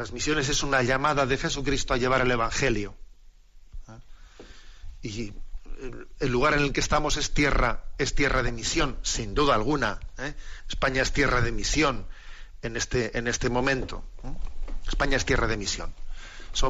Las 0.00 0.12
misiones 0.12 0.48
es 0.48 0.62
una 0.62 0.82
llamada 0.82 1.26
de 1.26 1.36
Jesucristo 1.36 1.92
a 1.92 1.98
llevar 1.98 2.22
el 2.22 2.30
Evangelio. 2.30 2.96
¿Ah? 3.86 3.98
Y 5.02 5.34
el 6.20 6.30
lugar 6.30 6.54
en 6.54 6.60
el 6.60 6.72
que 6.72 6.80
estamos 6.80 7.18
es 7.18 7.34
tierra, 7.34 7.84
es 7.98 8.14
tierra 8.14 8.42
de 8.42 8.50
misión, 8.50 8.98
sin 9.02 9.34
duda 9.34 9.54
alguna. 9.54 10.00
¿eh? 10.16 10.32
España 10.66 11.02
es 11.02 11.12
tierra 11.12 11.42
de 11.42 11.52
misión 11.52 12.06
en 12.62 12.78
este, 12.78 13.18
en 13.18 13.28
este 13.28 13.50
momento. 13.50 14.02
España 14.88 15.18
es 15.18 15.26
tierra 15.26 15.46
de 15.46 15.58
misión. 15.58 15.92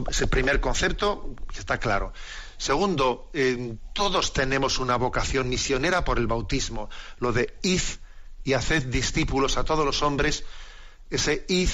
Es 0.09 0.21
el 0.23 0.29
primer 0.29 0.61
concepto 0.61 1.37
está 1.57 1.79
claro. 1.79 2.13
Segundo, 2.59 3.31
eh, 3.33 3.77
todos 3.93 4.33
tenemos 4.33 4.81
una 4.81 4.97
vocación 4.97 5.49
misionera 5.49 6.05
por 6.05 6.19
el 6.19 6.27
bautismo. 6.27 6.91
Lo 7.21 7.33
de 7.33 7.57
id 7.63 7.83
y 8.43 8.55
haced 8.55 8.87
discípulos 8.87 9.57
a 9.57 9.63
todos 9.63 9.87
los 9.87 10.03
hombres, 10.03 10.43
ese 11.11 11.45
id 11.47 11.71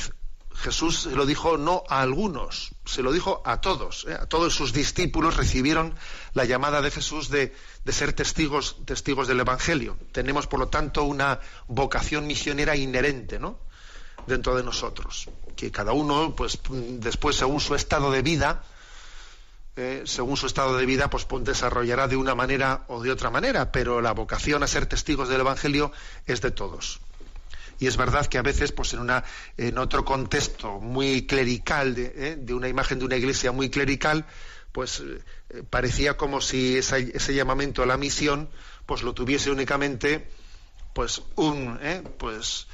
Jesús 0.58 1.02
se 1.02 1.10
lo 1.10 1.26
dijo 1.26 1.58
no 1.58 1.84
a 1.88 2.00
algunos, 2.00 2.70
se 2.84 3.02
lo 3.02 3.12
dijo 3.12 3.42
a 3.44 3.60
todos. 3.60 4.06
¿eh? 4.08 4.14
A 4.14 4.26
todos 4.26 4.54
sus 4.54 4.72
discípulos 4.72 5.36
recibieron 5.36 5.94
la 6.32 6.44
llamada 6.44 6.80
de 6.80 6.90
Jesús 6.90 7.28
de, 7.28 7.54
ser 7.88 8.12
testigos, 8.12 8.76
testigos 8.84 9.28
del 9.28 9.40
Evangelio. 9.40 9.96
Tenemos, 10.12 10.46
por 10.46 10.60
lo 10.60 10.68
tanto, 10.68 11.04
una 11.04 11.40
vocación 11.68 12.26
misionera 12.26 12.76
inherente, 12.76 13.38
¿no? 13.38 13.58
dentro 14.26 14.56
de 14.56 14.62
nosotros. 14.62 15.28
Que 15.54 15.70
cada 15.70 15.92
uno, 15.92 16.34
pues 16.34 16.58
después, 16.70 17.36
según 17.36 17.60
su 17.60 17.74
estado 17.74 18.10
de 18.10 18.22
vida, 18.22 18.64
eh, 19.76 20.02
según 20.06 20.36
su 20.36 20.46
estado 20.46 20.76
de 20.76 20.86
vida, 20.86 21.10
pues 21.10 21.26
desarrollará 21.40 22.08
de 22.08 22.16
una 22.16 22.34
manera 22.34 22.84
o 22.88 23.02
de 23.02 23.10
otra 23.10 23.30
manera, 23.30 23.72
pero 23.72 24.00
la 24.00 24.12
vocación 24.12 24.62
a 24.62 24.66
ser 24.66 24.86
testigos 24.86 25.28
del 25.28 25.40
Evangelio 25.40 25.92
es 26.26 26.40
de 26.40 26.50
todos. 26.50 27.00
Y 27.78 27.86
es 27.86 27.96
verdad 27.96 28.26
que 28.26 28.38
a 28.38 28.42
veces, 28.42 28.72
pues 28.72 28.94
en, 28.94 29.00
una, 29.00 29.24
en 29.56 29.78
otro 29.78 30.04
contexto 30.04 30.80
muy 30.80 31.26
clerical, 31.26 31.94
de, 31.94 32.12
eh, 32.14 32.36
de 32.38 32.54
una 32.54 32.68
imagen 32.68 32.98
de 32.98 33.04
una 33.04 33.16
iglesia 33.16 33.52
muy 33.52 33.70
clerical, 33.70 34.26
pues 34.72 35.00
eh, 35.00 35.62
parecía 35.68 36.16
como 36.16 36.40
si 36.40 36.76
ese 36.76 37.34
llamamiento 37.34 37.82
a 37.82 37.86
la 37.86 37.96
misión, 37.96 38.50
pues 38.86 39.02
lo 39.02 39.14
tuviese 39.14 39.50
únicamente, 39.50 40.28
pues 40.94 41.22
un, 41.36 41.78
pues 42.18 42.66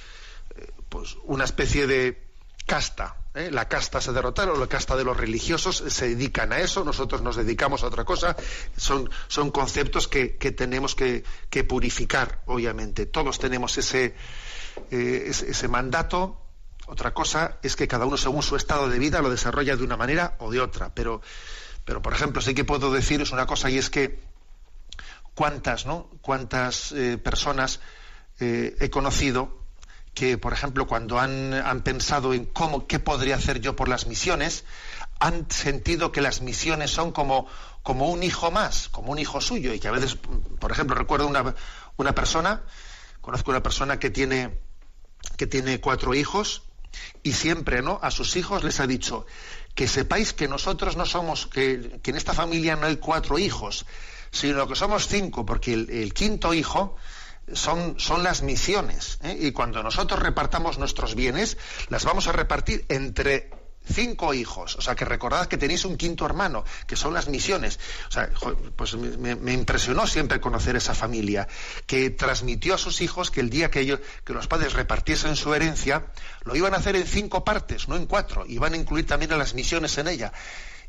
pues 0.92 1.16
una 1.24 1.44
especie 1.44 1.86
de 1.86 2.22
casta. 2.66 3.16
¿eh? 3.34 3.50
La 3.50 3.68
casta 3.68 4.00
se 4.00 4.12
derrotaron, 4.12 4.58
la 4.58 4.66
casta 4.66 4.96
de 4.96 5.04
los 5.04 5.16
religiosos 5.16 5.82
se 5.86 6.08
dedican 6.08 6.52
a 6.52 6.58
eso, 6.58 6.84
nosotros 6.84 7.22
nos 7.22 7.36
dedicamos 7.36 7.82
a 7.82 7.86
otra 7.86 8.04
cosa. 8.04 8.36
Son, 8.76 9.10
son 9.28 9.50
conceptos 9.50 10.08
que, 10.08 10.28
tenemos 10.52 10.94
que, 10.94 11.24
purificar, 11.68 12.42
obviamente. 12.46 13.06
Todos 13.06 13.38
tenemos 13.38 13.76
ese, 13.78 14.14
eh, 14.90 15.24
ese, 15.28 15.68
mandato. 15.68 16.38
Otra 16.86 17.14
cosa 17.14 17.58
es 17.62 17.76
que 17.76 17.88
cada 17.88 18.06
uno, 18.06 18.16
según 18.16 18.42
su 18.42 18.56
estado 18.56 18.88
de 18.88 18.98
vida, 18.98 19.22
lo 19.22 19.30
desarrolla 19.30 19.76
de 19.76 19.84
una 19.84 19.96
manera 19.96 20.36
o 20.40 20.50
de 20.50 20.60
otra. 20.60 20.94
Pero, 20.94 21.22
pero 21.84 22.02
por 22.02 22.12
ejemplo, 22.12 22.42
sí 22.42 22.54
que 22.54 22.64
puedo 22.64 22.92
deciros 22.92 23.32
una 23.32 23.46
cosa 23.46 23.70
y 23.70 23.78
es 23.78 23.88
que 23.88 24.20
cuántas, 25.34 25.86
¿no? 25.86 26.10
Cuántas 26.20 26.92
eh, 26.92 27.18
personas 27.18 27.80
he 28.40 28.90
conocido 28.90 29.61
que, 30.14 30.36
por 30.36 30.52
ejemplo, 30.52 30.86
cuando 30.86 31.18
han, 31.18 31.82
pensado 31.84 32.34
en 32.34 32.44
cómo, 32.44 32.86
qué 32.86 32.98
podría 32.98 33.36
hacer 33.36 33.60
yo 33.60 33.74
por 33.76 33.88
las 33.88 34.06
misiones, 34.06 34.64
han 35.20 35.50
sentido 35.50 36.12
que 36.12 36.20
las 36.20 36.42
misiones 36.42 36.90
son 36.90 37.12
como, 37.12 37.46
como 37.82 38.10
un 38.10 38.22
hijo 38.22 38.50
más, 38.50 38.88
como 38.88 39.12
un 39.12 39.18
hijo 39.18 39.40
suyo, 39.40 39.72
y 39.72 39.80
que 39.80 39.88
a 39.88 39.92
veces, 39.92 40.16
por 40.58 40.70
ejemplo, 40.70 40.94
recuerdo 40.96 41.26
una, 41.26 41.54
una 41.96 42.14
persona, 42.14 42.62
conozco 43.20 43.50
una 43.50 43.62
persona 43.62 43.98
que 43.98 44.10
tiene, 44.10 44.58
que 45.36 45.46
tiene 45.46 45.80
cuatro 45.80 46.14
hijos, 46.14 46.62
y 47.22 47.32
siempre, 47.32 47.80
¿no? 47.80 47.98
A 48.02 48.10
sus 48.10 48.36
hijos 48.36 48.64
les 48.64 48.80
ha 48.80 48.86
dicho 48.86 49.24
que 49.74 49.88
sepáis 49.88 50.34
que 50.34 50.46
nosotros 50.46 50.94
no 50.96 51.06
somos, 51.06 51.46
que, 51.46 52.00
en 52.04 52.16
esta 52.16 52.34
familia 52.34 52.76
no 52.76 52.86
hay 52.86 52.96
cuatro 52.96 53.38
hijos, 53.38 53.86
sino 54.30 54.68
que 54.68 54.74
somos 54.74 55.08
cinco, 55.08 55.46
porque 55.46 55.72
el 55.72 56.12
quinto 56.12 56.52
hijo 56.52 56.96
son, 57.52 57.98
son 57.98 58.22
las 58.22 58.42
misiones. 58.42 59.18
¿eh? 59.22 59.36
Y 59.40 59.52
cuando 59.52 59.82
nosotros 59.82 60.20
repartamos 60.20 60.78
nuestros 60.78 61.14
bienes, 61.14 61.58
las 61.88 62.04
vamos 62.04 62.26
a 62.28 62.32
repartir 62.32 62.84
entre 62.88 63.50
cinco 63.90 64.34
hijos. 64.34 64.76
O 64.76 64.80
sea, 64.80 64.94
que 64.94 65.04
recordad 65.04 65.46
que 65.46 65.56
tenéis 65.56 65.84
un 65.84 65.96
quinto 65.96 66.24
hermano, 66.24 66.64
que 66.86 66.96
son 66.96 67.14
las 67.14 67.28
misiones. 67.28 67.78
O 68.08 68.12
sea, 68.12 68.30
pues 68.76 68.94
me, 68.94 69.52
impresionó 69.52 70.06
siempre 70.06 70.40
conocer 70.40 70.76
esa 70.76 70.94
familia, 70.94 71.48
que 71.86 72.10
transmitió 72.10 72.74
a 72.74 72.78
sus 72.78 73.00
hijos 73.00 73.30
que 73.30 73.40
el 73.40 73.50
día 73.50 73.70
que 73.70 73.80
ellos, 73.80 74.00
que 74.24 74.32
los 74.32 74.46
padres 74.46 74.74
repartiesen 74.74 75.36
su 75.36 75.54
herencia, 75.54 76.06
lo 76.44 76.56
iban 76.56 76.74
a 76.74 76.78
hacer 76.78 76.96
en 76.96 77.06
cinco 77.06 77.44
partes, 77.44 77.88
no 77.88 77.96
en 77.96 78.06
cuatro. 78.06 78.44
Iban 78.46 78.74
a 78.74 78.76
incluir 78.76 79.06
también 79.06 79.32
a 79.32 79.36
las 79.36 79.54
misiones 79.54 79.96
en 79.98 80.08
ella. 80.08 80.32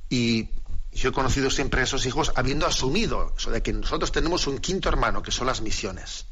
Y 0.09 0.49
yo 0.91 1.09
he 1.09 1.13
conocido 1.13 1.49
siempre 1.49 1.81
a 1.81 1.83
esos 1.85 2.05
hijos 2.05 2.31
habiendo 2.35 2.67
asumido 2.67 3.33
eso 3.37 3.49
de 3.49 3.63
que 3.63 3.73
nosotros 3.73 4.11
tenemos 4.11 4.47
un 4.47 4.59
quinto 4.59 4.89
hermano, 4.89 5.23
que 5.23 5.31
son 5.31 5.47
las 5.47 5.61
misiones. 5.61 6.27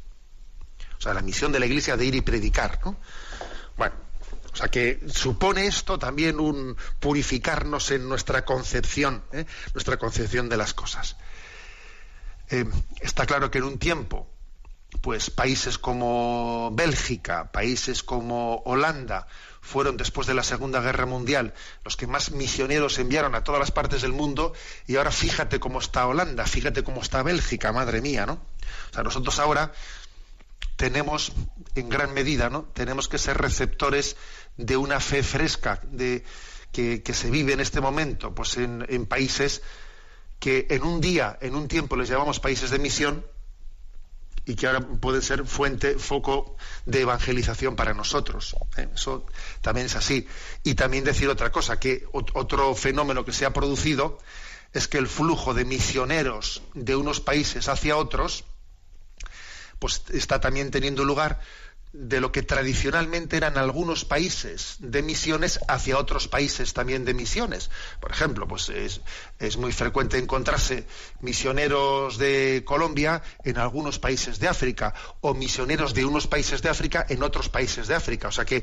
O 1.02 1.04
sea, 1.04 1.14
la 1.14 1.20
misión 1.20 1.50
de 1.50 1.58
la 1.58 1.66
Iglesia 1.66 1.96
de 1.96 2.04
ir 2.04 2.14
y 2.14 2.20
predicar, 2.20 2.78
¿no? 2.84 2.96
Bueno, 3.76 3.96
o 4.52 4.56
sea 4.56 4.68
que 4.68 5.00
supone 5.12 5.66
esto 5.66 5.98
también 5.98 6.38
un 6.38 6.76
purificarnos 7.00 7.90
en 7.90 8.08
nuestra 8.08 8.44
concepción, 8.44 9.24
¿eh? 9.32 9.44
nuestra 9.74 9.96
concepción 9.96 10.48
de 10.48 10.56
las 10.56 10.74
cosas. 10.74 11.16
Eh, 12.50 12.66
está 13.00 13.26
claro 13.26 13.50
que 13.50 13.58
en 13.58 13.64
un 13.64 13.78
tiempo, 13.80 14.30
pues 15.00 15.28
países 15.30 15.76
como 15.76 16.70
Bélgica, 16.72 17.50
países 17.50 18.04
como 18.04 18.62
Holanda, 18.64 19.26
fueron 19.60 19.96
después 19.96 20.28
de 20.28 20.34
la 20.34 20.44
Segunda 20.44 20.80
Guerra 20.80 21.06
Mundial 21.06 21.52
los 21.84 21.96
que 21.96 22.06
más 22.06 22.30
misioneros 22.30 22.98
enviaron 23.00 23.34
a 23.34 23.42
todas 23.42 23.58
las 23.58 23.72
partes 23.72 24.02
del 24.02 24.12
mundo 24.12 24.52
y 24.86 24.94
ahora 24.94 25.10
fíjate 25.10 25.58
cómo 25.58 25.80
está 25.80 26.06
Holanda, 26.06 26.46
fíjate 26.46 26.84
cómo 26.84 27.02
está 27.02 27.24
Bélgica, 27.24 27.72
madre 27.72 28.00
mía, 28.00 28.24
¿no? 28.24 28.34
O 28.34 28.94
sea, 28.94 29.02
nosotros 29.02 29.38
ahora 29.40 29.72
tenemos, 30.82 31.30
en 31.76 31.88
gran 31.88 32.12
medida, 32.12 32.50
¿no? 32.50 32.64
Tenemos 32.64 33.06
que 33.06 33.16
ser 33.16 33.38
receptores 33.38 34.16
de 34.56 34.76
una 34.76 34.98
fe 34.98 35.22
fresca 35.22 35.80
de, 35.84 36.24
que, 36.72 37.00
se 37.14 37.30
vive 37.30 37.52
en 37.52 37.60
este 37.60 37.80
momento, 37.80 38.34
pues 38.34 38.56
en, 38.56 39.06
países 39.06 39.62
que 40.40 40.66
en 40.70 40.82
un 40.82 41.00
día, 41.00 41.38
en 41.40 41.54
un 41.54 41.68
tiempo 41.68 41.94
les 41.94 42.08
llamamos 42.08 42.40
países 42.40 42.70
de 42.70 42.80
misión 42.80 43.24
y 44.44 44.56
que 44.56 44.66
ahora 44.66 44.80
pueden 44.80 45.22
ser 45.22 45.46
fuente, 45.46 46.00
foco 46.00 46.56
de 46.84 47.02
evangelización 47.02 47.76
para 47.76 47.94
nosotros. 47.94 48.56
¿eh? 48.76 48.88
Eso 48.92 49.24
también 49.60 49.86
es 49.86 49.94
así. 49.94 50.26
Y 50.64 50.74
también 50.74 51.04
decir 51.04 51.28
otra 51.28 51.52
cosa, 51.52 51.78
que 51.78 52.08
otro 52.10 52.74
fenómeno 52.74 53.24
que 53.24 53.32
se 53.32 53.46
ha 53.46 53.52
producido 53.52 54.18
es 54.72 54.88
que 54.88 54.98
el 54.98 55.06
flujo 55.06 55.54
de 55.54 55.64
misioneros 55.64 56.64
de 56.74 56.96
unos 56.96 57.20
países 57.20 57.68
hacia 57.68 57.96
otros, 57.96 58.44
pues 59.82 60.04
está 60.12 60.40
también 60.40 60.70
teniendo 60.70 61.04
lugar 61.04 61.40
de 61.92 62.20
lo 62.20 62.30
que 62.30 62.44
tradicionalmente 62.44 63.36
eran 63.36 63.58
algunos 63.58 64.04
países 64.04 64.76
de 64.78 65.02
misiones 65.02 65.58
hacia 65.66 65.98
otros 65.98 66.28
países 66.28 66.72
también 66.72 67.04
de 67.04 67.14
misiones. 67.14 67.68
Por 68.00 68.12
ejemplo, 68.12 68.46
pues 68.46 68.68
es, 68.68 69.56
muy 69.56 69.72
frecuente 69.72 70.18
encontrarse 70.18 70.86
misioneros 71.20 72.16
de 72.16 72.62
Colombia 72.64 73.24
en 73.42 73.58
algunos 73.58 73.98
países 73.98 74.38
de 74.38 74.46
África 74.46 74.94
o 75.20 75.34
misioneros 75.34 75.94
de 75.94 76.04
unos 76.04 76.28
países 76.28 76.62
de 76.62 76.68
África 76.68 77.04
en 77.08 77.24
otros 77.24 77.48
países 77.48 77.88
de 77.88 77.96
África. 77.96 78.28
O 78.28 78.32
sea 78.32 78.44
que, 78.44 78.62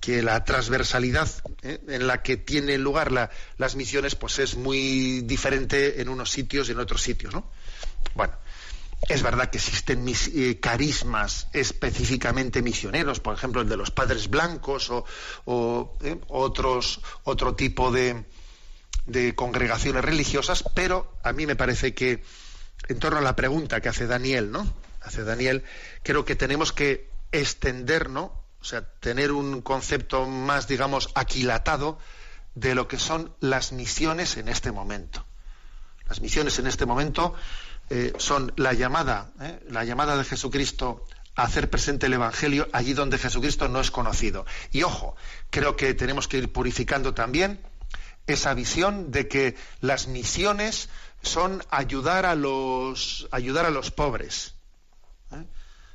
que 0.00 0.20
la 0.20 0.42
transversalidad 0.42 1.30
¿eh? 1.62 1.78
en 1.86 2.08
la 2.08 2.22
que 2.22 2.36
tienen 2.36 2.82
lugar 2.82 3.30
las 3.56 3.76
misiones 3.76 4.16
pues 4.16 4.40
es 4.40 4.56
muy 4.56 5.20
diferente 5.20 6.02
en 6.02 6.08
unos 6.08 6.32
sitios 6.32 6.68
y 6.68 6.72
en 6.72 6.80
otros 6.80 7.02
sitios. 7.02 7.32
¿no? 7.32 7.48
Bueno, 8.16 8.34
es 9.08 9.22
verdad 9.22 9.50
que 9.50 9.58
existen 9.58 10.06
eh, 10.08 10.58
carismas 10.60 11.48
específicamente 11.52 12.62
misioneros, 12.62 13.20
por 13.20 13.34
ejemplo 13.34 13.60
el 13.60 13.68
de 13.68 13.76
los 13.76 13.90
padres 13.90 14.28
blancos 14.28 14.90
o, 14.90 15.96
eh, 16.02 16.18
otros, 16.28 17.00
otro 17.24 17.54
tipo 17.54 17.90
de, 17.90 18.24
congregaciones 19.36 20.04
religiosas, 20.04 20.64
pero 20.74 21.12
a 21.22 21.32
mí 21.32 21.46
me 21.46 21.54
parece 21.54 21.94
que 21.94 22.24
en 22.88 22.98
torno 22.98 23.18
a 23.18 23.22
la 23.22 23.36
pregunta 23.36 23.80
que 23.80 23.88
hace 23.88 24.06
Daniel, 24.06 24.50
¿no? 24.50 24.66
Hace 25.00 25.22
Daniel, 25.22 25.62
creo 26.02 26.24
que 26.24 26.34
tenemos 26.34 26.72
que 26.72 27.08
extender, 27.30 28.10
¿no? 28.10 28.42
O 28.60 28.64
sea, 28.64 28.84
tener 28.98 29.30
un 29.30 29.62
concepto 29.62 30.26
más, 30.26 30.66
digamos, 30.66 31.10
aquilatado 31.14 32.00
de 32.56 32.74
lo 32.74 32.88
que 32.88 32.98
son 32.98 33.32
las 33.38 33.70
misiones 33.70 34.36
en 34.38 34.48
este 34.48 34.72
momento. 34.72 35.24
Las 36.08 36.20
misiones 36.20 36.58
en 36.58 36.66
este 36.66 36.86
momento 36.86 37.34
eh, 37.90 38.12
son 38.18 38.52
la 38.56 38.72
llamada, 38.72 39.32
eh, 39.40 39.60
la 39.68 39.84
llamada 39.84 40.16
de 40.16 40.24
Jesucristo 40.24 41.06
a 41.36 41.44
hacer 41.44 41.70
presente 41.70 42.06
el 42.06 42.14
Evangelio 42.14 42.68
allí 42.72 42.94
donde 42.94 43.18
Jesucristo 43.18 43.68
no 43.68 43.80
es 43.80 43.90
conocido. 43.90 44.46
Y 44.72 44.82
ojo, 44.82 45.14
creo 45.50 45.76
que 45.76 45.94
tenemos 45.94 46.28
que 46.28 46.38
ir 46.38 46.52
purificando 46.52 47.14
también 47.14 47.60
esa 48.26 48.54
visión 48.54 49.10
de 49.10 49.28
que 49.28 49.56
las 49.80 50.08
misiones 50.08 50.88
son 51.22 51.62
ayudar 51.70 52.26
a 52.26 52.34
los, 52.34 53.28
ayudar 53.30 53.66
a 53.66 53.70
los 53.70 53.90
pobres. 53.90 54.54
¿eh? 55.32 55.44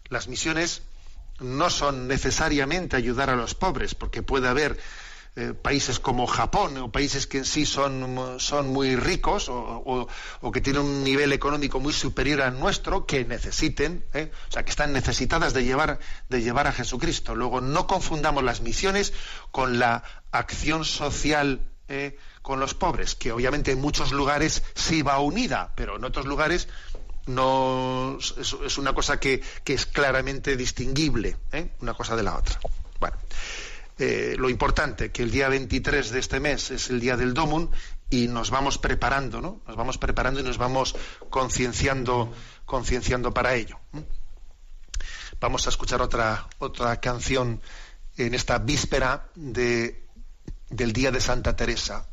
Las 0.09 0.27
misiones 0.27 0.83
no 1.39 1.69
son 1.69 2.07
necesariamente 2.07 2.95
ayudar 2.95 3.29
a 3.29 3.35
los 3.35 3.55
pobres, 3.55 3.95
porque 3.95 4.21
puede 4.21 4.47
haber 4.47 4.77
eh, 5.37 5.53
países 5.53 6.01
como 6.01 6.27
Japón 6.27 6.75
o 6.77 6.91
países 6.91 7.25
que 7.25 7.37
en 7.37 7.45
sí 7.45 7.65
son, 7.65 8.35
son 8.37 8.67
muy 8.67 8.97
ricos 8.97 9.47
o, 9.47 10.09
que 10.51 10.59
tienen 10.59 10.81
un 10.81 11.05
nivel 11.05 11.31
económico 11.31 11.79
muy 11.79 11.93
superior 11.93 12.41
al 12.41 12.59
nuestro 12.59 13.05
que 13.05 13.23
necesiten, 13.23 14.03
¿eh? 14.13 14.29
o 14.49 14.51
sea, 14.51 14.65
que 14.65 14.71
están 14.71 14.91
necesitadas 14.91 15.53
de 15.53 15.63
llevar, 15.63 15.99
de 16.27 16.41
llevar 16.41 16.67
a 16.67 16.73
Jesucristo. 16.73 17.33
Luego, 17.33 17.61
no 17.61 17.87
confundamos 17.87 18.43
las 18.43 18.59
misiones 18.59 19.13
con 19.51 19.79
la 19.79 20.03
acción 20.31 20.83
social 20.83 21.61
¿eh? 21.87 22.17
con 22.41 22.59
los 22.59 22.73
pobres, 22.73 23.15
que 23.15 23.31
obviamente 23.31 23.71
en 23.71 23.79
muchos 23.79 24.11
lugares 24.11 24.63
sí 24.75 25.01
va 25.01 25.19
unida, 25.19 25.71
pero 25.77 25.95
en 25.95 26.03
otros 26.03 26.25
lugares 26.25 26.67
no 27.25 28.17
es, 28.19 28.77
una 28.77 28.93
cosa 28.93 29.17
que, 29.17 29.41
que, 29.63 29.75
es 29.75 29.85
claramente 29.85 30.57
distinguible, 30.57 31.37
una 31.79 31.93
cosa 31.93 32.17
de 32.17 32.23
la 32.23 32.37
otra. 32.37 32.59
Bueno. 32.99 33.15
Eh, 34.03 34.35
lo 34.35 34.49
importante, 34.49 35.11
que 35.11 35.21
el 35.21 35.29
día 35.29 35.47
23 35.47 36.09
de 36.09 36.19
este 36.19 36.39
mes 36.39 36.71
es 36.71 36.89
el 36.89 36.99
día 36.99 37.17
del 37.17 37.35
Domun 37.35 37.69
y 38.09 38.29
nos 38.29 38.49
vamos 38.49 38.79
preparando, 38.79 39.41
¿no? 39.41 39.61
Nos 39.67 39.75
vamos 39.75 39.99
preparando 39.99 40.39
y 40.39 40.43
nos 40.43 40.57
vamos 40.57 40.95
concienciando, 41.29 42.33
concienciando 42.65 43.31
para 43.31 43.53
ello. 43.53 43.79
Vamos 45.39 45.67
a 45.67 45.69
escuchar 45.69 46.01
otra, 46.01 46.47
otra 46.57 46.99
canción 46.99 47.61
en 48.17 48.33
esta 48.33 48.57
víspera 48.57 49.29
de, 49.35 50.07
del 50.71 50.93
día 50.93 51.11
de 51.11 51.21
Santa 51.21 51.55
Teresa. 51.55 52.07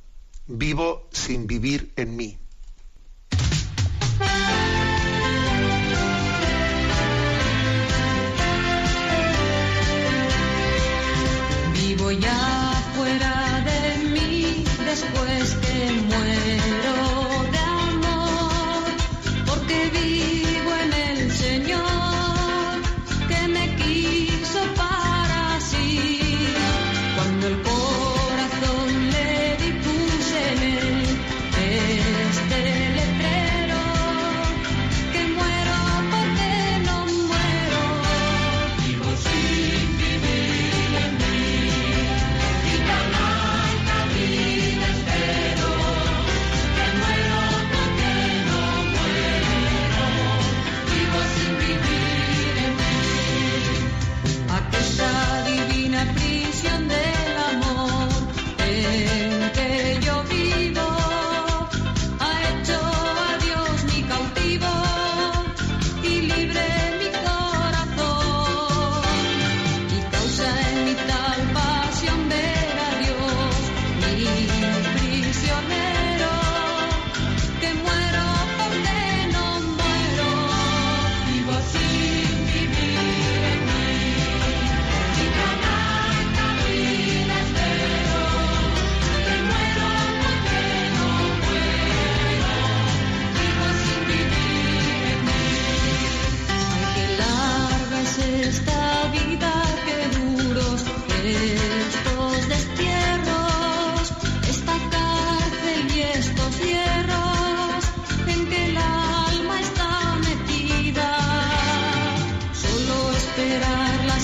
Vivo 0.47 1.09
sin 1.11 1.47
vivir 1.47 1.95
en 1.97 2.15
mí. 2.15 2.39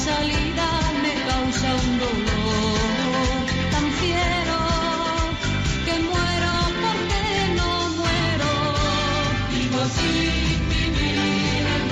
Salida 0.04 0.68
me 1.02 1.14
causa 1.30 1.68
un 1.86 1.98
dolor. 1.98 3.38
Tan 3.72 3.86
fiero 4.00 4.60
que 5.86 5.94
muero 6.10 6.52
porque 6.82 7.22
no 7.58 7.70
muero. 8.00 8.50
Vivo 9.52 9.80
sin 9.96 10.60
vivir 10.72 11.64
en 11.76 11.84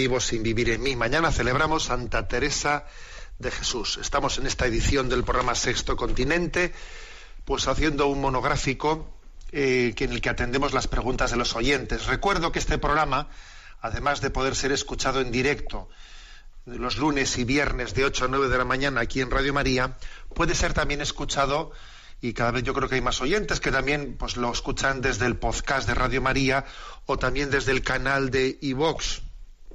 vivo 0.00 0.18
sin 0.18 0.42
vivir 0.42 0.70
en 0.70 0.82
mí. 0.82 0.96
Mañana 0.96 1.30
celebramos 1.30 1.84
Santa 1.84 2.26
Teresa 2.26 2.86
de 3.38 3.50
Jesús. 3.50 3.98
Estamos 4.00 4.38
en 4.38 4.46
esta 4.46 4.64
edición 4.64 5.10
del 5.10 5.24
programa 5.24 5.54
Sexto 5.54 5.94
Continente, 5.94 6.72
pues 7.44 7.68
haciendo 7.68 8.06
un 8.06 8.18
monográfico 8.18 9.12
eh, 9.52 9.92
en 9.94 10.12
el 10.12 10.22
que 10.22 10.30
atendemos 10.30 10.72
las 10.72 10.88
preguntas 10.88 11.32
de 11.32 11.36
los 11.36 11.54
oyentes. 11.54 12.06
Recuerdo 12.06 12.50
que 12.50 12.60
este 12.60 12.78
programa, 12.78 13.28
además 13.82 14.22
de 14.22 14.30
poder 14.30 14.56
ser 14.56 14.72
escuchado 14.72 15.20
en 15.20 15.30
directo 15.30 15.90
los 16.64 16.96
lunes 16.96 17.36
y 17.36 17.44
viernes 17.44 17.92
de 17.92 18.06
8 18.06 18.24
a 18.24 18.28
9 18.28 18.48
de 18.48 18.56
la 18.56 18.64
mañana 18.64 19.02
aquí 19.02 19.20
en 19.20 19.30
Radio 19.30 19.52
María, 19.52 19.98
puede 20.34 20.54
ser 20.54 20.72
también 20.72 21.02
escuchado 21.02 21.72
y 22.22 22.32
cada 22.32 22.52
vez 22.52 22.62
yo 22.62 22.72
creo 22.72 22.88
que 22.88 22.94
hay 22.94 23.02
más 23.02 23.20
oyentes 23.20 23.60
que 23.60 23.70
también 23.70 24.16
pues 24.18 24.38
lo 24.38 24.50
escuchan 24.50 25.02
desde 25.02 25.26
el 25.26 25.36
podcast 25.36 25.86
de 25.86 25.92
Radio 25.92 26.22
María 26.22 26.64
o 27.04 27.18
también 27.18 27.50
desde 27.50 27.72
el 27.72 27.82
canal 27.82 28.30
de 28.30 28.56
iVox 28.62 29.28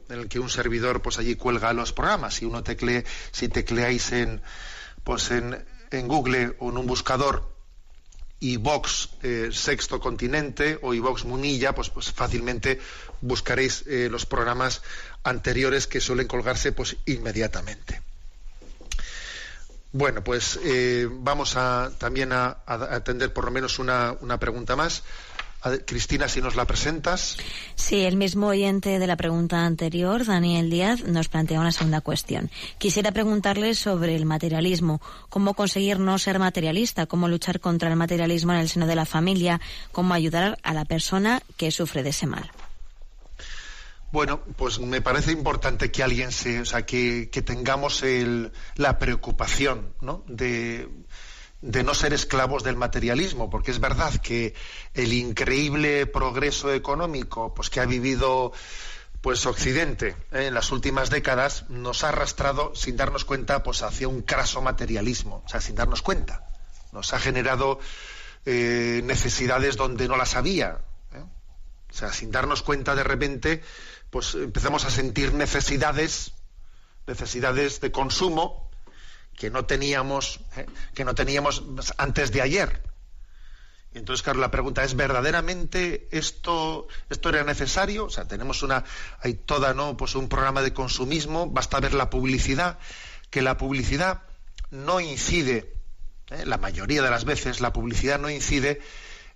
en 0.10 0.20
el 0.20 0.28
que 0.28 0.40
un 0.40 0.50
servidor 0.50 1.02
pues 1.02 1.18
allí 1.20 1.36
cuelga 1.36 1.74
los 1.74 1.94
programas 1.94 2.36
si 2.36 2.46
uno 2.46 2.64
teclee 2.64 3.06
si 3.32 3.50
tecleáis 3.50 4.12
en 4.12 4.42
pues 5.04 5.32
en, 5.32 5.66
en 5.92 6.08
Google 6.08 6.56
o 6.60 6.70
en 6.70 6.78
un 6.78 6.86
buscador 6.86 7.54
iVox 8.40 9.10
eh, 9.24 9.50
Sexto 9.52 10.00
Continente 10.00 10.78
o 10.82 10.94
iVox 10.94 11.26
Munilla 11.26 11.74
pues, 11.74 11.90
pues 11.90 12.12
fácilmente 12.12 12.80
buscaréis 13.22 13.84
eh, 13.88 14.10
los 14.10 14.26
programas 14.26 14.82
anteriores 15.24 15.88
que 15.88 16.02
suelen 16.02 16.28
colgarse 16.28 16.72
pues 16.72 16.98
inmediatamente 17.06 18.02
bueno, 19.98 20.26
pues 20.26 20.60
eh, 20.62 21.08
vamos 21.10 21.56
a, 21.56 21.90
también 21.98 22.34
a, 22.34 22.58
atender 22.68 23.32
por 23.32 23.46
lo 23.46 23.52
menos 23.52 23.80
una, 23.80 24.38
pregunta 24.42 24.76
más. 24.76 25.04
Cristina, 25.86 26.28
si 26.28 26.42
nos 26.42 26.56
la 26.56 26.66
presentas. 26.66 27.38
Sí, 27.76 28.02
el 28.02 28.18
mismo 28.18 28.48
oyente 28.48 29.00
de 29.00 29.08
la 29.08 29.16
pregunta 29.16 29.66
anterior, 29.66 30.26
Daniel 30.26 30.70
Díaz, 30.70 31.04
nos 31.04 31.28
plantea 31.28 31.60
una 31.60 31.72
segunda 31.72 32.02
cuestión. 32.02 32.52
Quisiera 32.78 33.12
preguntarle 33.12 33.74
sobre 33.76 34.16
el 34.16 34.26
materialismo, 34.26 35.02
cómo 35.30 35.54
conseguir 35.54 36.00
no 36.00 36.18
ser 36.20 36.40
materialista, 36.40 37.06
cómo 37.06 37.28
luchar 37.28 37.60
contra 37.60 37.90
el 37.90 37.96
materialismo 37.96 38.54
en 38.54 38.60
el 38.60 38.70
seno 38.70 38.88
de 38.88 38.96
la 38.96 39.06
familia, 39.06 39.60
cómo 39.92 40.14
ayudar 40.14 40.60
a 40.64 40.74
la 40.74 40.86
persona 40.86 41.42
que 41.58 41.72
sufre 41.72 42.04
de 42.04 42.10
ese 42.10 42.28
mal. 42.28 42.52
Bueno, 44.12 44.40
pues 44.56 44.80
me 44.80 45.02
parece 45.02 45.32
importante 45.32 45.92
que 45.92 46.04
alguien 46.04 46.32
se, 46.32 46.62
o 46.62 46.66
sea, 46.66 46.86
que, 46.86 47.28
tengamos 47.46 48.04
la 48.76 48.98
preocupación, 48.98 49.94
¿no? 50.00 50.24
De, 50.28 50.88
no 51.66 51.94
ser 51.94 52.14
esclavos 52.14 52.64
del 52.64 52.76
materialismo, 52.76 53.50
porque 53.50 53.72
es 53.72 53.80
verdad 53.80 54.14
que 54.22 54.54
el 54.94 55.14
increíble 55.14 56.06
progreso 56.06 56.72
económico, 56.72 57.54
pues 57.54 57.70
que 57.70 57.80
ha 57.80 57.86
vivido 57.86 58.54
pues 59.22 59.46
Occidente 59.48 60.16
¿eh? 60.32 60.48
en 60.48 60.54
las 60.54 60.72
últimas 60.72 61.10
décadas 61.10 61.68
nos 61.70 62.04
ha 62.04 62.10
arrastrado 62.10 62.76
sin 62.76 62.96
darnos 62.96 63.26
cuenta 63.26 63.64
pues 63.64 63.82
hacia 63.82 64.08
un 64.08 64.22
craso 64.22 64.62
materialismo, 64.62 65.42
o 65.44 65.50
sea, 65.50 65.62
sin 65.62 65.76
darnos 65.76 66.04
cuenta. 66.04 66.48
Nos 66.92 67.12
ha 67.14 67.20
generado 67.20 67.80
eh, 68.46 69.02
necesidades 69.04 69.78
donde 69.78 70.08
no 70.08 70.16
las 70.16 70.36
había. 70.36 70.82
¿eh? 71.12 71.24
O 71.90 71.94
sea, 71.94 72.14
sin 72.14 72.30
darnos 72.30 72.62
cuenta 72.62 72.94
de 72.94 73.04
repente 73.04 73.64
pues 74.12 74.36
empezamos 74.36 74.86
a 74.86 74.92
sentir 74.92 75.34
necesidades, 75.34 76.34
necesidades 77.08 77.82
de 77.82 77.92
consumo 77.92 78.65
que 79.38 79.50
no 79.50 79.66
teníamos, 79.66 80.40
¿eh? 80.56 80.66
que 80.94 81.06
no 81.06 81.16
teníamos 81.16 81.64
antes 81.98 82.32
de 82.32 82.42
ayer. 82.42 82.82
Y 83.94 83.98
entonces, 83.98 84.24
claro, 84.24 84.40
la 84.40 84.52
pregunta 84.52 84.84
es 84.84 84.96
verdaderamente 84.96 86.10
esto, 86.12 86.88
esto 87.10 87.30
era 87.30 87.44
necesario. 87.44 88.06
O 88.06 88.10
sea, 88.10 88.28
tenemos 88.28 88.62
una, 88.62 88.84
hay 89.22 89.36
toda, 89.36 89.74
no, 89.74 89.96
pues 89.96 90.16
un 90.16 90.28
programa 90.28 90.62
de 90.62 90.74
consumismo. 90.74 91.50
Basta 91.50 91.80
ver 91.80 91.94
la 91.94 92.10
publicidad, 92.10 92.78
que 93.30 93.42
la 93.42 93.58
publicidad 93.58 94.24
no 94.70 95.00
incide, 95.00 95.74
¿eh? 96.30 96.46
la 96.46 96.58
mayoría 96.58 97.02
de 97.02 97.10
las 97.10 97.24
veces 97.24 97.62
la 97.62 97.72
publicidad 97.72 98.20
no 98.20 98.30
incide 98.30 98.82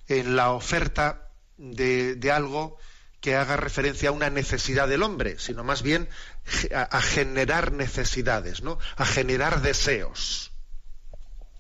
en 0.08 0.36
la 0.36 0.52
oferta 0.52 1.30
de, 1.58 2.16
de 2.16 2.32
algo 2.32 2.78
que 3.22 3.36
haga 3.36 3.58
referencia 3.58 4.10
a 4.10 4.14
una 4.14 4.30
necesidad 4.30 4.88
del 4.88 5.04
hombre, 5.04 5.38
sino 5.40 5.64
más 5.64 5.82
bien 5.82 6.10
a, 6.74 7.02
generar 7.02 7.72
necesidades, 7.72 8.62
¿no? 8.62 8.78
A 8.98 9.06
generar 9.06 9.62
deseos. 9.62 10.52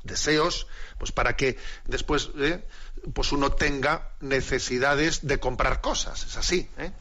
Deseos, 0.03 0.67
pues 0.97 1.11
para 1.11 1.35
que 1.35 1.57
después 1.85 2.29
¿eh? 2.37 2.65
pues 3.13 3.31
uno 3.31 3.51
tenga 3.51 4.11
necesidades 4.21 5.27
de 5.27 5.39
comprar 5.39 5.81
cosas, 5.81 6.23
es 6.23 6.37
así. 6.37 6.69
¿eh? 6.77 6.91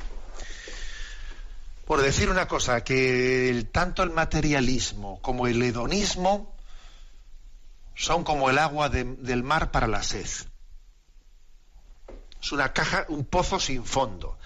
Por 1.86 2.02
decir 2.02 2.28
una 2.28 2.48
cosa, 2.48 2.84
que 2.84 3.66
tanto 3.72 4.02
el 4.02 4.10
materialismo 4.10 5.20
como 5.22 5.46
el 5.46 5.62
hedonismo 5.62 6.54
son 7.94 8.24
como 8.24 8.50
el 8.50 8.58
agua 8.58 8.88
del 8.90 9.42
mar 9.42 9.70
para 9.70 9.86
la 9.86 10.02
sed. 10.02 10.26
Es 12.40 12.52
una 12.52 12.72
caja, 12.72 13.06
un 13.08 13.24
pozo 13.24 13.58
sin 13.58 13.84
fondo. 13.84 14.38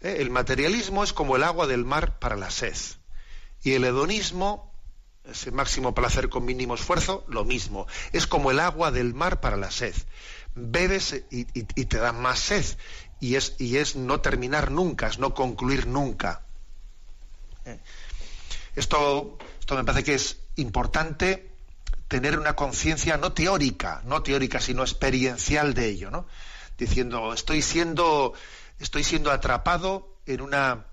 ¿Eh? 0.00 0.16
El 0.20 0.30
materialismo 0.30 1.04
es 1.04 1.12
como 1.12 1.36
el 1.36 1.44
agua 1.44 1.66
del 1.66 1.84
mar 1.84 2.18
para 2.18 2.36
la 2.36 2.50
sed. 2.50 2.76
Y 3.62 3.72
el 3.72 3.84
hedonismo, 3.84 4.72
ese 5.24 5.50
máximo 5.50 5.94
placer 5.94 6.28
con 6.28 6.44
mínimo 6.44 6.74
esfuerzo, 6.74 7.24
lo 7.28 7.44
mismo. 7.44 7.86
Es 8.12 8.26
como 8.26 8.50
el 8.50 8.60
agua 8.60 8.90
del 8.90 9.14
mar 9.14 9.40
para 9.40 9.56
la 9.56 9.70
sed. 9.70 9.94
Bebes 10.54 11.24
y, 11.30 11.44
te 11.44 11.98
da 11.98 12.12
más 12.12 12.38
sed. 12.38 12.64
Y 13.20 13.36
es, 13.36 13.96
no 13.96 14.20
terminar 14.20 14.70
nunca, 14.70 15.08
es 15.08 15.18
no 15.18 15.34
concluir 15.34 15.86
nunca. 15.86 16.42
¿Eh? 17.64 17.78
Esto, 18.76 19.38
esto 19.58 19.74
me 19.74 19.84
parece 19.84 20.04
que 20.04 20.14
es 20.14 20.38
importante 20.56 21.50
tener 22.08 22.38
una 22.38 22.56
conciencia 22.56 23.16
no 23.16 23.32
teórica, 23.32 24.02
no 24.04 24.22
teórica, 24.22 24.60
sino 24.60 24.82
experiencial 24.82 25.74
de 25.74 25.86
ello, 25.86 26.10
¿no? 26.10 26.26
Diciendo, 26.78 27.34
estoy 27.34 27.60
siendo 27.60 28.34
estoy 28.78 29.04
siendo 29.04 29.30
atrapado 29.30 30.18
en 30.26 30.40
una, 30.40 30.86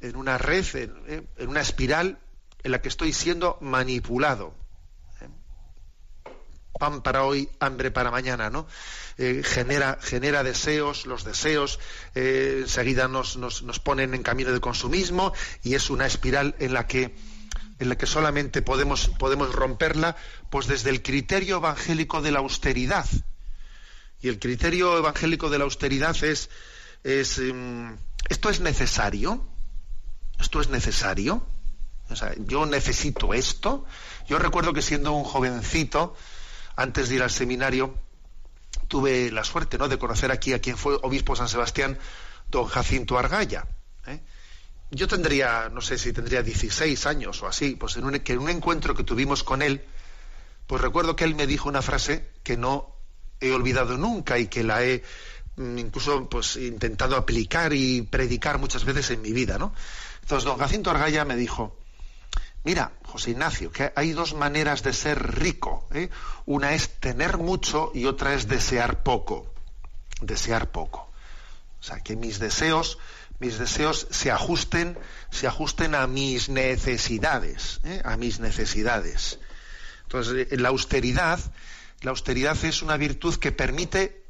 en 0.00 0.16
una 0.16 0.38
red, 0.38 0.64
en, 0.74 1.28
una 1.48 1.60
espiral 1.60 2.18
en 2.62 2.72
la 2.72 2.80
que 2.80 2.88
estoy 2.88 3.12
siendo 3.12 3.58
manipulado. 3.60 4.54
Pan 6.78 7.02
para 7.02 7.22
hoy, 7.22 7.48
hambre 7.60 7.92
para 7.92 8.10
mañana, 8.10 8.50
¿no? 8.50 8.66
Eh, 9.16 9.42
genera, 9.44 9.96
genera 10.02 10.42
deseos, 10.42 11.06
los 11.06 11.22
deseos 11.22 11.78
eh, 12.16 12.62
enseguida 12.62 13.06
nos, 13.06 13.36
nos, 13.36 13.62
nos, 13.62 13.78
ponen 13.78 14.12
en 14.12 14.24
camino 14.24 14.50
de 14.50 14.58
consumismo 14.58 15.32
y 15.62 15.76
es 15.76 15.88
una 15.88 16.04
espiral 16.04 16.56
en 16.58 16.74
la 16.74 16.88
que, 16.88 17.14
en 17.78 17.88
la 17.88 17.96
que 17.96 18.06
solamente 18.06 18.60
podemos, 18.60 19.08
podemos 19.20 19.54
romperla 19.54 20.16
pues 20.50 20.66
desde 20.66 20.90
el 20.90 21.00
criterio 21.00 21.58
evangélico 21.58 22.22
de 22.22 22.32
la 22.32 22.40
austeridad. 22.40 23.06
Y 24.20 24.28
el 24.28 24.40
criterio 24.40 24.98
evangélico 24.98 25.50
de 25.50 25.58
la 25.58 25.64
austeridad 25.64 26.16
es 26.24 26.50
es, 27.04 27.38
em, 27.38 27.96
¿esto 28.28 28.50
es 28.50 28.60
necesario? 28.60 29.46
¿Esto 30.40 30.60
es 30.60 30.68
necesario? 30.70 31.46
O 32.10 32.16
sea, 32.16 32.34
yo 32.38 32.66
necesito 32.66 33.34
esto. 33.34 33.84
Yo 34.26 34.38
recuerdo 34.38 34.72
que 34.72 34.82
siendo 34.82 35.12
un 35.12 35.24
jovencito, 35.24 36.16
antes 36.76 37.08
de 37.08 37.16
ir 37.16 37.22
al 37.22 37.30
seminario, 37.30 37.94
tuve 38.88 39.30
la 39.30 39.44
suerte 39.44 39.78
¿no? 39.78 39.88
de 39.88 39.98
conocer 39.98 40.32
aquí 40.32 40.52
a 40.52 40.60
quien 40.60 40.76
fue 40.76 40.98
obispo 41.02 41.36
San 41.36 41.48
Sebastián, 41.48 41.98
don 42.48 42.66
Jacinto 42.66 43.18
Argaya. 43.18 43.66
¿eh? 44.06 44.20
Yo 44.90 45.06
tendría, 45.06 45.68
no 45.68 45.80
sé 45.80 45.98
si 45.98 46.12
tendría 46.12 46.42
16 46.42 47.06
años 47.06 47.42
o 47.42 47.46
así, 47.46 47.76
pues 47.76 47.96
en 47.96 48.04
un, 48.04 48.18
que 48.20 48.32
en 48.32 48.40
un 48.40 48.50
encuentro 48.50 48.94
que 48.94 49.04
tuvimos 49.04 49.44
con 49.44 49.62
él, 49.62 49.84
pues 50.66 50.80
recuerdo 50.80 51.16
que 51.16 51.24
él 51.24 51.34
me 51.34 51.46
dijo 51.46 51.68
una 51.68 51.82
frase 51.82 52.30
que 52.42 52.56
no 52.56 52.94
he 53.40 53.52
olvidado 53.52 53.98
nunca 53.98 54.38
y 54.38 54.46
que 54.46 54.62
la 54.62 54.84
he 54.84 55.02
incluso 55.56 56.28
pues 56.28 56.56
intentado 56.56 57.16
aplicar 57.16 57.72
y 57.72 58.02
predicar 58.02 58.58
muchas 58.58 58.84
veces 58.84 59.10
en 59.10 59.22
mi 59.22 59.32
vida, 59.32 59.58
¿no? 59.58 59.72
Entonces 60.22 60.44
don 60.44 60.58
Jacinto 60.58 60.90
Argaya 60.90 61.24
me 61.24 61.36
dijo, 61.36 61.76
mira, 62.64 62.92
José 63.04 63.32
Ignacio, 63.32 63.70
que 63.70 63.92
hay 63.94 64.12
dos 64.12 64.34
maneras 64.34 64.82
de 64.82 64.92
ser 64.92 65.38
rico, 65.38 65.86
¿eh? 65.92 66.10
una 66.46 66.74
es 66.74 66.98
tener 66.98 67.38
mucho 67.38 67.92
y 67.94 68.06
otra 68.06 68.34
es 68.34 68.48
desear 68.48 69.02
poco, 69.02 69.52
desear 70.20 70.70
poco. 70.70 71.10
O 71.80 71.82
sea, 71.82 72.00
que 72.00 72.16
mis 72.16 72.38
deseos, 72.38 72.98
mis 73.38 73.58
deseos 73.58 74.06
se 74.10 74.30
ajusten, 74.30 74.98
se 75.30 75.46
ajusten 75.46 75.94
a 75.94 76.06
mis 76.06 76.48
necesidades, 76.48 77.80
¿eh? 77.84 78.00
a 78.04 78.16
mis 78.16 78.40
necesidades. 78.40 79.38
Entonces, 80.04 80.58
la 80.58 80.70
austeridad, 80.70 81.38
la 82.00 82.10
austeridad 82.10 82.56
es 82.64 82.82
una 82.82 82.96
virtud 82.96 83.36
que 83.36 83.52
permite 83.52 84.23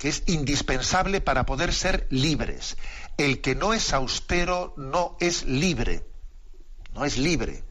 que 0.00 0.08
es 0.08 0.22
indispensable 0.26 1.20
para 1.20 1.44
poder 1.44 1.74
ser 1.74 2.06
libres. 2.08 2.78
El 3.18 3.42
que 3.42 3.54
no 3.54 3.74
es 3.74 3.92
austero 3.92 4.72
no 4.78 5.18
es 5.20 5.44
libre, 5.44 6.06
no 6.94 7.04
es 7.04 7.18
libre. 7.18 7.62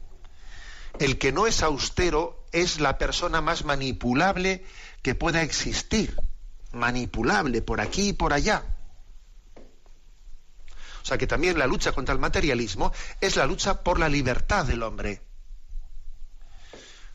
El 1.00 1.18
que 1.18 1.32
no 1.32 1.48
es 1.48 1.64
austero 1.64 2.46
es 2.52 2.78
la 2.78 2.98
persona 2.98 3.40
más 3.40 3.64
manipulable 3.64 4.64
que 5.02 5.16
pueda 5.16 5.42
existir, 5.42 6.14
manipulable 6.70 7.62
por 7.62 7.80
aquí 7.80 8.10
y 8.10 8.12
por 8.12 8.32
allá. 8.32 8.62
O 11.02 11.04
sea 11.04 11.18
que 11.18 11.26
también 11.26 11.58
la 11.58 11.66
lucha 11.66 11.90
contra 11.90 12.12
el 12.12 12.20
materialismo 12.20 12.92
es 13.20 13.34
la 13.34 13.46
lucha 13.46 13.82
por 13.82 13.98
la 13.98 14.08
libertad 14.08 14.64
del 14.66 14.84
hombre. 14.84 15.20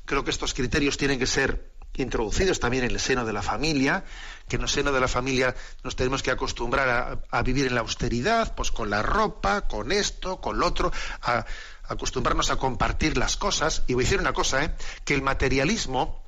Creo 0.03 0.25
que 0.25 0.31
estos 0.31 0.53
criterios 0.53 0.97
tienen 0.97 1.19
que 1.19 1.25
ser 1.25 1.74
introducidos 1.97 2.59
también 2.59 2.83
en 2.83 2.91
el 2.91 2.99
seno 2.99 3.25
de 3.25 3.33
la 3.33 3.41
familia, 3.41 4.03
que 4.47 4.57
en 4.57 4.63
el 4.63 4.69
seno 4.69 4.91
de 4.91 4.99
la 4.99 5.07
familia 5.07 5.55
nos 5.83 5.95
tenemos 5.95 6.23
que 6.23 6.31
acostumbrar 6.31 7.19
a, 7.29 7.41
vivir 7.43 7.67
en 7.67 7.75
la 7.75 7.81
austeridad, 7.81 8.55
pues 8.55 8.71
con 8.71 8.89
la 8.89 9.01
ropa, 9.01 9.67
con 9.67 9.91
esto, 9.91 10.39
con 10.41 10.59
lo 10.59 10.67
otro, 10.67 10.91
a, 11.21 11.45
acostumbrarnos 11.87 12.49
a 12.51 12.57
compartir 12.57 13.17
las 13.17 13.37
cosas. 13.37 13.83
Y 13.87 13.93
voy 13.93 14.03
a 14.03 14.05
decir 14.05 14.19
una 14.19 14.33
cosa, 14.33 14.63
¿eh? 14.63 14.75
que 15.03 15.13
el 15.13 15.21
materialismo, 15.21 16.23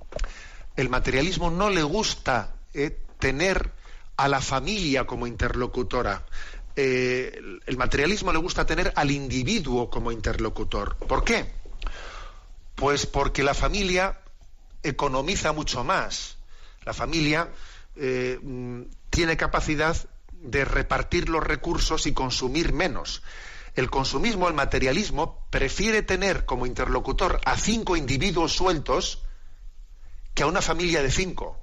el 0.75 0.89
materialismo 0.89 1.51
no 1.51 1.69
le 1.69 1.83
gusta 1.83 2.55
¿eh? 2.73 2.97
tener 3.19 3.71
a 4.17 4.27
la 4.27 4.41
familia 4.41 5.05
como 5.05 5.27
interlocutora. 5.27 6.25
Eh, 6.75 7.41
el 7.65 7.77
materialismo 7.77 8.31
le 8.31 8.39
gusta 8.39 8.65
tener 8.65 8.93
al 8.95 9.11
individuo 9.11 9.89
como 9.89 10.11
interlocutor. 10.11 10.95
¿Por 10.97 11.23
qué? 11.23 11.45
Pues 12.75 13.07
porque 13.07 13.41
la 13.41 13.55
familia 13.55 14.19
economiza 14.89 15.53
mucho 15.53 15.83
más. 15.83 16.37
La 16.83 16.93
familia 16.93 17.49
eh, 17.95 18.39
tiene 19.09 19.37
capacidad 19.37 19.95
de 20.31 20.65
repartir 20.65 21.29
los 21.29 21.43
recursos 21.43 22.05
y 22.05 22.13
consumir 22.13 22.73
menos. 22.73 23.23
El 23.75 23.89
consumismo, 23.89 24.47
el 24.47 24.53
materialismo, 24.53 25.45
prefiere 25.49 26.01
tener 26.01 26.45
como 26.45 26.65
interlocutor 26.65 27.39
a 27.45 27.57
cinco 27.57 27.95
individuos 27.95 28.53
sueltos 28.53 29.23
que 30.33 30.43
a 30.43 30.47
una 30.47 30.61
familia 30.61 31.01
de 31.01 31.11
cinco. 31.11 31.59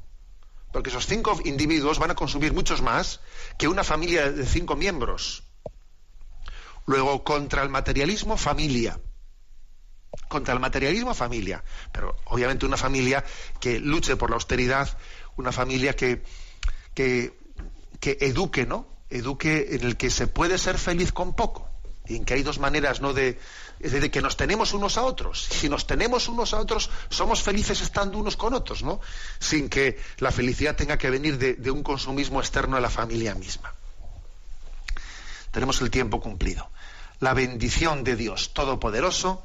Porque 0.72 0.90
esos 0.90 1.06
cinco 1.06 1.38
individuos 1.44 1.98
van 1.98 2.10
a 2.10 2.16
consumir 2.16 2.52
muchos 2.52 2.82
más 2.82 3.20
que 3.58 3.68
una 3.68 3.84
familia 3.84 4.30
de 4.30 4.46
cinco 4.46 4.76
miembros. 4.76 5.44
Luego, 6.86 7.24
contra 7.24 7.62
el 7.62 7.68
materialismo, 7.68 8.36
familia. 8.36 9.00
Contra 10.28 10.54
el 10.54 10.60
materialismo, 10.60 11.14
familia. 11.14 11.62
Pero 11.92 12.16
obviamente 12.26 12.66
una 12.66 12.76
familia 12.76 13.24
que 13.60 13.78
luche 13.80 14.16
por 14.16 14.30
la 14.30 14.36
austeridad, 14.36 14.88
una 15.36 15.52
familia 15.52 15.94
que, 15.94 16.22
que, 16.94 17.38
que 18.00 18.18
eduque, 18.20 18.66
¿no? 18.66 18.86
Eduque 19.10 19.68
en 19.70 19.84
el 19.84 19.96
que 19.96 20.10
se 20.10 20.26
puede 20.26 20.58
ser 20.58 20.78
feliz 20.78 21.12
con 21.12 21.34
poco. 21.34 21.68
Y 22.06 22.16
en 22.16 22.24
que 22.24 22.34
hay 22.34 22.42
dos 22.42 22.58
maneras, 22.58 23.00
¿no? 23.00 23.14
De, 23.14 23.38
es 23.80 23.92
decir, 23.92 24.10
que 24.10 24.22
nos 24.22 24.36
tenemos 24.36 24.72
unos 24.72 24.98
a 24.98 25.02
otros. 25.02 25.44
Si 25.44 25.68
nos 25.68 25.86
tenemos 25.86 26.28
unos 26.28 26.52
a 26.54 26.58
otros, 26.58 26.90
somos 27.08 27.42
felices 27.42 27.80
estando 27.80 28.18
unos 28.18 28.36
con 28.36 28.54
otros, 28.54 28.82
¿no? 28.82 29.00
Sin 29.38 29.68
que 29.68 29.98
la 30.18 30.30
felicidad 30.30 30.76
tenga 30.76 30.98
que 30.98 31.10
venir 31.10 31.38
de, 31.38 31.54
de 31.54 31.70
un 31.70 31.82
consumismo 31.82 32.40
externo 32.40 32.76
a 32.76 32.80
la 32.80 32.90
familia 32.90 33.34
misma. 33.34 33.74
Tenemos 35.50 35.80
el 35.80 35.90
tiempo 35.90 36.20
cumplido. 36.20 36.68
La 37.20 37.32
bendición 37.32 38.04
de 38.04 38.16
Dios 38.16 38.52
Todopoderoso, 38.52 39.44